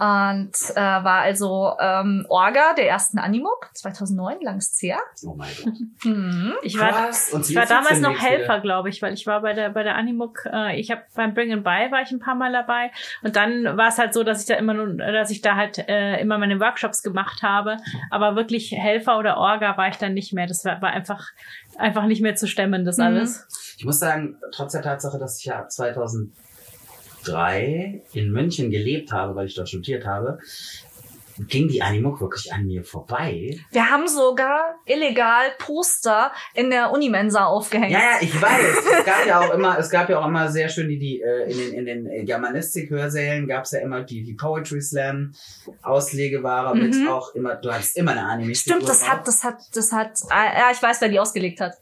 Und 0.00 0.52
äh, 0.74 0.80
war 0.80 1.20
also 1.20 1.74
ähm, 1.78 2.24
Orga 2.30 2.72
der 2.72 2.88
ersten 2.88 3.18
Animuk 3.18 3.68
2009, 3.74 4.38
langes 4.40 4.76
her. 4.80 4.98
Oh 5.26 5.34
mein 5.36 5.50
Gott. 5.62 5.74
Mhm. 6.02 6.54
Ich 6.62 6.78
war, 6.78 7.10
ich 7.10 7.54
war 7.54 7.66
damals 7.66 8.00
noch 8.00 8.18
Helfer, 8.18 8.60
glaube 8.60 8.88
ich, 8.88 9.02
weil 9.02 9.12
ich 9.12 9.26
war 9.26 9.42
bei 9.42 9.52
der 9.52 9.68
bei 9.68 9.82
der 9.82 9.96
Animuk, 9.96 10.46
äh, 10.50 10.80
ich 10.80 10.90
habe 10.90 11.02
beim 11.14 11.34
Bring 11.34 11.52
and 11.52 11.62
Buy 11.62 11.90
war 11.92 12.00
ich 12.00 12.10
ein 12.10 12.20
paar 12.20 12.34
Mal 12.34 12.52
dabei 12.52 12.90
und 13.22 13.36
dann 13.36 13.76
war 13.76 13.88
es 13.88 13.98
halt 13.98 14.14
so, 14.14 14.24
dass 14.24 14.40
ich 14.40 14.46
da 14.46 14.54
immer 14.54 14.72
nur, 14.72 14.94
dass 14.94 15.30
ich 15.30 15.42
da 15.42 15.56
halt 15.56 15.76
äh, 15.90 16.18
immer 16.20 16.38
meine 16.38 16.58
Workshops 16.58 17.02
gemacht 17.02 17.42
habe, 17.42 17.76
aber 18.10 18.34
wirklich 18.34 18.72
Helfer 18.72 19.18
oder 19.18 19.36
Orga 19.36 19.76
war 19.76 19.88
ich 19.88 19.96
dann 19.96 20.14
nicht 20.14 20.32
mehr. 20.32 20.46
Das 20.46 20.64
war, 20.64 20.80
war 20.80 20.90
einfach 20.90 21.28
einfach 21.76 22.04
nicht 22.06 22.22
mehr 22.22 22.34
zu 22.34 22.46
stemmen, 22.48 22.86
das 22.86 22.96
Mhm. 22.96 23.04
alles. 23.04 23.74
Ich 23.76 23.84
muss 23.84 23.98
sagen, 23.98 24.38
trotz 24.52 24.72
der 24.72 24.82
Tatsache, 24.82 25.18
dass 25.18 25.38
ich 25.38 25.44
ja 25.44 25.58
ab 25.58 25.70
2003 27.24 28.02
in 28.12 28.30
München 28.30 28.70
gelebt 28.70 29.12
habe, 29.12 29.34
weil 29.34 29.46
ich 29.46 29.54
dort 29.54 29.68
studiert 29.68 30.04
habe, 30.06 30.38
ging 31.48 31.68
die 31.68 31.80
Animuk 31.80 32.20
wirklich 32.20 32.52
an 32.52 32.66
mir 32.66 32.84
vorbei. 32.84 33.58
Wir 33.70 33.88
haben 33.88 34.06
sogar 34.08 34.74
illegal 34.84 35.52
Poster 35.58 36.32
in 36.52 36.68
der 36.68 36.92
Unimensa 36.92 37.46
aufgehängt. 37.46 37.92
Ja, 37.92 37.98
ja, 37.98 38.16
ich 38.20 38.42
weiß. 38.42 38.76
Es 38.98 39.04
gab 39.06 39.26
ja 39.26 39.40
auch 39.40 39.54
immer, 39.54 39.78
es 39.78 39.88
gab 39.88 40.10
ja 40.10 40.20
auch 40.20 40.26
immer 40.26 40.50
sehr 40.50 40.68
schön 40.68 40.88
die, 40.88 40.98
die 40.98 41.22
äh, 41.22 41.50
in 41.50 41.58
den, 41.58 41.74
in 41.74 41.86
den 41.86 42.26
Germanistik-Hörsälen 42.26 43.48
gab 43.48 43.64
es 43.64 43.70
ja 43.70 43.80
immer 43.80 44.02
die, 44.02 44.22
die 44.22 44.34
Poetry 44.34 44.82
Slam 44.82 45.32
Auslegeware 45.82 46.76
mit 46.76 46.94
Mhm. 46.94 47.08
auch 47.08 47.34
immer, 47.34 47.54
du 47.54 47.72
hattest 47.72 47.96
immer 47.96 48.10
eine 48.10 48.24
Anime. 48.24 48.54
Stimmt, 48.54 48.86
das 48.86 49.08
hat, 49.08 49.26
das 49.26 49.42
hat, 49.42 49.60
das 49.72 49.92
hat, 49.92 50.18
ah, 50.28 50.44
ja, 50.44 50.70
ich 50.72 50.82
weiß, 50.82 51.00
wer 51.00 51.08
die 51.08 51.20
ausgelegt 51.20 51.60
hat. 51.60 51.74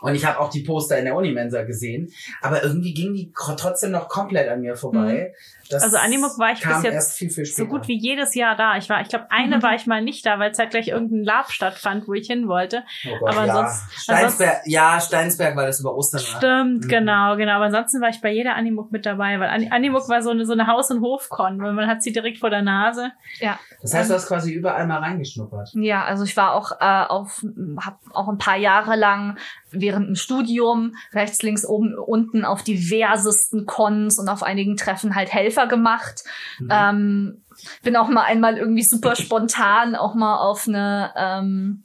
Und 0.00 0.14
ich 0.14 0.24
habe 0.24 0.38
auch 0.38 0.50
die 0.50 0.62
Poster 0.62 0.98
in 0.98 1.04
der 1.04 1.14
Unimensa 1.14 1.62
gesehen. 1.62 2.12
Aber 2.40 2.62
irgendwie 2.62 2.94
ging 2.94 3.14
die 3.14 3.32
trotzdem 3.34 3.90
noch 3.90 4.08
komplett 4.08 4.48
an 4.48 4.60
mir 4.60 4.76
vorbei. 4.76 5.34
Das 5.70 5.82
Also 5.82 5.96
Animuk 5.96 6.38
war 6.38 6.52
ich 6.52 6.60
bis 6.62 6.82
jetzt 6.82 7.16
viel, 7.16 7.30
viel 7.30 7.44
so 7.46 7.66
gut 7.66 7.88
wie 7.88 7.96
jedes 7.98 8.34
Jahr 8.34 8.56
da. 8.56 8.76
Ich 8.76 8.88
war, 8.90 9.00
ich 9.00 9.08
glaube, 9.08 9.26
eine 9.30 9.58
Mhm. 9.58 9.62
war 9.62 9.74
ich 9.74 9.86
mal 9.86 10.02
nicht 10.02 10.26
da, 10.26 10.38
weil 10.38 10.52
zeitgleich 10.54 10.88
irgendein 10.88 11.24
Lab 11.24 11.50
stattfand, 11.50 12.08
wo 12.08 12.14
ich 12.14 12.26
hin 12.26 12.48
wollte. 12.48 12.82
Oh 13.06 13.18
Gott, 13.20 13.36
aber 13.36 13.46
ja. 13.46 13.54
ansonsten- 13.54 14.00
Steinsberg, 14.00 14.60
ja, 14.66 15.00
Steinsberg, 15.00 15.56
weil 15.56 15.66
das 15.66 15.80
über 15.80 15.94
Ostern 15.94 16.20
war. 16.20 16.38
Stimmt, 16.38 16.84
Mhm. 16.84 16.88
genau, 16.88 17.36
genau. 17.36 17.52
Aber 17.52 17.66
ansonsten 17.66 18.00
war 18.00 18.08
ich 18.10 18.20
bei 18.20 18.32
jeder 18.32 18.56
Animuk 18.56 18.90
mit 18.92 19.06
dabei, 19.06 19.38
weil 19.40 19.48
Ani- 19.48 19.70
Animuk 19.70 20.08
war 20.08 20.22
so 20.22 20.30
eine, 20.30 20.44
so 20.46 20.52
eine 20.52 20.66
Haus- 20.66 20.90
und 20.90 21.00
Hofkon, 21.02 21.60
weil 21.62 21.72
man 21.72 21.86
hat 21.86 22.02
sie 22.02 22.12
direkt 22.12 22.38
vor 22.38 22.50
der 22.50 22.62
Nase. 22.62 23.12
Das 23.82 23.94
heißt, 23.94 24.10
du 24.10 24.14
hast 24.14 24.26
quasi 24.28 24.52
überall 24.52 24.86
mal 24.86 24.98
reingeschnuppert. 24.98 25.70
Ja, 25.74 26.04
also 26.04 26.24
ich 26.24 26.36
war 26.36 26.54
auch 26.54 26.72
äh, 26.80 27.06
auf, 27.08 27.42
habe 27.80 27.96
auch 28.12 28.28
ein 28.28 28.38
paar 28.38 28.56
Jahre 28.56 28.96
lang 28.96 29.38
während 29.70 30.08
dem 30.08 30.14
Studium 30.16 30.94
rechts, 31.12 31.42
links, 31.42 31.64
oben, 31.64 31.94
unten 31.96 32.44
auf 32.44 32.62
diversesten 32.62 33.66
Cons 33.66 34.18
und 34.18 34.28
auf 34.28 34.42
einigen 34.42 34.76
Treffen 34.76 35.14
halt 35.14 35.32
Helfer 35.32 35.59
gemacht. 35.66 36.24
Mhm. 36.58 36.68
Ähm, 36.70 37.42
bin 37.82 37.96
auch 37.96 38.08
mal 38.08 38.22
einmal 38.22 38.58
irgendwie 38.58 38.82
super 38.82 39.16
spontan 39.16 39.94
auch 39.94 40.14
mal 40.14 40.38
auf 40.38 40.66
eine 40.66 41.12
ähm, 41.16 41.82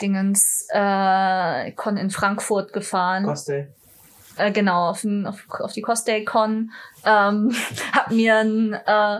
Dingens 0.00 0.66
äh, 0.70 1.72
Con 1.72 1.96
in 1.96 2.10
Frankfurt 2.10 2.72
gefahren. 2.72 3.24
Coste. 3.24 3.68
Äh, 4.36 4.52
genau, 4.52 4.90
auf, 4.90 5.02
den, 5.02 5.26
auf, 5.26 5.46
auf 5.60 5.72
die 5.72 5.82
Cosday 5.82 6.24
Con. 6.24 6.72
Ähm, 7.04 7.54
hab 7.92 8.10
mir 8.10 8.36
ein, 8.36 8.72
äh, 8.72 9.16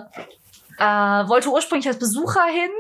äh, 0.78 1.28
wollte 1.28 1.50
ursprünglich 1.50 1.86
als 1.86 1.98
Besucher 1.98 2.44
hin, 2.46 2.70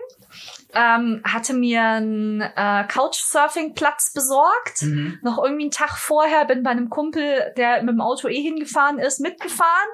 ähm, 0.74 1.22
hatte 1.24 1.54
mir 1.54 1.82
einen 1.82 2.40
äh, 2.40 2.84
Couchsurfing-Platz 2.88 4.12
besorgt. 4.12 4.82
Mhm. 4.82 5.18
Noch 5.22 5.42
irgendwie 5.42 5.64
einen 5.64 5.70
Tag 5.70 5.96
vorher 5.96 6.44
bin 6.44 6.62
bei 6.62 6.70
einem 6.70 6.90
Kumpel, 6.90 7.52
der 7.56 7.82
mit 7.82 7.94
dem 7.94 8.00
Auto 8.00 8.28
eh 8.28 8.40
hingefahren 8.40 8.98
ist, 8.98 9.20
mitgefahren. 9.20 9.88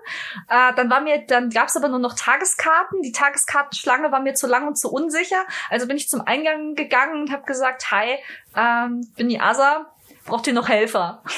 Äh, 0.48 0.74
dann 0.74 0.90
war 0.90 1.00
mir, 1.00 1.24
dann 1.26 1.50
gab's 1.50 1.76
aber 1.76 1.88
nur 1.88 1.98
noch 1.98 2.14
Tageskarten. 2.14 3.02
Die 3.02 3.12
Tageskartenschlange 3.12 4.10
war 4.12 4.20
mir 4.20 4.34
zu 4.34 4.46
lang 4.46 4.66
und 4.66 4.78
zu 4.78 4.90
unsicher. 4.90 5.44
Also 5.68 5.86
bin 5.86 5.96
ich 5.96 6.08
zum 6.08 6.22
Eingang 6.22 6.74
gegangen 6.74 7.22
und 7.22 7.32
habe 7.32 7.44
gesagt, 7.44 7.90
hi, 7.90 8.16
ähm, 8.56 9.06
bin 9.16 9.28
die 9.28 9.40
Asa, 9.40 9.92
braucht 10.24 10.46
ihr 10.46 10.52
noch 10.52 10.68
Helfer? 10.68 11.22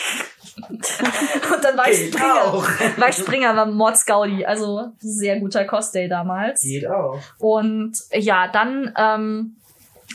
und 0.69 1.65
dann 1.65 1.77
war 1.77 1.89
ich 1.91 1.99
Geht 1.99 2.15
Springer. 2.15 2.45
auch. 2.45 2.65
War 2.99 3.09
ich 3.09 3.17
Springer, 3.17 3.57
war 3.57 3.67
Mordsgaudi. 3.67 4.45
Also 4.45 4.93
sehr 4.99 5.39
guter 5.41 5.65
Cosday 5.65 6.09
damals. 6.09 6.63
Geht 6.63 6.87
auch. 6.89 7.19
Und 7.39 7.97
ja, 8.13 8.49
dann, 8.49 8.93
ähm, 8.99 9.57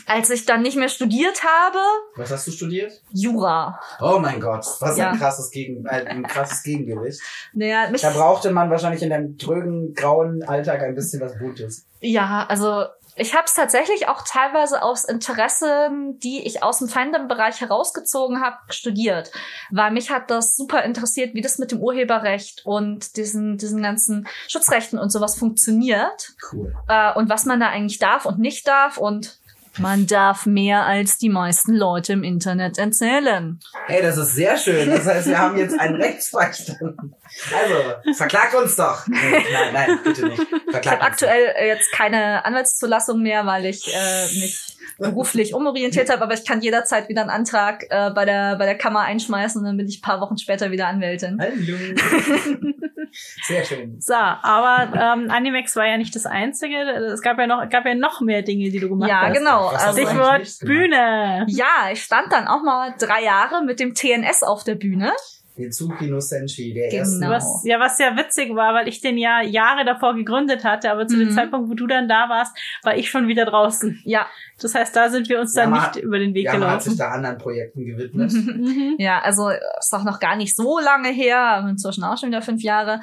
als 0.06 0.30
ich 0.30 0.46
dann 0.46 0.62
nicht 0.62 0.76
mehr 0.76 0.88
studiert 0.88 1.42
habe, 1.44 1.78
Was 2.16 2.30
hast 2.30 2.46
du 2.46 2.50
studiert? 2.52 2.92
Jura. 3.12 3.78
Oh 4.00 4.18
mein 4.20 4.40
Gott, 4.40 4.64
was 4.80 4.96
Ja. 4.96 5.10
ein 5.10 5.18
krasses, 5.18 5.50
Gegen 5.50 5.84
äh, 5.86 6.04
ein 6.06 6.22
krasses 6.22 6.62
Gegengewicht. 6.62 7.20
Naja, 7.52 7.90
mich, 7.90 8.00
Da 8.02 8.10
brauchte 8.10 8.50
man 8.50 8.70
wahrscheinlich 8.70 9.02
in 9.02 9.10
deinem 9.10 9.36
trögen, 9.38 9.94
grauen 9.94 10.42
Alltag 10.44 10.82
ein 10.82 10.94
bisschen 10.94 11.20
was 11.20 11.36
Gutes. 11.38 11.86
ja, 12.00 12.46
also 12.48 12.84
ich 13.18 13.34
habe 13.34 13.44
es 13.46 13.54
tatsächlich 13.54 14.08
auch 14.08 14.22
teilweise 14.22 14.82
aus 14.82 15.04
Interessen, 15.04 16.18
die 16.20 16.46
ich 16.46 16.62
aus 16.62 16.78
dem 16.78 16.88
Fandom-Bereich 16.88 17.60
herausgezogen 17.60 18.40
habe, 18.40 18.56
studiert. 18.70 19.30
Weil 19.70 19.90
mich 19.90 20.10
hat 20.10 20.30
das 20.30 20.56
super 20.56 20.82
interessiert, 20.84 21.34
wie 21.34 21.40
das 21.40 21.58
mit 21.58 21.72
dem 21.72 21.80
Urheberrecht 21.80 22.62
und 22.64 23.16
diesen, 23.16 23.58
diesen 23.58 23.82
ganzen 23.82 24.28
Schutzrechten 24.48 24.98
und 24.98 25.10
sowas 25.10 25.38
funktioniert. 25.38 26.34
Cool. 26.52 26.74
äh, 26.88 27.12
und 27.14 27.28
was 27.28 27.44
man 27.44 27.60
da 27.60 27.68
eigentlich 27.68 27.98
darf 27.98 28.24
und 28.26 28.38
nicht 28.38 28.66
darf 28.66 28.98
und 28.98 29.38
man 29.78 30.06
darf 30.06 30.46
mehr 30.46 30.84
als 30.84 31.18
die 31.18 31.28
meisten 31.28 31.74
Leute 31.74 32.12
im 32.12 32.24
Internet 32.24 32.78
erzählen. 32.78 33.58
Hey, 33.86 34.02
das 34.02 34.16
ist 34.16 34.34
sehr 34.34 34.56
schön. 34.56 34.88
Das 34.90 35.06
heißt, 35.06 35.28
wir 35.28 35.38
haben 35.38 35.56
jetzt 35.56 35.78
einen 35.78 35.96
Rechtsbeistand. 35.96 36.78
Also, 36.82 38.14
verklagt 38.16 38.54
uns 38.54 38.76
doch. 38.76 39.06
Nee, 39.06 39.16
nein, 39.52 39.72
nein, 39.72 39.98
bitte 40.02 40.26
nicht. 40.26 40.40
Ich 40.40 40.70
Verklagt 40.70 40.86
habe 40.86 40.96
uns 40.96 41.22
aktuell 41.22 41.54
äh, 41.56 41.68
jetzt 41.68 41.92
keine 41.92 42.44
Anwaltszulassung 42.44 43.22
mehr, 43.22 43.46
weil 43.46 43.66
ich 43.66 43.86
äh, 43.94 44.24
mich 44.40 44.78
beruflich 44.98 45.54
umorientiert 45.54 46.10
habe, 46.10 46.22
aber 46.22 46.34
ich 46.34 46.44
kann 46.44 46.60
jederzeit 46.60 47.08
wieder 47.08 47.20
einen 47.20 47.30
Antrag 47.30 47.84
äh, 47.90 48.10
bei 48.10 48.24
der 48.24 48.56
bei 48.56 48.64
der 48.64 48.76
Kammer 48.76 49.00
einschmeißen 49.00 49.60
und 49.60 49.66
dann 49.66 49.76
bin 49.76 49.86
ich 49.86 49.98
ein 49.98 50.02
paar 50.02 50.20
Wochen 50.20 50.38
später 50.38 50.70
wieder 50.70 50.88
Anwältin. 50.88 51.38
Hallo. 51.40 52.72
Sehr 53.46 53.64
schön. 53.64 53.96
So, 54.00 54.14
aber 54.14 54.92
ähm, 54.94 55.30
Animex 55.30 55.74
war 55.76 55.86
ja 55.86 55.96
nicht 55.98 56.14
das 56.14 56.26
Einzige. 56.26 56.76
Es 57.12 57.22
gab 57.22 57.38
ja 57.38 57.46
noch, 57.46 57.68
gab 57.68 57.84
ja 57.86 57.94
noch 57.94 58.20
mehr 58.20 58.42
Dinge, 58.42 58.70
die 58.70 58.78
du 58.80 58.88
gemacht 58.88 59.08
Ja, 59.10 59.22
hast. 59.28 59.36
genau. 59.36 59.66
Was 59.72 59.74
hast 59.74 59.98
Also, 59.98 60.00
Stichwort? 60.06 60.58
Bühne. 60.64 61.44
ja, 61.48 61.90
ich 61.92 62.02
stand 62.02 62.32
dann 62.32 62.46
auch 62.48 62.62
mal 62.62 62.94
drei 62.98 63.22
Jahre 63.22 63.64
mit 63.64 63.80
dem 63.80 63.94
TNS 63.94 64.42
auf 64.42 64.64
der 64.64 64.74
Bühne. 64.74 65.12
Hitsuki 65.58 66.06
no 66.08 66.20
Senshi, 66.20 66.72
der 66.72 66.88
Genau. 66.88 67.00
erste. 67.00 67.28
Was, 67.28 67.62
ja, 67.64 67.78
was 67.78 67.98
ja 67.98 68.16
witzig 68.16 68.54
war, 68.54 68.72
weil 68.74 68.88
ich 68.88 69.00
den 69.00 69.18
ja 69.18 69.42
Jahre 69.42 69.84
davor 69.84 70.14
gegründet 70.14 70.64
hatte, 70.64 70.90
aber 70.90 71.06
zu 71.06 71.18
dem 71.18 71.28
Mhm. 71.28 71.34
Zeitpunkt, 71.34 71.68
wo 71.70 71.74
du 71.74 71.86
dann 71.86 72.08
da 72.08 72.28
warst, 72.28 72.56
war 72.82 72.96
ich 72.96 73.10
schon 73.10 73.28
wieder 73.28 73.44
draußen. 73.44 74.00
Ja, 74.04 74.26
Das 74.60 74.74
heißt, 74.74 74.96
da 74.96 75.08
sind 75.08 75.28
wir 75.28 75.38
uns 75.38 75.54
dann 75.54 75.70
Ja, 75.70 75.76
nicht 75.76 75.86
hat- 75.86 75.96
über 75.96 76.18
den 76.18 76.34
Weg 76.34 76.46
Ja, 76.46 76.58
man 76.58 76.70
hat 76.72 76.82
sich 76.82 76.94
gelaufen. 76.94 77.10
da 77.12 77.16
anderen 77.16 77.38
Projekten 77.38 77.84
gewidmet. 77.84 78.32
Mhm. 78.32 78.96
ja, 78.98 79.20
also 79.20 79.50
ist 79.50 79.94
auch 79.94 80.02
noch 80.02 80.18
gar 80.18 80.34
nicht 80.34 80.56
so 80.56 80.80
lange 80.80 81.10
her, 81.10 81.38
aber 81.38 81.68
inzwischen 81.68 82.02
auch 82.02 82.18
schon 82.18 82.30
wieder 82.30 82.42
fünf 82.42 82.62
Jahre. 82.62 83.00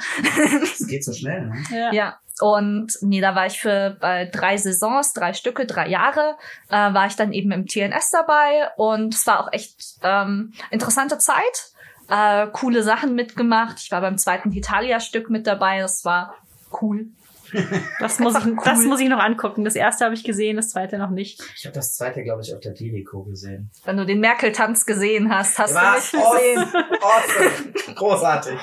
Es 0.64 0.86
geht 0.88 1.04
so 1.06 1.14
schnell, 1.14 1.46
ne? 1.48 1.56
Ja. 1.72 1.94
Ja. 1.94 2.20
Und 2.42 2.92
nee, 3.00 3.22
da 3.22 3.34
war 3.36 3.46
ich 3.46 3.62
für 3.62 3.96
bei 4.02 4.26
drei 4.26 4.58
Saisons, 4.58 5.14
drei 5.14 5.32
Stücke, 5.32 5.66
drei 5.66 5.88
Jahre, 5.88 6.36
äh, 6.70 6.94
war 6.94 7.08
ich 7.08 7.16
dann 7.16 7.32
eben 7.32 7.52
im 7.54 7.66
TNS 7.68 8.12
dabei 8.12 8.68
und 8.76 9.14
es 9.14 9.26
war 9.26 9.40
auch 9.40 9.54
echt 9.54 9.78
ähm, 10.04 10.52
interessante 10.72 11.18
Zeit. 11.18 11.72
Äh, 12.10 12.48
coole 12.54 12.84
Sachen 12.84 13.16
mitgemacht. 13.16 13.78
Ich 13.82 13.92
war 13.92 14.02
beim 14.02 14.18
zweiten 14.18 14.52
Italia-Stück 14.52 15.30
mit 15.30 15.48
dabei. 15.48 15.80
Das 15.80 16.06
war 16.06 16.36
cool. 16.82 17.08
Das, 18.00 18.20
muss 18.20 18.36
ich, 18.36 18.44
Einfach 18.44 18.64
das 18.66 18.80
cool. 18.80 18.88
muss 18.88 19.00
ich 19.00 19.08
noch 19.08 19.20
angucken. 19.20 19.64
Das 19.64 19.76
erste 19.76 20.04
habe 20.04 20.16
ich 20.16 20.24
gesehen, 20.24 20.58
das 20.58 20.72
zweite 20.72 20.98
noch 20.98 21.12
nicht. 21.12 21.42
Ich 21.56 21.66
habe 21.66 21.74
das 21.76 21.94
zweite, 21.96 22.24
glaube 22.24 22.42
ich, 22.42 22.54
auf 22.54 22.60
der 22.60 22.74
Delico 22.74 23.24
gesehen. 23.24 23.70
Wenn 23.86 23.96
du 23.98 24.06
den 24.06 24.20
Merkel-Tanz 24.20 24.86
gesehen 24.86 25.34
hast, 25.34 25.58
hast 25.60 25.74
Was? 25.76 26.12
du 26.12 26.18
mich 26.18 26.26
gesehen. 26.26 26.64
Awesome. 27.02 27.96
Großartig. 27.96 28.60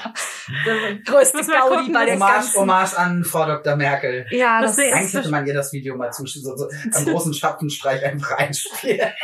Größte 1.07 1.39
Gaudi 1.47 1.77
gucken, 1.77 1.93
bei 1.95 2.05
der 2.07 2.15
Hommage, 2.17 2.35
ganzen. 2.35 2.61
Hommage 2.61 2.99
an 2.99 3.25
Frau 3.25 3.47
Dr. 3.47 3.77
Merkel. 3.77 4.27
Ja, 4.31 4.61
das, 4.61 4.77
Deswegen- 4.77 4.95
Eigentlich 4.97 5.15
hätte 5.15 5.31
man 5.31 5.47
ihr 5.47 5.55
das 5.55 5.73
Video 5.73 5.97
mal 5.97 6.11
zu 6.13 6.27
so, 6.27 6.55
so 6.57 6.69
am 6.93 7.05
großen 7.07 7.33
Schappenstreich 7.33 8.05
einfach 8.05 8.33
einspielen. 8.37 9.11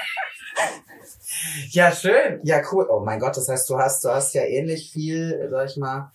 Ja, 1.71 1.93
schön. 1.93 2.41
Ja, 2.43 2.61
cool. 2.73 2.87
Oh 2.91 3.01
mein 3.01 3.21
Gott, 3.21 3.37
das 3.37 3.49
heißt, 3.49 3.69
du 3.71 3.79
hast, 3.79 4.05
du 4.05 4.09
hast 4.09 4.35
ja 4.35 4.43
ähnlich 4.43 4.91
viel, 4.93 5.49
sag 5.51 5.69
ich 5.69 5.77
mal. 5.77 6.11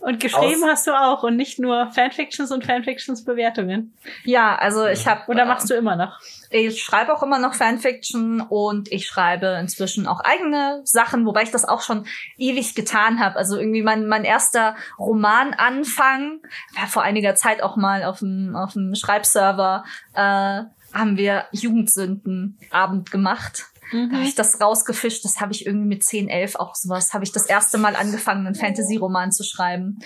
Und 0.00 0.18
geschrieben 0.18 0.64
hast 0.64 0.86
du 0.86 0.92
auch 0.92 1.22
und 1.22 1.36
nicht 1.36 1.58
nur 1.58 1.90
Fanfictions 1.92 2.50
und 2.50 2.64
Fanfictions-Bewertungen. 2.64 3.94
ja, 4.24 4.56
also 4.56 4.86
ich 4.86 5.06
habe 5.06 5.30
Oder 5.30 5.44
machst 5.44 5.68
du 5.68 5.74
immer 5.74 5.94
noch? 5.94 6.18
Ich 6.48 6.82
schreibe 6.82 7.14
auch 7.14 7.22
immer 7.22 7.38
noch 7.38 7.52
Fanfiction 7.52 8.40
und 8.40 8.90
ich 8.90 9.06
schreibe 9.06 9.58
inzwischen 9.60 10.06
auch 10.06 10.20
eigene 10.20 10.80
Sachen, 10.84 11.26
wobei 11.26 11.42
ich 11.42 11.50
das 11.50 11.66
auch 11.66 11.82
schon 11.82 12.06
ewig 12.38 12.74
getan 12.74 13.20
habe. 13.20 13.36
Also 13.36 13.58
irgendwie 13.58 13.82
mein, 13.82 14.06
mein 14.06 14.24
erster 14.24 14.74
Romananfang 14.98 16.40
war 16.78 16.86
vor 16.86 17.02
einiger 17.02 17.34
Zeit 17.34 17.62
auch 17.62 17.76
mal 17.76 18.02
auf 18.04 18.20
dem, 18.20 18.56
auf 18.56 18.72
dem 18.72 18.94
Schreibserver, 18.94 19.84
äh, 20.14 20.62
haben 20.92 21.16
wir 21.16 21.44
Jugendsündenabend 21.52 23.10
gemacht. 23.10 23.69
Da 23.92 24.16
habe 24.16 24.22
ich 24.24 24.34
das 24.34 24.60
rausgefischt, 24.60 25.24
das 25.24 25.40
habe 25.40 25.52
ich 25.52 25.66
irgendwie 25.66 25.86
mit 25.88 26.04
10, 26.04 26.28
11 26.28 26.56
auch 26.56 26.74
sowas, 26.74 27.12
habe 27.12 27.24
ich 27.24 27.32
das 27.32 27.46
erste 27.46 27.76
Mal 27.78 27.96
angefangen, 27.96 28.46
einen 28.46 28.54
Fantasy-Roman 28.54 29.32
zu 29.32 29.42
schreiben. 29.42 29.98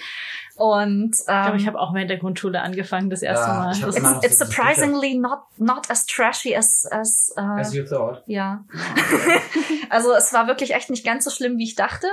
Und 0.56 1.16
Ich 1.18 1.26
glaube, 1.26 1.50
ähm, 1.50 1.56
ich 1.56 1.66
habe 1.66 1.78
auch 1.80 1.92
während 1.94 2.10
der 2.10 2.18
Grundschule 2.18 2.62
angefangen, 2.62 3.10
das 3.10 3.22
erste 3.22 3.48
Ja, 3.48 3.54
Mal. 3.54 3.76
it's, 3.76 4.00
noch 4.00 4.22
it's 4.22 4.38
surprisingly 4.38 5.16
not, 5.16 5.40
not 5.58 5.90
as 5.90 6.06
trashy 6.06 6.54
as, 6.56 6.86
as, 6.90 7.34
äh, 7.36 7.40
As 7.40 7.74
you 7.74 7.84
thought. 7.84 8.22
ja. 8.26 8.64
also 9.90 10.12
es 10.14 10.32
war 10.32 10.46
wirklich 10.46 10.74
echt 10.74 10.90
nicht 10.90 11.04
ganz 11.04 11.24
so 11.24 11.30
schlimm, 11.30 11.58
wie 11.58 11.64
ich 11.64 11.74
dachte. 11.74 12.06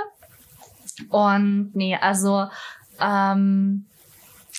Und 1.08 1.70
nee, 1.74 1.96
also 1.96 2.48
ähm, 3.00 3.86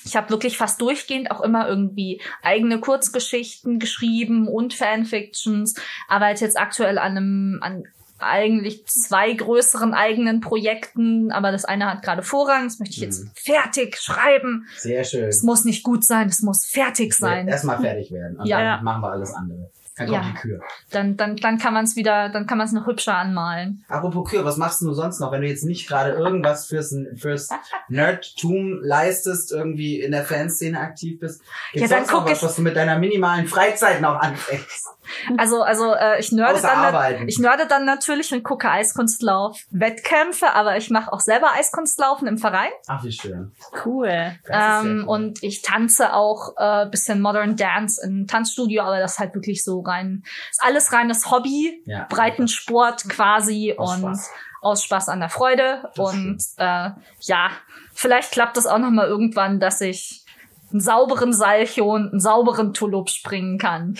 ich 0.06 0.16
habe 0.16 0.30
wirklich 0.30 0.58
fast 0.58 0.82
durchgehend 0.82 1.32
auch 1.32 1.42
immer 1.42 1.68
irgendwie 1.68 2.22
eigene 2.42 2.80
Kurzgeschichten 2.80 3.80
geschrieben 3.80 4.48
und 4.48 4.74
Fanfictions, 4.74 5.76
arbeite 6.08 6.46
jetzt 6.46 6.58
aktuell 6.58 6.98
an 6.98 7.18
einem 7.18 7.60
an 7.62 7.84
eigentlich 8.20 8.86
zwei 8.86 9.34
größeren 9.34 9.94
eigenen 9.94 10.39
Projekten, 10.39 11.32
aber 11.32 11.52
das 11.52 11.66
eine 11.66 11.88
hat 11.92 12.04
gerade 12.04 12.24
Vorrang, 12.24 12.63
das 12.66 12.80
möchte 12.80 12.96
ich 12.96 13.02
jetzt 13.02 13.24
Mhm. 13.26 13.32
fertig 13.36 13.98
schreiben. 13.98 14.66
Sehr 14.78 15.04
schön. 15.04 15.26
Es 15.26 15.44
muss 15.44 15.66
nicht 15.66 15.84
gut 15.84 16.06
sein, 16.06 16.30
es 16.30 16.42
muss 16.42 16.66
fertig 16.66 17.13
sein. 17.16 17.50
Erstmal 17.50 17.80
fertig 17.82 18.12
werden. 18.12 18.38
Und 18.39 18.46
Ja. 18.46 18.76
dann 18.78 18.84
machen 18.86 19.02
wir 19.02 19.12
alles 19.12 19.34
andere. 19.34 19.70
Ja. 19.99 20.21
die 20.21 20.34
Kür. 20.34 20.60
Dann, 20.91 21.17
dann, 21.17 21.36
dann 21.38 21.58
kann 21.60 21.73
man 21.73 21.84
es 21.86 21.95
wieder, 21.95 22.29
dann 22.29 22.47
kann 22.47 22.58
man 22.58 22.65
es 22.65 22.73
noch 22.73 22.88
hübscher 22.88 23.15
anmalen. 23.15 23.84
Apropos 23.88 24.29
Kür, 24.29 24.43
was 24.43 24.58
machst 24.58 24.82
du 24.82 24.91
sonst 24.93 25.19
noch, 25.19 25.32
wenn 25.32 25.41
du 25.41 25.47
jetzt 25.47 25.63
nicht 25.65 25.88
gerade 25.88 26.12
irgendwas 26.12 26.65
fürs, 26.65 26.95
fürs 27.15 27.49
Nerdtum 27.89 28.79
leistest, 28.82 29.51
irgendwie 29.51 30.01
in 30.01 30.12
der 30.12 30.23
Fanszene 30.23 30.79
aktiv 30.79 31.19
bist? 31.19 31.41
Gibt's 31.73 31.89
Ja, 31.91 31.95
dann 31.97 32.06
sonst 32.06 32.12
noch 32.12 32.19
guck 32.23 32.32
was, 32.32 32.38
ich- 32.39 32.43
was 32.43 32.56
du 32.56 32.62
mit 32.63 32.75
deiner 32.75 32.97
minimalen 32.97 33.47
Freizeit 33.47 34.01
noch 34.01 34.15
anfängst? 34.19 34.88
Also, 35.38 35.62
also 35.63 35.94
äh, 35.94 36.20
ich 36.20 36.32
nörde 36.32 36.56
Außer 36.56 36.68
dann, 36.68 36.80
arbeiten. 36.80 37.28
ich 37.28 37.40
nörde 37.40 37.65
dann 37.67 37.86
natürlich 37.86 38.32
und 38.34 38.44
gucke 38.44 38.69
Eiskunstlauf 38.69 39.60
Wettkämpfe, 39.71 40.54
aber 40.54 40.77
ich 40.77 40.90
mache 40.90 41.12
auch 41.12 41.19
selber 41.19 41.52
Eiskunstlaufen 41.54 42.27
im 42.27 42.38
Verein. 42.38 42.69
Ach, 42.88 43.04
wie 43.04 43.12
schön. 43.12 43.52
Cool. 43.86 44.34
Das 44.46 44.86
Ähm, 44.86 45.04
cool. 45.04 45.10
Und 45.10 45.44
ich 45.44 45.62
tanze 45.62 46.13
auch 46.13 46.54
äh, 46.58 46.86
bisschen 46.88 47.21
Modern 47.21 47.56
Dance 47.56 48.02
im 48.06 48.27
Tanzstudio, 48.27 48.84
aber 48.84 49.00
das 49.00 49.13
ist 49.13 49.19
halt 49.19 49.34
wirklich 49.36 49.63
so 49.63 49.82
rein, 49.82 50.23
ist 50.52 50.62
alles 50.63 50.92
reines 50.94 51.32
Hobby, 51.32 51.82
Ja. 51.86 52.06
Breitensport 52.10 53.08
quasi 53.10 53.75
Aus 53.77 53.94
und 53.96 54.00
Spaß. 54.02 54.32
aus 54.62 54.84
Spaß 54.84 55.10
an 55.10 55.19
der 55.19 55.30
Freude. 55.30 55.90
Das 55.96 56.13
und 56.13 56.38
äh, 56.58 56.90
ja, 57.21 57.50
vielleicht 57.94 58.32
klappt 58.32 58.58
es 58.58 58.65
auch 58.65 58.77
noch 58.80 58.92
mal 58.92 59.08
irgendwann, 59.08 59.60
dass 59.60 59.82
ich 59.82 60.25
einen 60.71 60.82
sauberen 60.82 61.34
Salcho 61.34 61.86
und 61.94 62.12
einen 62.12 62.19
sauberen 62.19 62.73
Tulip 62.73 63.10
springen 63.10 63.58
kann. 63.60 63.96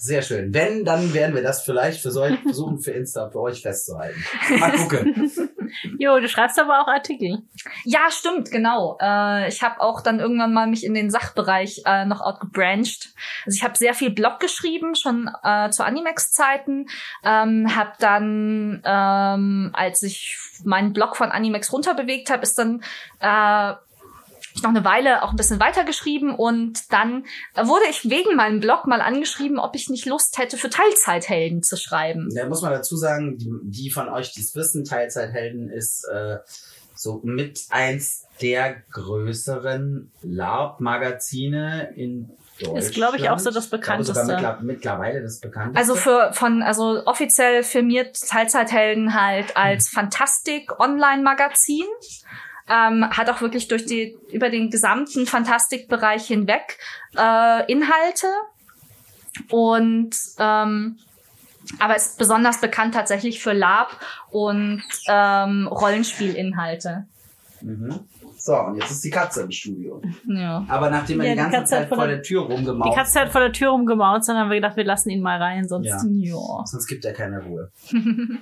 Sehr 0.00 0.22
schön. 0.22 0.54
Wenn, 0.54 0.84
dann 0.84 1.12
werden 1.12 1.34
wir 1.34 1.42
das 1.42 1.64
vielleicht 1.64 2.00
für 2.00 2.14
euch 2.20 2.38
versuchen, 2.38 2.78
für 2.78 2.92
Insta 2.92 3.30
für 3.30 3.40
euch 3.40 3.62
festzuhalten. 3.62 4.24
Mal 4.58 4.70
gucken. 4.76 5.30
Jo, 5.98 6.18
du 6.18 6.28
schreibst 6.28 6.58
aber 6.58 6.80
auch 6.80 6.86
Artikel. 6.86 7.42
Ja, 7.84 8.10
stimmt, 8.10 8.50
genau. 8.50 8.96
Äh, 9.02 9.48
ich 9.48 9.62
habe 9.62 9.80
auch 9.80 10.00
dann 10.00 10.18
irgendwann 10.18 10.54
mal 10.54 10.66
mich 10.66 10.82
in 10.82 10.94
den 10.94 11.10
Sachbereich 11.10 11.82
äh, 11.84 12.06
noch 12.06 12.22
outgebrancht. 12.22 13.10
Also 13.44 13.56
ich 13.56 13.64
habe 13.64 13.76
sehr 13.76 13.92
viel 13.92 14.10
Blog 14.10 14.40
geschrieben, 14.40 14.94
schon 14.94 15.30
äh, 15.42 15.68
zu 15.68 15.84
Animex-Zeiten. 15.84 16.86
Ähm, 17.22 17.76
habe 17.76 17.92
dann, 17.98 18.82
ähm, 18.82 19.70
als 19.74 20.02
ich 20.02 20.38
meinen 20.64 20.94
Blog 20.94 21.16
von 21.16 21.30
Animex 21.30 21.70
runterbewegt 21.70 22.30
habe, 22.30 22.42
ist 22.42 22.58
dann 22.58 22.82
äh, 23.20 23.74
ich 24.58 24.62
noch 24.62 24.70
eine 24.70 24.84
Weile 24.84 25.22
auch 25.22 25.30
ein 25.30 25.36
bisschen 25.36 25.60
weitergeschrieben 25.60 26.34
und 26.34 26.92
dann 26.92 27.24
wurde 27.56 27.84
ich 27.90 28.10
wegen 28.10 28.36
meinem 28.36 28.60
Blog 28.60 28.86
mal 28.86 29.00
angeschrieben, 29.00 29.58
ob 29.58 29.74
ich 29.74 29.88
nicht 29.88 30.04
Lust 30.06 30.36
hätte, 30.38 30.56
für 30.58 30.68
Teilzeithelden 30.68 31.62
zu 31.62 31.76
schreiben. 31.76 32.28
Da 32.34 32.46
muss 32.46 32.62
man 32.62 32.72
dazu 32.72 32.96
sagen, 32.96 33.38
die, 33.38 33.50
die 33.62 33.90
von 33.90 34.08
euch, 34.08 34.32
die 34.32 34.40
es 34.40 34.54
wissen, 34.54 34.84
Teilzeithelden 34.84 35.70
ist 35.70 36.04
äh, 36.12 36.38
so 36.94 37.20
mit 37.22 37.64
eins 37.70 38.24
der 38.42 38.76
größeren 38.90 40.10
LARP-Magazine 40.22 41.92
in 41.96 42.30
Deutschland. 42.60 42.78
Ist, 42.78 42.94
glaube 42.94 43.16
ich, 43.18 43.30
auch 43.30 43.38
so 43.38 43.50
das 43.50 43.66
Ich 43.72 43.80
glaube 43.80 44.02
sogar 44.04 44.24
bekannteste. 44.26 44.34
mittler- 44.34 44.60
mittlerweile 44.62 45.22
das 45.22 45.38
bekannteste. 45.40 45.78
Also 45.78 45.94
für 45.94 46.32
von 46.32 46.62
also 46.62 47.02
offiziell 47.06 47.62
firmiert 47.62 48.18
Teilzeithelden 48.20 49.14
halt 49.14 49.56
als 49.56 49.88
Fantastik 49.88 50.78
Online 50.80 51.22
Magazin. 51.22 51.84
Ähm, 52.70 53.08
hat 53.10 53.30
auch 53.30 53.40
wirklich 53.40 53.68
durch 53.68 53.86
die 53.86 54.16
über 54.30 54.50
den 54.50 54.70
gesamten 54.70 55.26
Fantastikbereich 55.26 56.26
hinweg 56.26 56.78
äh, 57.16 57.70
Inhalte 57.72 58.26
und 59.50 60.10
ähm, 60.38 60.98
aber 61.78 61.96
ist 61.96 62.18
besonders 62.18 62.60
bekannt 62.60 62.94
tatsächlich 62.94 63.42
für 63.42 63.52
Lab 63.52 63.98
und 64.30 64.82
ähm, 65.08 65.66
Rollenspielinhalte. 65.70 67.06
Mhm. 67.60 68.00
So, 68.40 68.54
und 68.56 68.76
jetzt 68.76 68.90
ist 68.92 69.04
die 69.04 69.10
Katze 69.10 69.42
im 69.42 69.50
Studio. 69.50 70.00
Ja. 70.26 70.64
Aber 70.68 70.90
nachdem 70.90 71.20
er 71.20 71.26
Ja, 71.26 71.32
die 71.32 71.36
die 71.38 71.42
ganze 71.42 71.58
Katze 71.58 71.74
hat 71.76 71.82
Zeit 71.82 71.88
vor 71.88 72.06
der- 72.06 72.16
der 72.16 72.22
Tür 72.22 72.46
Die 72.46 72.52
rumgemaut 72.52 72.94
Katze 72.94 73.20
hat 73.20 73.30
vor 73.30 73.40
der 73.40 73.52
Tür 73.52 73.70
rumgemauzt, 73.70 74.28
dann 74.28 74.36
haben 74.36 74.48
wir 74.48 74.56
gedacht, 74.56 74.76
wir 74.76 74.84
lassen 74.84 75.10
ihn 75.10 75.20
mal 75.20 75.42
rein, 75.42 75.68
sonst 75.68 75.88
Ja. 75.88 76.00
ja. 76.06 76.64
Sonst 76.66 76.86
gibt 76.86 77.04
er 77.04 77.12
keine 77.12 77.42
Ruhe. 77.42 77.70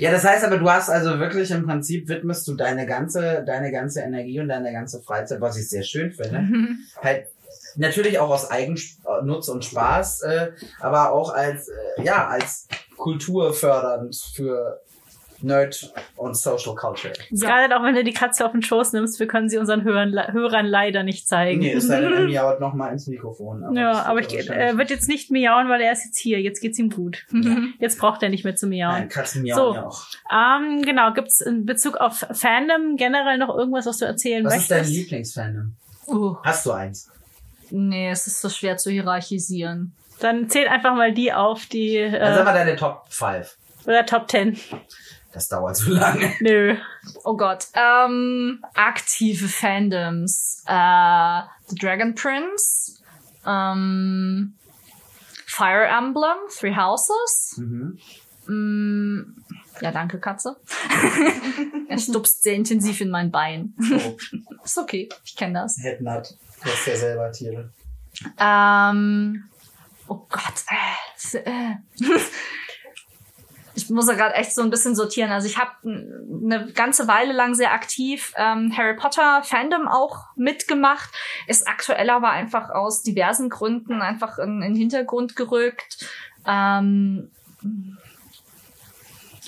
ja, 0.00 0.10
das 0.10 0.24
heißt 0.24 0.44
aber, 0.44 0.58
du 0.58 0.70
hast 0.70 0.88
also 0.88 1.18
wirklich 1.18 1.50
im 1.50 1.66
Prinzip 1.66 2.08
widmest 2.08 2.48
du 2.48 2.54
deine 2.54 2.86
ganze, 2.86 3.44
deine 3.46 3.70
ganze 3.70 4.00
Energie 4.00 4.40
und 4.40 4.48
deine 4.48 4.72
ganze 4.72 5.02
Freizeit, 5.02 5.40
was 5.40 5.56
ich 5.56 5.68
sehr 5.68 5.82
schön 5.82 6.12
finde. 6.12 6.48
halt 7.02 7.26
natürlich 7.76 8.18
auch 8.18 8.30
aus 8.30 8.50
Eigennutz 8.50 9.48
und 9.48 9.64
Spaß, 9.64 10.22
äh, 10.22 10.52
aber 10.80 11.12
auch 11.12 11.34
als, 11.34 11.68
äh, 11.68 12.02
ja, 12.02 12.28
als 12.28 12.66
kulturfördernd 12.96 14.16
für 14.34 14.80
Nerd 15.42 15.92
und 16.16 16.36
Social 16.36 16.74
Culture. 16.74 17.12
Gerade 17.30 17.76
auch 17.78 17.82
wenn 17.82 17.94
du 17.94 18.04
die 18.04 18.12
Katze 18.12 18.44
auf 18.44 18.52
den 18.52 18.62
Schoß 18.62 18.92
nimmst, 18.92 19.18
wir 19.20 19.26
können 19.26 19.48
sie 19.48 19.58
unseren 19.58 19.84
Hörern, 19.84 20.14
Hörern 20.32 20.66
leider 20.66 21.02
nicht 21.02 21.26
zeigen. 21.28 21.60
Nee, 21.60 21.72
ist 21.72 21.88
leider 21.88 22.10
er 22.10 22.20
miaut 22.26 22.60
noch 22.60 22.74
mal 22.74 22.88
ins 22.92 23.06
Mikrofon. 23.06 23.74
ja, 23.76 23.92
das 23.92 24.06
aber 24.06 24.20
ich, 24.20 24.48
er 24.50 24.76
wird 24.78 24.90
jetzt 24.90 25.08
nicht 25.08 25.30
miauen, 25.30 25.68
weil 25.68 25.80
er 25.80 25.92
ist 25.92 26.04
jetzt 26.04 26.18
hier. 26.18 26.40
Jetzt 26.40 26.60
geht's 26.60 26.78
ihm 26.78 26.90
gut. 26.90 27.24
Jetzt 27.78 27.98
braucht 27.98 28.22
er 28.22 28.28
nicht 28.28 28.44
mehr 28.44 28.56
zu 28.56 28.66
miauen. 28.66 28.92
Nein, 28.94 29.08
Katzen 29.08 29.42
miauen 29.42 29.56
So. 29.58 29.74
ja 29.74 29.86
auch. 29.86 30.04
Ähm, 30.30 30.82
genau, 30.82 31.12
gibt's 31.12 31.40
in 31.40 31.66
Bezug 31.66 31.96
auf 31.96 32.26
Fandom 32.32 32.96
generell 32.96 33.38
noch 33.38 33.56
irgendwas, 33.56 33.86
was 33.86 33.98
du 33.98 34.04
erzählen 34.04 34.44
Was 34.44 34.56
ist 34.56 34.70
dein 34.70 34.78
möchtest? 34.80 34.96
Lieblingsfandom? 34.96 35.74
Uh, 36.06 36.36
Hast 36.44 36.66
du 36.66 36.72
eins? 36.72 37.08
nee, 37.70 38.10
es 38.10 38.26
ist 38.26 38.40
so 38.40 38.48
schwer 38.48 38.76
zu 38.76 38.90
hierarchisieren. 38.90 39.92
Dann 40.18 40.48
zähl 40.50 40.66
einfach 40.68 40.94
mal 40.94 41.12
die 41.12 41.32
auf, 41.32 41.66
die 41.66 41.96
Dann 41.98 42.34
sag 42.34 42.40
äh, 42.40 42.44
mal 42.44 42.52
deine 42.52 42.76
Top 42.76 43.04
5. 43.08 43.56
oder 43.86 44.04
Top 44.04 44.30
10. 44.30 44.58
Das 45.32 45.48
dauert 45.48 45.76
zu 45.76 45.90
lange. 45.90 46.32
Nö. 46.40 46.76
Oh 47.24 47.36
Gott. 47.36 47.68
Ähm, 47.74 48.64
aktive 48.74 49.48
Fandoms. 49.48 50.62
Äh, 50.66 51.42
The 51.68 51.76
Dragon 51.76 52.14
Prince. 52.14 53.00
Ähm, 53.46 54.54
Fire 55.46 55.86
Emblem, 55.86 56.36
Three 56.58 56.74
Houses. 56.74 57.56
Mhm. 57.58 57.98
Mm, 58.46 59.42
ja, 59.80 59.92
danke, 59.92 60.18
Katze. 60.18 60.56
er 61.88 61.98
stupst 61.98 62.42
sehr 62.42 62.54
intensiv 62.54 63.00
in 63.00 63.10
mein 63.10 63.30
Bein. 63.30 63.74
Oh, 63.78 64.16
Ist 64.64 64.78
okay, 64.78 65.08
ich 65.24 65.36
kenne 65.36 65.60
das. 65.60 65.78
Headnut. 65.82 66.36
Du 66.62 66.70
hast 66.70 66.86
ja 66.86 66.96
selber 66.96 67.32
Tiere. 67.32 67.72
Ähm, 68.38 69.44
oh 70.08 70.26
Gott. 70.28 70.64
Äh, 70.68 71.38
äh. 71.38 71.76
Ich 73.90 73.94
muss 73.94 74.06
ja 74.06 74.14
gerade 74.14 74.36
echt 74.36 74.54
so 74.54 74.62
ein 74.62 74.70
bisschen 74.70 74.94
sortieren. 74.94 75.32
Also 75.32 75.48
ich 75.48 75.58
habe 75.58 75.72
eine 75.82 76.70
ganze 76.74 77.08
Weile 77.08 77.32
lang 77.32 77.56
sehr 77.56 77.72
aktiv 77.72 78.32
ähm, 78.36 78.72
Harry 78.76 78.94
Potter 78.94 79.42
Fandom 79.42 79.88
auch 79.88 80.26
mitgemacht. 80.36 81.10
Ist 81.48 81.66
aktuell 81.66 82.08
aber 82.08 82.30
einfach 82.30 82.70
aus 82.70 83.02
diversen 83.02 83.48
Gründen 83.48 84.00
einfach 84.00 84.38
in, 84.38 84.62
in 84.62 84.74
den 84.74 84.76
Hintergrund 84.76 85.34
gerückt. 85.34 86.06
Ähm, 86.46 87.32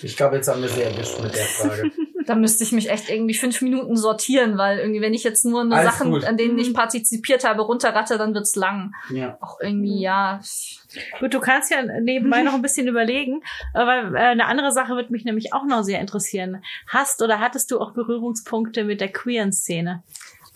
Ich 0.02 0.16
glaube, 0.16 0.34
jetzt 0.34 0.48
haben 0.48 0.60
wir 0.60 0.68
sie 0.68 0.82
erwischt 0.82 1.20
mit 1.20 1.36
der 1.36 1.44
Frage. 1.44 1.92
da 2.26 2.34
müsste 2.34 2.64
ich 2.64 2.72
mich 2.72 2.90
echt 2.90 3.08
irgendwie 3.08 3.34
fünf 3.34 3.60
Minuten 3.62 3.96
sortieren, 3.96 4.58
weil 4.58 4.78
irgendwie, 4.78 5.00
wenn 5.00 5.14
ich 5.14 5.24
jetzt 5.24 5.44
nur, 5.44 5.64
nur 5.64 5.78
Alles 5.78 5.92
Sachen, 5.92 6.10
gut. 6.10 6.24
an 6.24 6.36
denen 6.36 6.58
ich 6.58 6.74
partizipiert 6.74 7.44
habe, 7.44 7.62
runterratte, 7.62 8.18
dann 8.18 8.34
wird's 8.34 8.56
lang. 8.56 8.94
ja. 9.10 9.36
Auch 9.40 9.60
irgendwie, 9.60 10.00
ja. 10.00 10.40
Gut, 11.20 11.34
du 11.34 11.40
kannst 11.40 11.70
ja 11.70 11.82
nebenbei 12.00 12.42
noch 12.42 12.54
ein 12.54 12.62
bisschen 12.62 12.88
überlegen, 12.88 13.42
aber 13.74 14.14
äh, 14.14 14.22
eine 14.22 14.46
andere 14.46 14.72
Sache 14.72 14.96
wird 14.96 15.10
mich 15.10 15.24
nämlich 15.24 15.52
auch 15.52 15.64
noch 15.64 15.82
sehr 15.82 16.00
interessieren. 16.00 16.62
Hast 16.86 17.22
oder 17.22 17.40
hattest 17.40 17.70
du 17.70 17.80
auch 17.80 17.92
Berührungspunkte 17.92 18.84
mit 18.84 19.00
der 19.00 19.12
queeren 19.12 19.52
Szene? 19.52 20.02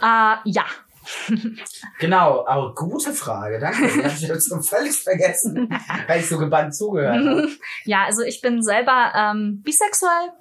Äh, 0.00 0.36
ja. 0.44 0.64
Genau, 1.98 2.44
aber 2.46 2.74
gute 2.74 3.12
Frage, 3.12 3.58
danke. 3.58 3.86
Die 3.86 4.02
habe 4.02 4.12
ich 4.14 4.22
jetzt 4.22 4.48
so 4.48 4.60
völlig 4.60 4.96
vergessen, 4.96 5.68
weil 6.08 6.20
ich 6.20 6.28
so 6.28 6.36
gebannt 6.36 6.74
zugehört 6.74 7.24
habe. 7.24 7.48
Ja, 7.84 8.04
also 8.04 8.22
ich 8.22 8.40
bin 8.40 8.62
selber 8.62 9.12
ähm, 9.14 9.62
bisexuell, 9.62 10.32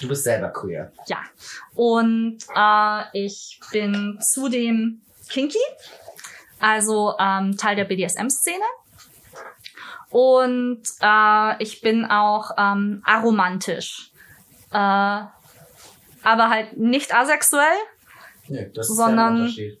Du 0.00 0.08
bist 0.08 0.24
selber 0.24 0.48
queer. 0.50 0.92
ja. 1.06 1.18
Und 1.74 2.38
äh, 2.54 3.24
ich 3.24 3.60
bin 3.70 4.18
zudem 4.20 5.02
kinky, 5.28 5.58
also 6.60 7.14
ähm, 7.18 7.56
Teil 7.56 7.76
der 7.76 7.84
BDSM-Szene. 7.84 8.64
Und 10.10 10.82
äh, 11.00 11.62
ich 11.62 11.80
bin 11.80 12.04
auch 12.04 12.50
ähm, 12.58 13.02
aromantisch. 13.04 14.10
Äh, 14.70 14.76
aber 14.76 15.30
halt 16.50 16.76
nicht 16.76 17.14
asexuell, 17.14 17.66
Nee, 18.48 18.70
das 18.74 18.90
ist 18.90 18.96
Sondern- 18.96 19.16
ja 19.16 19.24
ein 19.26 19.40
Unterschied. 19.40 19.78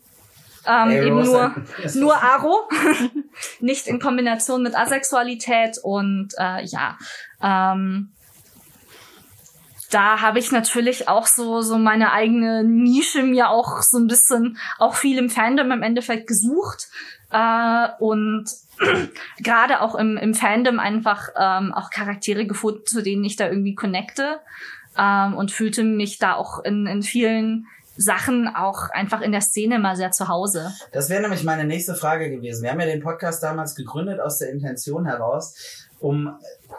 ähm, 0.66 0.90
eben 0.90 1.22
nur, 1.24 1.54
ist 1.82 1.96
nur 1.96 2.14
Aro, 2.22 2.68
nicht 3.60 3.86
in 3.88 3.98
Kombination 4.00 4.62
mit 4.62 4.76
Asexualität 4.76 5.78
und 5.82 6.32
äh, 6.38 6.64
ja, 6.64 6.96
ähm, 7.42 8.12
da 9.92 10.20
habe 10.20 10.38
ich 10.38 10.50
natürlich 10.52 11.08
auch 11.08 11.26
so 11.26 11.60
so 11.60 11.78
meine 11.78 12.12
eigene 12.12 12.64
Nische 12.64 13.22
mir 13.22 13.50
auch 13.50 13.82
so 13.82 13.98
ein 13.98 14.06
bisschen 14.06 14.58
auch 14.78 14.94
viel 14.94 15.18
im 15.18 15.30
Fandom 15.30 15.70
im 15.70 15.82
Endeffekt 15.82 16.26
gesucht 16.26 16.88
äh, 17.30 17.88
und 17.98 18.46
gerade 19.38 19.80
auch 19.80 19.94
im, 19.94 20.16
im 20.16 20.34
Fandom 20.34 20.78
einfach 20.78 21.28
ähm, 21.38 21.72
auch 21.72 21.90
Charaktere 21.90 22.46
gefunden, 22.46 22.86
zu 22.86 23.02
denen 23.02 23.24
ich 23.24 23.36
da 23.36 23.48
irgendwie 23.48 23.74
connecte 23.74 24.40
ähm, 24.98 25.34
und 25.34 25.50
fühlte 25.50 25.84
mich 25.84 26.18
da 26.18 26.34
auch 26.34 26.64
in, 26.64 26.86
in 26.86 27.02
vielen 27.02 27.66
Sachen 27.96 28.48
auch 28.48 28.88
einfach 28.90 29.20
in 29.20 29.32
der 29.32 29.42
Szene 29.42 29.78
mal 29.78 29.96
sehr 29.96 30.12
zu 30.12 30.28
Hause. 30.28 30.72
Das 30.92 31.10
wäre 31.10 31.20
nämlich 31.20 31.44
meine 31.44 31.64
nächste 31.64 31.94
Frage 31.94 32.30
gewesen. 32.30 32.62
Wir 32.62 32.70
haben 32.70 32.80
ja 32.80 32.86
den 32.86 33.02
Podcast 33.02 33.42
damals 33.42 33.74
gegründet 33.74 34.18
aus 34.20 34.38
der 34.38 34.50
Intention 34.50 35.04
heraus, 35.04 35.88
um 36.02 36.30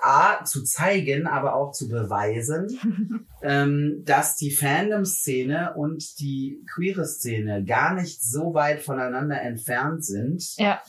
A, 0.02 0.44
zu 0.44 0.64
zeigen, 0.64 1.28
aber 1.28 1.56
auch 1.56 1.72
zu 1.72 1.88
beweisen, 1.88 3.26
ähm, 3.42 4.04
dass 4.06 4.36
die 4.36 4.52
Fandom-Szene 4.52 5.74
und 5.76 6.20
die 6.20 6.60
queere 6.74 7.06
Szene 7.06 7.64
gar 7.64 7.94
nicht 7.94 8.22
so 8.24 8.54
weit 8.54 8.82
voneinander 8.82 9.42
entfernt 9.42 10.04
sind, 10.06 10.56
Ja. 10.58 10.82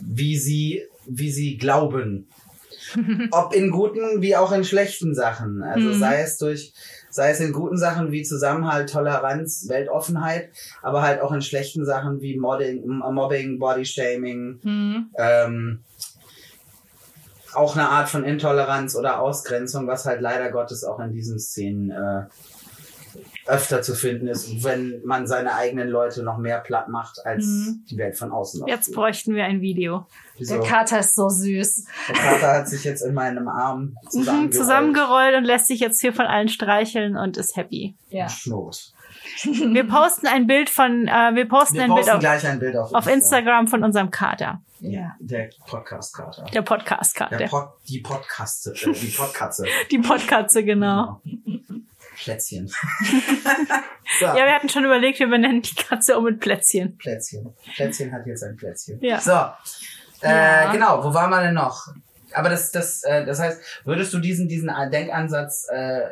wie 0.00 0.36
sie 0.36 0.82
wie 1.10 1.30
sie 1.30 1.56
glauben. 1.56 2.28
Ob 3.32 3.54
in 3.54 3.70
guten 3.70 4.20
wie 4.22 4.36
auch 4.36 4.52
in 4.52 4.62
schlechten 4.64 5.14
Sachen. 5.14 5.62
Also 5.62 5.88
Mhm. 5.88 5.98
sei 5.98 6.20
es 6.22 6.36
durch, 6.38 6.72
sei 7.10 7.30
es 7.30 7.40
in 7.40 7.52
guten 7.52 7.76
Sachen 7.78 8.12
wie 8.12 8.22
Zusammenhalt, 8.22 8.90
Toleranz, 8.90 9.66
Weltoffenheit, 9.68 10.50
aber 10.82 11.00
halt 11.02 11.20
auch 11.22 11.32
in 11.32 11.40
schlechten 11.42 11.84
Sachen 11.86 12.20
wie 12.20 12.38
Modding, 12.38 12.86
Mobbing, 12.86 13.58
Bodyshaming, 13.58 14.60
Hm. 14.62 15.10
ähm, 15.18 15.80
auch 17.58 17.76
eine 17.76 17.88
Art 17.88 18.08
von 18.08 18.24
Intoleranz 18.24 18.96
oder 18.96 19.20
Ausgrenzung, 19.20 19.86
was 19.86 20.06
halt 20.06 20.20
leider 20.20 20.50
Gottes 20.50 20.84
auch 20.84 20.98
in 21.00 21.12
diesen 21.12 21.38
Szenen 21.38 21.90
äh, 21.90 22.24
öfter 23.46 23.80
zu 23.82 23.94
finden 23.94 24.28
ist, 24.28 24.62
wenn 24.62 25.00
man 25.04 25.26
seine 25.26 25.54
eigenen 25.54 25.88
Leute 25.88 26.22
noch 26.22 26.36
mehr 26.38 26.60
platt 26.60 26.88
macht, 26.88 27.24
als 27.24 27.44
Mhm. 27.46 27.84
die 27.90 27.96
Welt 27.96 28.16
von 28.18 28.30
außen. 28.30 28.66
Jetzt 28.66 28.92
bräuchten 28.94 29.34
wir 29.34 29.44
ein 29.44 29.60
Video. 29.62 30.06
Wieso? 30.36 30.58
Der 30.60 30.68
Kater 30.68 31.00
ist 31.00 31.14
so 31.16 31.28
süß. 31.30 31.84
Der 32.08 32.14
Kater 32.14 32.52
hat 32.58 32.68
sich 32.68 32.84
jetzt 32.84 33.00
in 33.02 33.14
meinem 33.14 33.48
Arm 33.48 33.80
Mhm, 34.04 34.10
zusammengerollt. 34.10 34.54
Zusammengerollt 34.54 35.36
und 35.36 35.44
lässt 35.44 35.66
sich 35.68 35.80
jetzt 35.80 36.00
hier 36.00 36.12
von 36.12 36.26
allen 36.26 36.48
streicheln 36.48 37.16
und 37.16 37.36
ist 37.38 37.56
happy. 37.56 37.96
Ja. 38.10 38.24
und 38.24 38.30
schnurrt. 38.32 38.92
Wir 39.42 39.84
posten 39.86 40.26
ein 40.26 40.46
Bild 40.46 40.70
von, 40.70 41.08
äh, 41.08 41.34
wir 41.34 41.48
posten 41.48 41.76
Wir 41.76 41.82
ein 41.84 41.88
posten 41.90 42.04
Bild 42.04 42.14
auf, 42.16 42.20
gleich 42.20 42.46
ein 42.46 42.58
Bild 42.58 42.76
auf, 42.76 42.92
auf 42.94 43.06
Instagram 43.06 43.66
von 43.66 43.82
unserem 43.82 44.10
Kater. 44.10 44.60
Ja, 44.80 45.16
der 45.18 45.50
Podcast-Kater. 45.66 46.44
Der 46.52 46.62
Podcast-Kater. 46.62 47.46
Pod, 47.48 47.68
die 47.88 48.00
Podcaste, 48.00 48.70
äh, 48.72 48.92
die 48.92 49.08
Podkatze. 49.08 49.66
Die 49.90 49.98
Podkatze, 49.98 50.64
genau. 50.64 51.20
Plätzchen. 52.16 52.68
so, 54.18 54.24
Ja, 54.24 54.34
wir 54.36 54.54
hatten 54.54 54.68
schon 54.68 54.84
überlegt, 54.84 55.18
wir 55.18 55.28
benennen 55.28 55.62
die 55.62 55.74
Katze 55.74 56.16
um 56.18 56.24
mit 56.24 56.40
Plätzchen. 56.40 56.96
Plätzchen. 56.98 57.54
Plätzchen 57.74 58.12
hat 58.12 58.26
jetzt 58.26 58.42
ein 58.42 58.56
Plätzchen. 58.56 59.00
Ja. 59.02 59.20
So, 59.20 59.32
äh, 60.22 60.30
Ja. 60.64 60.72
genau, 60.72 61.04
wo 61.04 61.12
waren 61.14 61.30
wir 61.30 61.42
denn 61.42 61.54
noch? 61.54 61.88
Aber 62.34 62.48
das, 62.48 62.70
das, 62.70 63.02
äh, 63.04 63.24
das 63.24 63.40
heißt, 63.40 63.60
würdest 63.84 64.12
du 64.12 64.18
diesen, 64.18 64.48
diesen 64.48 64.70
Denkansatz 64.92 65.66
äh, 65.70 66.02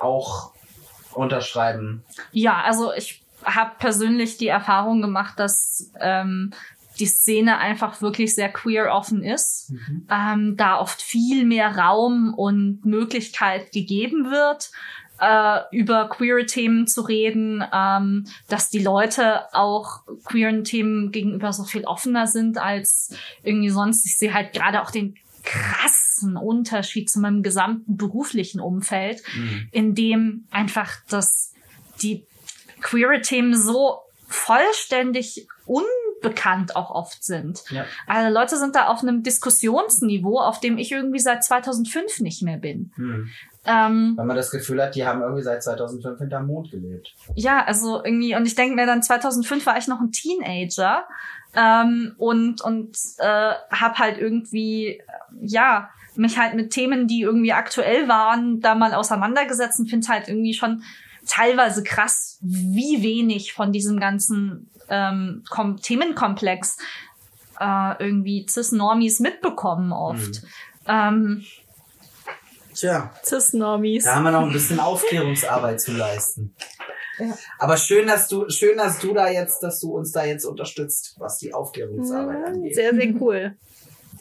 auch 0.00 0.52
unterschreiben? 1.12 2.04
Ja, 2.32 2.62
also 2.62 2.92
ich 2.92 3.24
habe 3.44 3.72
persönlich 3.78 4.36
die 4.36 4.48
Erfahrung 4.48 5.00
gemacht, 5.00 5.38
dass 5.38 5.90
ähm, 6.00 6.52
die 6.98 7.06
Szene 7.06 7.58
einfach 7.58 8.02
wirklich 8.02 8.34
sehr 8.34 8.50
queer 8.52 8.92
offen 8.92 9.22
ist, 9.22 9.72
ähm, 10.10 10.56
da 10.56 10.78
oft 10.78 11.00
viel 11.00 11.44
mehr 11.46 11.76
Raum 11.76 12.34
und 12.34 12.84
Möglichkeit 12.84 13.72
gegeben 13.72 14.30
wird, 14.30 14.70
äh, 15.20 15.60
über 15.70 16.08
queere 16.08 16.46
Themen 16.46 16.86
zu 16.86 17.02
reden, 17.02 17.62
ähm, 17.72 18.26
dass 18.48 18.70
die 18.70 18.82
Leute 18.82 19.42
auch 19.54 20.02
queeren 20.24 20.64
Themen 20.64 21.12
gegenüber 21.12 21.52
so 21.52 21.64
viel 21.64 21.84
offener 21.84 22.26
sind 22.26 22.58
als 22.58 23.14
irgendwie 23.42 23.70
sonst. 23.70 24.04
Ich 24.06 24.18
sehe 24.18 24.34
halt 24.34 24.52
gerade 24.52 24.82
auch 24.82 24.90
den 24.90 25.14
krassen 25.42 26.36
Unterschied 26.36 27.08
zu 27.08 27.20
meinem 27.20 27.42
gesamten 27.42 27.96
beruflichen 27.96 28.60
Umfeld, 28.60 29.22
Mhm. 29.34 29.68
in 29.72 29.94
dem 29.94 30.46
einfach 30.50 30.90
das 31.08 31.52
die 32.02 32.26
queere 32.80 33.20
Themen 33.20 33.54
so 33.54 33.98
vollständig 34.26 35.46
unbekannt 36.22 36.76
auch 36.76 36.90
oft 36.90 37.24
sind. 37.24 37.62
Ja. 37.70 37.84
Also 38.06 38.32
Leute 38.32 38.56
sind 38.56 38.74
da 38.74 38.86
auf 38.86 39.02
einem 39.02 39.22
Diskussionsniveau, 39.22 40.38
auf 40.38 40.60
dem 40.60 40.78
ich 40.78 40.92
irgendwie 40.92 41.18
seit 41.18 41.44
2005 41.44 42.20
nicht 42.20 42.42
mehr 42.42 42.58
bin. 42.58 42.92
Hm. 42.96 43.28
Ähm, 43.64 44.14
Wenn 44.16 44.26
man 44.26 44.36
das 44.36 44.50
Gefühl 44.50 44.82
hat, 44.82 44.94
die 44.94 45.06
haben 45.06 45.20
irgendwie 45.20 45.42
seit 45.42 45.62
2005 45.62 46.18
hinterm 46.18 46.46
Mond 46.46 46.70
gelebt. 46.70 47.14
ja, 47.34 47.64
also 47.64 48.02
irgendwie, 48.02 48.34
und 48.34 48.46
ich 48.46 48.54
denke 48.54 48.74
mir 48.74 48.86
dann, 48.86 49.02
2005 49.02 49.66
war 49.66 49.76
ich 49.76 49.86
noch 49.86 50.00
ein 50.00 50.12
Teenager 50.12 51.04
ähm, 51.54 52.14
und, 52.16 52.62
und 52.62 52.96
äh, 53.18 53.52
habe 53.70 53.98
halt 53.98 54.18
irgendwie, 54.18 55.02
ja, 55.42 55.90
mich 56.16 56.38
halt 56.38 56.54
mit 56.54 56.70
Themen, 56.70 57.06
die 57.06 57.22
irgendwie 57.22 57.52
aktuell 57.52 58.08
waren, 58.08 58.60
da 58.60 58.74
mal 58.74 58.94
auseinandergesetzt 58.94 59.78
und 59.78 59.88
finde 59.88 60.08
halt 60.08 60.28
irgendwie 60.28 60.54
schon 60.54 60.82
teilweise 61.26 61.82
krass, 61.82 62.38
wie 62.42 63.02
wenig 63.02 63.52
von 63.52 63.72
diesem 63.72 64.00
ganzen 64.00 64.70
ähm, 64.90 65.42
Kom 65.48 65.76
Themenkomplex 65.80 66.76
äh, 67.60 67.92
irgendwie 68.04 68.46
Cis-Normies 68.48 69.20
mitbekommen 69.20 69.92
oft. 69.92 70.42
Ähm, 70.86 71.44
Tja, 72.74 73.12
Cis-Normies. 73.24 74.04
da 74.04 74.14
haben 74.16 74.24
wir 74.24 74.30
noch 74.30 74.42
ein 74.46 74.52
bisschen 74.52 74.80
Aufklärungsarbeit 74.80 75.80
zu 75.80 75.92
leisten. 75.92 76.54
Ja. 77.18 77.36
Aber 77.58 77.76
schön, 77.76 78.06
dass 78.06 78.28
du, 78.28 78.48
schön, 78.48 78.78
dass 78.78 78.98
du 79.00 79.12
da 79.12 79.28
jetzt, 79.28 79.62
dass 79.62 79.80
du 79.80 79.92
uns 79.94 80.12
da 80.12 80.24
jetzt 80.24 80.44
unterstützt, 80.46 81.16
was 81.18 81.36
die 81.38 81.52
Aufklärungsarbeit 81.52 82.38
Mhm, 82.38 82.44
angeht. 82.44 82.74
Sehr, 82.74 82.94
sehr 82.94 83.14
cool. 83.20 83.56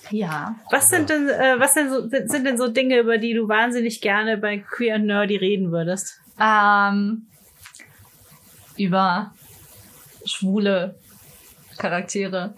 ja. 0.09 0.55
Was 0.71 0.89
sind 0.89 1.09
denn, 1.09 1.29
äh, 1.29 1.55
was 1.59 1.75
denn 1.75 1.89
so, 1.89 2.09
sind, 2.09 2.29
sind 2.29 2.45
denn 2.45 2.57
so 2.57 2.67
Dinge, 2.67 2.99
über 2.99 3.17
die 3.17 3.33
du 3.33 3.47
wahnsinnig 3.47 4.01
gerne 4.01 4.37
bei 4.37 4.57
Queer 4.57 4.95
and 4.95 5.05
Nerdy 5.05 5.37
reden 5.37 5.71
würdest? 5.71 6.19
ähm, 6.41 7.27
über 8.77 9.33
schwule 10.25 10.95
Charaktere. 11.77 12.53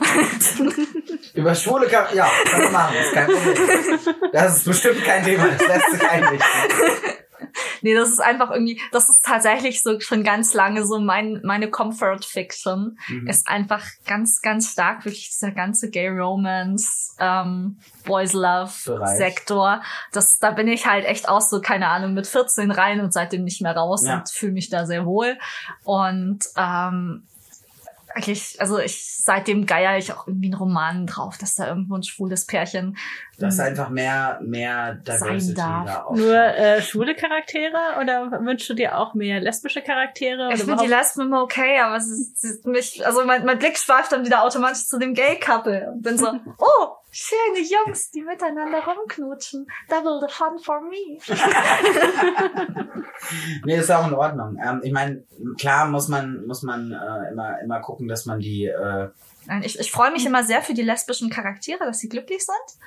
Über 1.34 1.53
schwule 1.55 1.89
Char 1.89 2.14
ja, 2.14 2.28
können 2.49 2.64
wir 2.64 2.72
machen, 2.72 2.95
das 2.97 3.05
ist 3.07 3.14
kein 3.14 3.28
Problem. 3.28 4.32
Das 4.34 4.57
ist 4.57 4.66
bestimmt 4.66 5.03
kein 5.03 5.24
Thema, 5.24 5.47
das 5.47 5.68
lässt 5.68 5.91
sich 5.91 6.09
einrichten. 6.09 6.49
nee, 7.82 7.93
das 7.93 8.09
ist 8.09 8.20
einfach 8.20 8.49
irgendwie, 8.51 8.82
das 8.91 9.09
ist 9.09 9.24
tatsächlich 9.24 9.82
so 9.84 9.99
schon 9.99 10.24
ganz 10.24 10.53
lange 10.53 10.86
so 10.86 10.99
mein, 10.99 11.39
meine 11.43 11.70
Comfort 11.70 12.22
Fiction. 12.26 12.97
Mhm. 13.07 13.28
Ist 13.28 13.47
einfach 13.47 13.84
ganz, 14.07 14.41
ganz 14.41 14.72
stark 14.72 15.05
wirklich 15.05 15.30
dieser 15.30 15.51
ganze 15.51 15.89
Gay 15.89 16.09
Romance, 16.09 17.16
ähm, 17.20 17.78
Boys 18.05 18.34
Love 18.34 18.72
Bereich. 18.86 19.18
Sektor. 19.18 19.82
Das, 20.12 20.39
da 20.39 20.51
bin 20.51 20.68
ich 20.68 20.88
halt 20.88 21.05
echt 21.05 21.30
auch 21.30 21.41
so, 21.41 21.62
keine 21.62 21.88
Ahnung, 21.89 22.14
mit 22.14 22.26
14 22.28 22.72
rein 22.72 22.99
und 23.01 23.14
seitdem 23.14 23.43
nicht 23.43 23.62
mehr 23.62 23.76
raus 23.76 24.03
Ja. 24.05 24.16
und 24.18 24.30
fühle 24.32 24.53
mich 24.53 24.70
da 24.70 24.86
sehr 24.88 25.05
wohl. 25.05 25.38
Und, 25.84 26.39
ähm, 26.57 27.28
eigentlich, 28.16 28.59
also 28.59 28.80
ich, 28.80 29.22
seitdem 29.24 29.66
geier 29.66 29.97
ich 29.97 30.12
auch 30.14 30.28
irgendwie 30.28 30.47
einen 30.47 30.55
Roman 30.55 31.07
drauf, 31.07 31.38
dass 31.38 31.55
da 31.55 31.68
irgendwo 31.68 31.95
ein 31.95 32.03
schwules 32.03 32.45
Pärchen 32.45 32.97
Dass 33.38 33.59
einfach 33.59 33.89
mehr, 33.89 34.39
mehr 34.41 34.95
Diversity 34.95 35.53
darf. 35.55 35.86
da 35.86 36.03
auch. 36.03 36.16
Nur 36.16 36.36
äh, 36.36 36.82
schwule 36.82 37.16
Charaktere 37.16 37.99
oder 37.99 38.32
wünschst 38.43 38.70
du 38.70 38.74
dir 38.74 38.97
auch 38.97 39.14
mehr 39.14 39.39
lesbische 39.39 39.82
Charaktere? 39.82 40.51
Ich 40.53 40.64
finde 40.64 40.84
die 40.84 40.89
Lesben 40.89 41.22
immer 41.22 41.43
okay, 41.43 41.80
aber 41.80 41.97
es 41.97 42.07
ist, 42.07 42.43
es 42.43 42.43
ist 42.43 42.66
mich, 42.66 43.05
also 43.05 43.26
mein, 43.26 43.45
mein 43.45 43.59
Blick 43.59 43.78
schweift 43.78 44.12
dann 44.12 44.26
wieder 44.26 44.43
automatisch 44.43 44.88
zu 44.88 44.99
dem 44.99 45.14
Gay-Couple 45.14 45.91
und 45.93 46.01
bin 46.01 46.18
so, 46.18 46.28
oh, 46.57 46.88
schöne 47.12 47.59
Jungs, 47.59 48.12
die 48.12 48.22
miteinander 48.22 48.80
rumknutschen. 48.80 49.68
Double 49.89 50.20
the 50.22 50.34
fun 50.34 50.57
for 50.59 50.82
me. 50.82 51.20
Nee, 53.66 53.78
ist 53.78 53.91
auch 53.91 54.07
in 54.07 54.14
Ordnung. 54.14 54.57
Ähm, 54.64 54.82
ich 54.84 54.91
meine, 54.91 55.24
klar 55.59 55.88
muss 55.88 56.07
man, 56.07 56.45
muss 56.47 56.64
man 56.64 56.91
äh, 56.91 57.32
immer, 57.32 57.59
immer 57.62 57.80
gucken, 57.80 58.01
dass 58.08 58.26
man 58.26 58.39
die, 58.39 58.66
äh, 58.66 59.10
Nein, 59.47 59.64
Ich, 59.64 59.80
ich 59.80 59.91
freue 59.91 60.12
mich 60.12 60.26
immer 60.26 60.43
sehr 60.43 60.62
für 60.62 60.74
die 60.74 60.84
lesbischen 60.84 61.30
Charaktere, 61.30 61.86
dass 61.86 61.99
sie 61.99 62.10
glücklich 62.10 62.45
sind. 62.45 62.80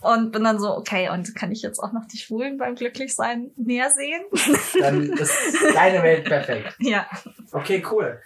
Und 0.00 0.30
bin 0.30 0.44
dann 0.44 0.60
so, 0.60 0.76
okay, 0.76 1.08
und 1.10 1.34
kann 1.34 1.50
ich 1.50 1.62
jetzt 1.62 1.80
auch 1.80 1.92
noch 1.92 2.06
die 2.06 2.18
Schwulen 2.18 2.58
beim 2.58 2.76
Glücklichsein 2.76 3.50
näher 3.56 3.90
sehen? 3.90 4.22
dann 4.80 5.12
ist 5.12 5.34
deine 5.74 6.02
Welt 6.02 6.24
perfekt. 6.24 6.74
ja. 6.78 7.06
Okay, 7.50 7.82
cool. 7.90 8.20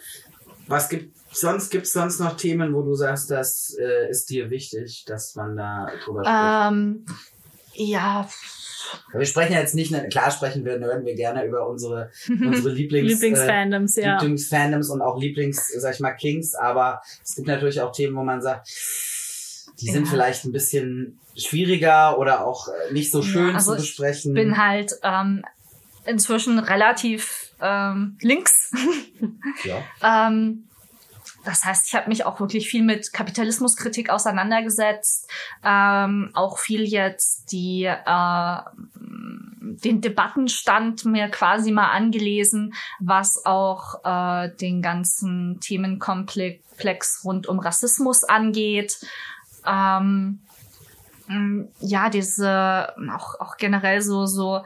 Was 0.67 0.89
gibt 0.89 1.17
sonst 1.33 1.71
gibt's 1.71 1.93
sonst 1.93 2.19
noch 2.19 2.37
Themen, 2.37 2.75
wo 2.75 2.83
du 2.83 2.95
sagst, 2.95 3.31
das 3.31 3.77
äh, 3.81 4.11
ist 4.11 4.31
dir 4.31 4.51
wichtig, 4.51 5.05
dass 5.07 5.35
man 5.37 5.57
da 5.57 5.91
drüber 6.05 6.25
spricht? 6.25 6.73
Ähm, 6.73 7.07
ja. 7.75 8.29
Wir 9.13 9.27
sprechen 9.27 9.53
jetzt 9.55 9.75
nicht, 9.75 9.93
klar 10.11 10.31
sprechen 10.31 10.65
wir, 10.65 10.79
hören 10.79 11.05
wir 11.05 11.15
gerne 11.15 11.45
über 11.45 11.69
unsere, 11.69 12.11
unsere 12.29 12.71
Lieblings, 12.75 13.09
Lieblingsfandoms, 13.13 13.97
äh, 13.97 14.03
ja. 14.05 14.13
Lieblingsfandoms 14.15 14.91
und 14.91 15.03
auch 15.03 15.19
Lieblings, 15.21 15.69
sag 15.77 15.95
ich 15.95 16.01
mal, 16.01 16.13
Kings, 16.13 16.55
aber 16.55 17.01
es 17.23 17.35
gibt 17.35 17.49
natürlich 17.49 17.81
auch 17.81 17.93
Themen, 17.93 18.17
wo 18.17 18.23
man 18.23 18.41
sagt, 18.43 18.69
die 19.81 19.91
sind 19.91 20.05
Ja. 20.05 20.11
vielleicht 20.11 20.45
ein 20.45 20.53
bisschen 20.53 21.19
schwieriger 21.37 22.19
oder 22.19 22.47
auch 22.47 22.69
äh, 22.69 22.93
nicht 22.93 23.11
so 23.11 23.21
Ja, 23.21 23.25
schön 23.27 23.55
also 23.55 23.73
zu 23.75 23.77
ich 23.83 23.89
besprechen. 23.97 24.35
bin 24.35 24.59
halt 24.59 24.93
ähm, 25.03 25.45
inzwischen 26.05 26.59
relativ 26.59 27.53
ähm, 27.61 28.19
links. 28.21 28.73
ja. 29.65 30.29
ähm, 30.29 30.65
das 31.45 31.65
heißt, 31.65 31.87
ich 31.89 31.95
habe 31.95 32.09
mich 32.09 32.27
auch 32.27 32.41
wirklich 32.41 32.69
viel 32.69 32.83
mit 32.83 33.13
Kapitalismuskritik 33.13 34.11
auseinandergesetzt, 34.11 35.31
ähm, 35.65 36.31
auch 36.35 36.59
viel 36.59 36.83
jetzt 36.83 37.53
die 37.53 37.85
äh, 37.85 38.57
den 39.61 40.01
Debattenstand 40.01 41.05
mir 41.05 41.29
quasi 41.29 41.71
mal 41.71 41.91
angelesen, 41.91 42.75
was 42.99 43.45
auch 43.47 44.05
äh, 44.05 44.51
den 44.57 44.83
ganzen 44.83 45.61
Themenkomplex 45.61 47.25
rund 47.25 47.47
um 47.47 47.59
Rassismus 47.59 48.25
angeht. 48.25 48.99
Ähm, 49.67 50.41
ja, 51.79 52.11
diese 52.11 52.93
auch, 53.15 53.39
auch 53.39 53.57
generell 53.57 54.03
so 54.03 54.27
so 54.27 54.65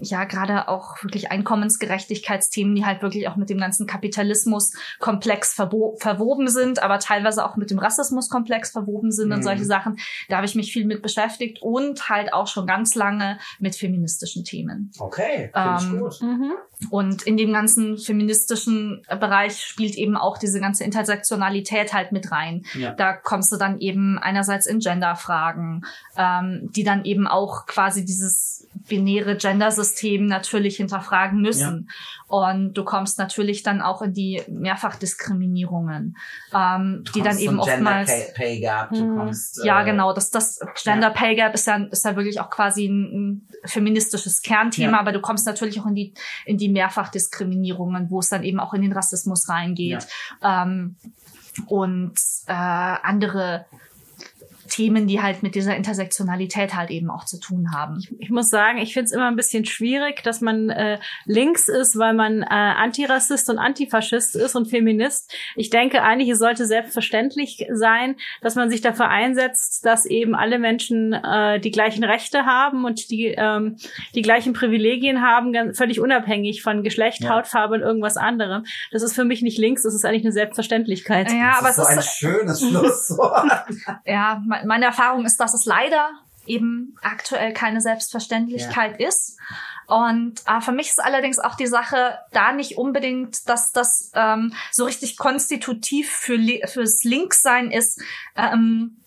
ja 0.00 0.24
gerade 0.24 0.68
auch 0.68 1.02
wirklich 1.02 1.30
Einkommensgerechtigkeitsthemen, 1.30 2.74
die 2.74 2.84
halt 2.84 3.02
wirklich 3.02 3.28
auch 3.28 3.36
mit 3.36 3.50
dem 3.50 3.58
ganzen 3.58 3.86
Kapitalismus-Komplex 3.86 5.54
verwo 5.54 5.96
verwoben 6.00 6.48
sind, 6.48 6.82
aber 6.82 6.98
teilweise 6.98 7.44
auch 7.44 7.56
mit 7.56 7.70
dem 7.70 7.78
Rassismus-Komplex 7.78 8.70
verwoben 8.70 9.12
sind 9.12 9.28
Mhm. 9.28 9.34
und 9.34 9.42
solche 9.42 9.64
Sachen. 9.64 9.98
Da 10.28 10.36
habe 10.36 10.46
ich 10.46 10.54
mich 10.54 10.72
viel 10.72 10.84
mit 10.86 11.02
beschäftigt 11.02 11.62
und 11.62 12.08
halt 12.08 12.32
auch 12.32 12.46
schon 12.46 12.66
ganz 12.66 12.94
lange 12.94 13.38
mit 13.58 13.76
feministischen 13.76 14.44
Themen. 14.44 14.90
Okay, 14.98 15.50
finde 15.52 15.76
ich 15.78 15.84
Ähm, 15.84 15.98
gut. 16.00 16.22
Mhm. 16.22 16.52
Und 16.90 17.22
in 17.22 17.36
dem 17.36 17.52
ganzen 17.52 17.98
feministischen 17.98 19.02
Bereich 19.08 19.62
spielt 19.62 19.96
eben 19.96 20.16
auch 20.16 20.38
diese 20.38 20.60
ganze 20.60 20.82
Intersektionalität 20.84 21.92
halt 21.92 22.10
mit 22.12 22.32
rein. 22.32 22.64
Ja. 22.74 22.92
Da 22.92 23.12
kommst 23.12 23.52
du 23.52 23.56
dann 23.56 23.78
eben 23.80 24.18
einerseits 24.18 24.66
in 24.66 24.78
Genderfragen, 24.78 25.84
ähm, 26.16 26.70
die 26.74 26.82
dann 26.84 27.04
eben 27.04 27.26
auch 27.26 27.66
quasi 27.66 28.04
dieses 28.04 28.66
binäre 28.90 29.36
Gendersystem 29.36 30.26
natürlich 30.26 30.76
hinterfragen 30.76 31.40
müssen. 31.40 31.88
Und 32.26 32.74
du 32.74 32.84
kommst 32.84 33.18
natürlich 33.18 33.62
dann 33.62 33.80
auch 33.80 34.02
in 34.02 34.12
die 34.12 34.42
Mehrfachdiskriminierungen, 34.48 36.16
ähm, 36.54 37.04
die 37.14 37.22
dann 37.22 37.38
eben 37.38 37.56
zum 37.56 37.64
Gender 37.64 37.72
oftmals 37.72 38.10
Pay, 38.10 38.32
Pay 38.34 38.60
Gap, 38.60 38.90
du 38.90 39.04
Mhm. 39.04 39.16
kommst, 39.16 39.64
ja, 39.64 39.80
äh, 39.80 39.84
genau. 39.84 40.12
Das, 40.12 40.30
das 40.30 40.60
Gender 40.82 41.10
Pay 41.10 41.36
Gap 41.36 41.54
ist 41.54 41.66
ja, 41.66 41.76
ist 41.90 42.04
ja 42.04 42.14
wirklich 42.16 42.38
auch 42.40 42.50
quasi 42.50 42.86
ein, 42.86 43.02
ein 43.14 43.48
feministisches 43.64 44.42
Kernthema, 44.42 44.92
Ja. 44.92 45.00
aber 45.00 45.12
du 45.12 45.20
kommst 45.20 45.46
natürlich 45.46 45.80
auch 45.80 45.86
in 45.86 45.94
die, 45.94 46.12
in 46.44 46.58
die 46.58 46.68
Mehrfachdiskriminierungen, 46.68 48.10
wo 48.10 48.18
es 48.18 48.28
dann 48.28 48.42
eben 48.44 48.60
auch 48.60 48.74
in 48.74 48.82
den 48.82 48.92
Rassismus 48.92 49.48
reingeht. 49.48 50.06
Ähm, 50.42 50.96
und 51.66 52.14
äh, 52.46 52.52
andere 52.52 53.66
Themen, 54.70 55.06
die 55.06 55.20
halt 55.20 55.42
mit 55.42 55.54
dieser 55.54 55.76
Intersektionalität 55.76 56.74
halt 56.74 56.90
eben 56.90 57.10
auch 57.10 57.24
zu 57.24 57.38
tun 57.38 57.72
haben. 57.74 58.02
Ich 58.18 58.30
muss 58.30 58.48
sagen, 58.48 58.78
ich 58.78 58.94
finde 58.94 59.06
es 59.06 59.12
immer 59.12 59.28
ein 59.28 59.36
bisschen 59.36 59.64
schwierig, 59.66 60.22
dass 60.22 60.40
man 60.40 60.70
äh, 60.70 60.98
links 61.26 61.68
ist, 61.68 61.98
weil 61.98 62.14
man 62.14 62.42
äh, 62.42 62.46
Antirassist 62.46 63.50
und 63.50 63.58
Antifaschist 63.58 64.36
ist 64.36 64.56
und 64.56 64.66
Feminist. 64.66 65.32
Ich 65.56 65.70
denke 65.70 66.02
eigentlich, 66.02 66.30
es 66.30 66.38
sollte 66.38 66.66
selbstverständlich 66.66 67.66
sein, 67.72 68.16
dass 68.40 68.54
man 68.54 68.70
sich 68.70 68.80
dafür 68.80 69.08
einsetzt, 69.08 69.84
dass 69.84 70.06
eben 70.06 70.34
alle 70.34 70.58
Menschen 70.58 71.12
äh, 71.12 71.60
die 71.60 71.70
gleichen 71.70 72.04
Rechte 72.04 72.46
haben 72.46 72.84
und 72.84 73.10
die 73.10 73.34
ähm, 73.36 73.76
die 74.14 74.22
gleichen 74.22 74.52
Privilegien 74.52 75.22
haben, 75.22 75.52
ganz, 75.52 75.76
völlig 75.76 76.00
unabhängig 76.00 76.62
von 76.62 76.82
Geschlecht, 76.82 77.22
Ja. 77.22 77.30
Hautfarbe 77.30 77.74
und 77.74 77.80
irgendwas 77.80 78.16
anderem. 78.16 78.64
Das 78.92 79.02
ist 79.02 79.14
für 79.14 79.24
mich 79.24 79.42
nicht 79.42 79.58
links, 79.58 79.82
das 79.82 79.94
ist 79.94 80.04
eigentlich 80.04 80.24
eine 80.24 80.32
Selbstverständlichkeit. 80.32 81.30
Ja, 81.32 81.56
aber 81.58 81.68
das 81.68 81.70
ist 81.70 81.76
so 81.76 81.82
es 81.82 81.88
ein 81.88 81.98
ist, 81.98 82.16
schönes 82.16 82.60
Schlusswort. 82.60 83.50
ja, 84.04 84.42
meine 84.64 84.86
Erfahrung 84.86 85.24
ist, 85.24 85.38
dass 85.38 85.54
es 85.54 85.64
leider 85.64 86.10
eben 86.46 86.96
aktuell 87.02 87.52
keine 87.52 87.80
Selbstverständlichkeit 87.80 89.00
ist. 89.00 89.38
Und 89.86 90.42
äh, 90.46 90.60
für 90.60 90.72
mich 90.72 90.88
ist 90.88 91.02
allerdings 91.02 91.38
auch 91.38 91.56
die 91.56 91.66
Sache 91.66 92.18
da 92.32 92.52
nicht 92.52 92.78
unbedingt, 92.78 93.48
dass 93.48 93.72
das 93.72 94.12
ähm, 94.14 94.54
so 94.70 94.84
richtig 94.84 95.16
konstitutiv 95.16 96.10
für 96.10 96.38
fürs 96.66 97.04
Linkssein 97.04 97.70
ist, 97.70 98.00
ähm, 98.36 99.00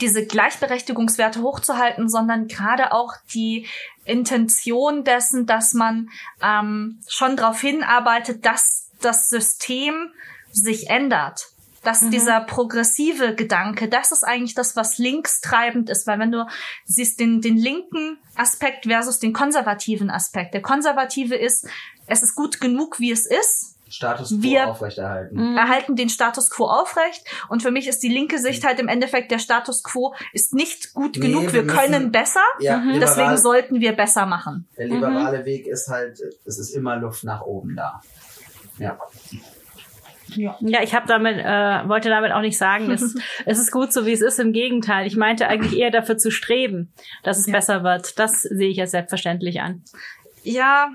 diese 0.00 0.24
Gleichberechtigungswerte 0.24 1.42
hochzuhalten, 1.42 2.08
sondern 2.08 2.46
gerade 2.46 2.92
auch 2.92 3.14
die 3.34 3.66
Intention 4.04 5.04
dessen, 5.04 5.46
dass 5.46 5.74
man 5.74 6.10
ähm, 6.42 7.00
schon 7.08 7.36
darauf 7.36 7.60
hinarbeitet, 7.60 8.46
dass 8.46 8.88
das 9.00 9.28
System 9.28 10.12
sich 10.52 10.90
ändert. 10.90 11.48
Dass 11.82 12.02
Mhm. 12.02 12.10
dieser 12.10 12.40
progressive 12.42 13.34
Gedanke, 13.34 13.88
das 13.88 14.12
ist 14.12 14.22
eigentlich 14.22 14.54
das, 14.54 14.76
was 14.76 14.98
linkstreibend 14.98 15.88
ist, 15.88 16.06
weil 16.06 16.18
wenn 16.18 16.30
du 16.30 16.46
siehst 16.84 17.18
den, 17.20 17.40
den 17.40 17.56
linken 17.56 18.18
Aspekt 18.36 18.84
versus 18.86 19.18
den 19.18 19.32
konservativen 19.32 20.10
Aspekt. 20.10 20.52
Der 20.52 20.60
konservative 20.62 21.34
ist, 21.36 21.66
es 22.06 22.22
ist 22.22 22.34
gut 22.34 22.60
genug, 22.60 23.00
wie 23.00 23.10
es 23.12 23.24
ist, 23.26 23.76
Status 23.88 24.28
quo 24.28 24.42
Wir- 24.42 24.68
aufrechterhalten. 24.68 25.34
Mhm. 25.52 25.56
erhalten 25.56 25.96
den 25.96 26.10
Status 26.10 26.50
quo 26.50 26.66
aufrecht. 26.66 27.24
Und 27.48 27.60
für 27.62 27.72
mich 27.72 27.88
ist 27.88 28.02
die 28.04 28.08
linke 28.08 28.38
Sicht 28.38 28.64
halt 28.64 28.78
im 28.78 28.86
Endeffekt, 28.86 29.32
der 29.32 29.40
Status 29.40 29.82
quo 29.82 30.14
ist 30.32 30.54
nicht 30.54 30.92
gut 30.94 31.16
Nee, 31.16 31.22
genug, 31.28 31.52
wir 31.52 31.66
wir 31.66 31.66
können 31.66 31.90
müssen- 32.04 32.12
besser, 32.12 32.40
Ja, 32.60 32.76
Mhm. 32.76 32.90
liberal, 32.90 33.00
deswegen 33.16 33.36
sollten 33.38 33.80
wir 33.80 33.92
besser 33.96 34.26
machen. 34.26 34.68
der 34.76 34.86
liberale 34.86 35.44
Weg 35.44 35.66
ist 35.66 35.88
halt, 35.88 36.20
es 36.44 36.58
ist 36.58 36.70
immer 36.70 36.96
Luft 36.96 37.24
nach 37.24 37.40
oben 37.40 37.74
da. 37.74 38.00
Ja. 38.78 38.96
Ja, 40.36 40.82
ich 40.82 40.94
habe 40.94 41.06
damit, 41.06 41.38
äh, 41.38 41.88
wollte 41.88 42.08
damit 42.08 42.32
auch 42.32 42.40
nicht 42.40 42.58
sagen, 42.58 42.90
es, 42.90 43.14
es 43.46 43.58
ist 43.58 43.70
gut 43.72 43.92
so, 43.92 44.06
wie 44.06 44.12
es 44.12 44.20
ist. 44.20 44.38
Im 44.38 44.52
Gegenteil, 44.52 45.06
ich 45.06 45.16
meinte 45.16 45.48
eigentlich 45.48 45.78
eher 45.78 45.90
dafür 45.90 46.18
zu 46.18 46.30
streben, 46.30 46.92
dass 47.22 47.38
es 47.38 47.46
Ja. 47.46 47.52
besser 47.52 47.82
wird. 47.84 48.18
Das 48.18 48.42
sehe 48.42 48.68
ich 48.70 48.80
als 48.80 48.90
selbstverständlich 48.92 49.60
an. 49.60 49.82
Ja, 50.42 50.88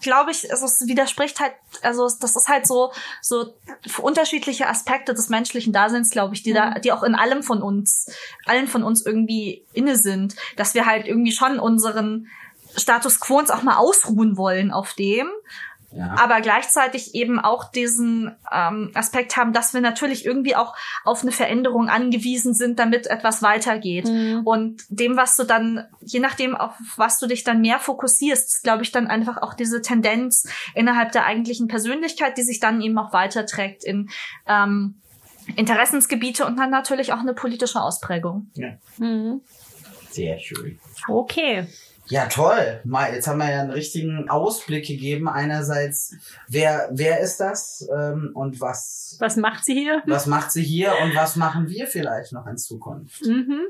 glaube 0.00 0.30
ich, 0.30 0.50
also 0.50 0.64
es 0.64 0.86
widerspricht 0.86 1.38
halt, 1.40 1.52
also 1.82 2.08
das 2.20 2.34
ist 2.36 2.48
halt 2.48 2.66
so, 2.66 2.92
so 3.20 3.54
unterschiedliche 4.00 4.66
Aspekte 4.68 5.12
des 5.12 5.28
menschlichen 5.28 5.72
Daseins, 5.72 6.10
glaube 6.10 6.34
ich, 6.34 6.42
die 6.42 6.52
da, 6.54 6.78
die 6.78 6.92
auch 6.92 7.02
in 7.02 7.14
allem 7.14 7.42
von 7.42 7.62
uns, 7.62 8.06
allen 8.46 8.66
von 8.68 8.82
uns 8.82 9.04
irgendwie 9.04 9.64
inne 9.72 9.96
sind, 9.96 10.34
dass 10.56 10.74
wir 10.74 10.86
halt 10.86 11.06
irgendwie 11.06 11.32
schon 11.32 11.58
unseren 11.58 12.28
Status 12.76 13.20
quo 13.20 13.38
uns 13.38 13.50
auch 13.50 13.62
mal 13.62 13.76
ausruhen 13.76 14.36
wollen 14.36 14.72
auf 14.72 14.94
dem, 14.94 15.28
ja. 15.94 16.16
aber 16.18 16.40
gleichzeitig 16.40 17.14
eben 17.14 17.38
auch 17.38 17.70
diesen 17.70 18.34
ähm, 18.52 18.90
Aspekt 18.94 19.36
haben, 19.36 19.52
dass 19.52 19.74
wir 19.74 19.80
natürlich 19.80 20.24
irgendwie 20.24 20.56
auch 20.56 20.74
auf 21.04 21.22
eine 21.22 21.32
Veränderung 21.32 21.88
angewiesen 21.88 22.54
sind, 22.54 22.78
damit 22.78 23.06
etwas 23.06 23.42
weitergeht. 23.42 24.08
Und 24.44 24.82
dem, 24.88 25.16
was 25.16 25.36
du 25.36 25.44
dann, 25.44 25.86
je 26.00 26.20
nachdem, 26.20 26.54
auf 26.54 26.74
was 26.96 27.18
du 27.18 27.26
dich 27.26 27.44
dann 27.44 27.60
mehr 27.60 27.78
fokussierst, 27.78 28.62
glaube 28.62 28.82
ich, 28.82 28.92
dann 28.92 29.06
einfach 29.06 29.40
auch 29.40 29.54
diese 29.54 29.82
Tendenz 29.82 30.48
innerhalb 30.74 31.12
der 31.12 31.26
eigentlichen 31.26 31.68
Persönlichkeit, 31.68 32.36
die 32.38 32.42
sich 32.42 32.60
dann 32.60 32.80
eben 32.80 32.98
auch 32.98 33.12
weiterträgt 33.12 33.84
in 33.84 34.10
ähm, 34.46 34.96
Interessensgebiete 35.56 36.46
und 36.46 36.56
dann 36.56 36.70
natürlich 36.70 37.12
auch 37.12 37.20
eine 37.20 37.34
politische 37.34 37.80
Ausprägung. 37.80 38.50
Mhm. 38.98 39.42
Sehr 40.10 40.38
schön. 40.38 40.78
Okay. 41.08 41.66
Ja, 42.06 42.26
toll. 42.26 42.80
Mal, 42.84 43.14
jetzt 43.14 43.26
haben 43.26 43.38
wir 43.38 43.50
ja 43.50 43.60
einen 43.60 43.70
richtigen 43.70 44.28
Ausblick 44.28 44.86
gegeben. 44.86 45.28
Einerseits, 45.28 46.14
wer, 46.48 46.88
wer 46.92 47.20
ist 47.20 47.38
das 47.38 47.88
ähm, 47.96 48.30
und 48.34 48.60
was, 48.60 49.16
Was 49.20 49.36
macht 49.36 49.64
sie 49.64 49.74
hier? 49.74 50.02
was 50.06 50.26
macht 50.26 50.52
sie 50.52 50.62
hier 50.62 50.92
und 51.02 51.14
was 51.14 51.36
machen 51.36 51.68
wir 51.68 51.86
vielleicht 51.86 52.32
noch 52.32 52.46
in 52.46 52.58
Zukunft? 52.58 53.24
Mhm. 53.24 53.60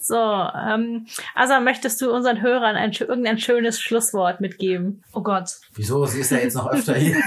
So, 0.00 0.16
ähm, 0.16 1.06
also 1.34 1.60
möchtest 1.60 2.00
du 2.00 2.10
unseren 2.12 2.42
Hörern 2.42 2.74
ein, 2.74 2.90
irgendein 2.90 3.38
schönes 3.38 3.80
Schlusswort 3.80 4.40
mitgeben? 4.40 5.04
Oh 5.12 5.22
Gott. 5.22 5.58
Wieso? 5.74 6.04
Sie 6.06 6.20
ist 6.20 6.32
ja 6.32 6.38
jetzt 6.38 6.54
noch 6.54 6.70
öfter 6.70 6.94
hier. 6.94 7.16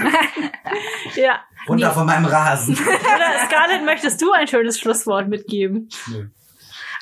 Ja. 1.14 1.40
Runter 1.68 1.92
von 1.92 2.04
meinem 2.04 2.26
Rasen. 2.26 2.74
Oder 2.76 3.46
Scarlett, 3.48 3.84
möchtest 3.86 4.20
du 4.20 4.30
ein 4.32 4.46
schönes 4.46 4.78
Schlusswort 4.78 5.28
mitgeben? 5.28 5.88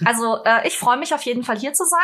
Also 0.05 0.43
äh, 0.45 0.67
ich 0.67 0.77
freue 0.79 0.97
mich 0.99 1.15
auf 1.15 1.23
jeden 1.23 1.45
Fall 1.45 1.59
hier 1.59 1.73
zu 1.73 1.85
sein. 1.85 2.01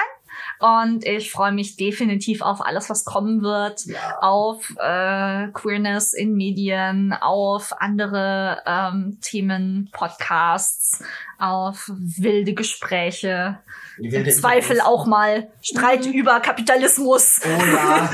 Und 0.61 1.05
ich 1.05 1.33
freue 1.33 1.53
mich 1.53 1.77
definitiv 1.77 2.41
auf 2.41 2.61
alles, 2.65 2.89
was 2.89 3.05
kommen 3.05 3.43
wird, 3.43 3.85
Ja. 3.87 4.19
auf 4.21 4.71
äh, 4.79 5.49
Queerness 5.53 6.13
in 6.13 6.35
Medien, 6.35 7.13
auf 7.13 7.73
andere 7.81 8.63
ähm, 8.65 9.19
Themen, 9.23 9.91
Podcasts, 9.93 11.03
auf 11.39 11.91
wilde 11.91 12.55
Gespräche, 12.55 13.59
wilde 13.99 14.19
im 14.19 14.37
Zweifel 14.37 14.77
Interviews. 14.77 14.87
auch 14.87 15.07
mal 15.07 15.49
Streit 15.63 16.07
über 16.07 16.39
Kapitalismus. 16.41 17.41
Oh 17.45 17.49
ja. 17.49 18.11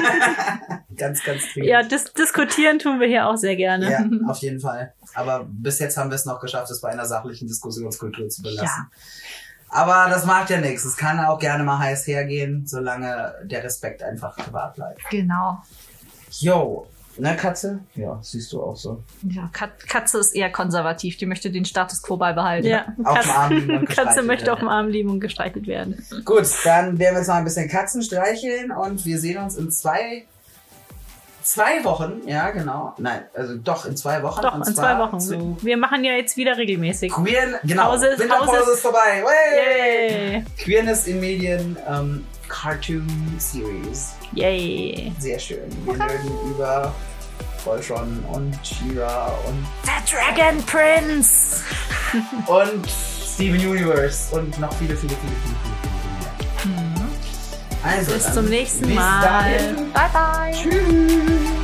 ganz, 0.97 1.22
ganz 1.22 1.43
dringend. 1.53 1.68
Ja, 1.68 1.83
dis 1.83 2.12
diskutieren 2.14 2.79
tun 2.79 2.99
wir 2.99 3.09
hier 3.09 3.29
auch 3.29 3.37
sehr 3.37 3.57
gerne. 3.57 3.91
Ja, 3.91 4.05
auf 4.31 4.39
jeden 4.39 4.61
Fall. 4.61 4.95
Aber 5.14 5.47
bis 5.49 5.79
jetzt 5.81 5.97
haben 5.99 6.11
wir 6.11 6.14
es 6.16 6.24
noch 6.24 6.41
geschafft, 6.41 6.70
es 6.70 6.81
bei 6.81 6.89
einer 6.89 7.05
sachlichen 7.05 7.47
Diskussionskultur 7.47 8.29
zu 8.31 8.43
belassen. 8.43 8.91
Aber 9.69 10.07
das 10.11 10.25
macht 10.25 10.51
ja 10.51 10.61
nichts. 10.61 10.85
Es 10.85 10.97
kann 10.97 11.19
auch 11.21 11.39
gerne 11.39 11.64
mal 11.64 11.79
heiß 11.79 12.07
hergehen, 12.07 12.67
solange 12.67 13.35
der 13.45 13.64
Respekt 13.64 14.03
einfach 14.03 14.37
gewahrt 14.37 14.77
bleibt. 14.77 15.01
Genau. 15.11 15.59
Yo, 16.39 16.87
ne 17.19 17.35
Katze? 17.37 17.81
Ja, 17.95 18.19
siehst 18.23 18.53
du 18.53 18.62
auch 18.62 18.77
so. 18.77 19.03
Ja, 19.23 19.49
Kat 19.53 19.71
Katze 19.89 20.19
ist 20.19 20.35
eher 20.35 20.51
konservativ, 20.51 21.17
die 21.17 21.27
möchte 21.27 21.51
den 21.51 21.64
Status 21.64 22.03
quo 22.03 22.17
beibehalten. 22.17 22.69
Ja, 22.69 22.87
Auf 23.05 23.21
dem 23.21 23.31
Arm 23.31 23.53
liegen 23.53 23.79
und 23.79 23.89
Katze 23.89 24.23
möchte 24.23 24.47
werden. 24.47 24.55
auf 24.55 24.59
dem 24.61 24.69
Arm 24.69 24.89
liegen 24.89 25.11
und 25.11 25.21
gestreichelt 25.21 25.67
werden. 25.67 26.05
Gut, 26.25 26.47
dann 26.64 26.99
werden 26.99 27.14
wir 27.14 27.19
jetzt 27.19 27.29
noch 27.29 27.35
ein 27.37 27.45
bisschen 27.45 27.69
Katzen 27.69 28.03
streicheln 28.03 28.71
und 28.71 29.05
wir 29.05 29.19
sehen 29.19 29.43
uns 29.43 29.57
in 29.57 29.71
zwei 29.71 30.25
zwei 31.47 31.84
Wochen. 31.84 32.22
Ja, 32.26 32.51
genau. 32.51 32.94
Nein, 32.99 33.22
also 33.34 33.57
doch 33.57 33.86
in 33.86 33.97
zwei 33.97 34.22
Wochen. 34.22 34.42
Doch, 34.42 34.55
und 34.55 34.66
in 34.66 34.74
zwei 34.74 34.99
Wochen. 34.99 35.20
Zu 35.20 35.57
Wir 35.61 35.76
machen 35.76 36.05
ja 36.05 36.12
jetzt 36.12 36.36
wieder 36.36 36.57
regelmäßig. 36.57 37.12
Queer, 37.12 37.61
genau. 37.62 37.90
Pause 37.90 38.09
ist- 38.09 38.18
Winterpause 38.20 38.51
Pause 38.59 38.70
ist- 38.72 38.80
vorbei. 38.80 39.22
Yay! 39.57 40.44
Queerness 40.59 41.07
in 41.07 41.20
Medien 41.20 41.76
ähm, 41.88 42.26
Cartoon 42.49 43.07
Series. 43.38 44.14
Yay! 44.32 45.12
Sehr 45.18 45.38
schön. 45.38 45.70
Wir 45.84 45.94
reden 45.94 46.51
über 46.51 46.92
Voltron 47.64 48.24
und 48.32 48.59
She-Ra 48.64 49.26
und, 49.47 49.64
The 49.84 50.14
Dragon 50.14 50.62
Prince! 50.66 51.62
und 52.47 52.86
Steven 52.88 53.61
Universe 53.68 54.34
und 54.34 54.59
noch 54.59 54.72
viele, 54.74 54.97
viele, 54.97 55.12
viele, 55.14 55.32
viele, 55.44 55.57
viele. 55.82 55.95
Also 57.87 58.12
Bis 58.14 58.32
zum 58.34 58.47
nächsten 58.47 58.87
bis 58.87 58.97
Mal. 58.97 59.22
dahin. 59.22 59.93
Bye 59.93 60.11
bye. 60.12 60.53
Tschüss. 60.53 61.55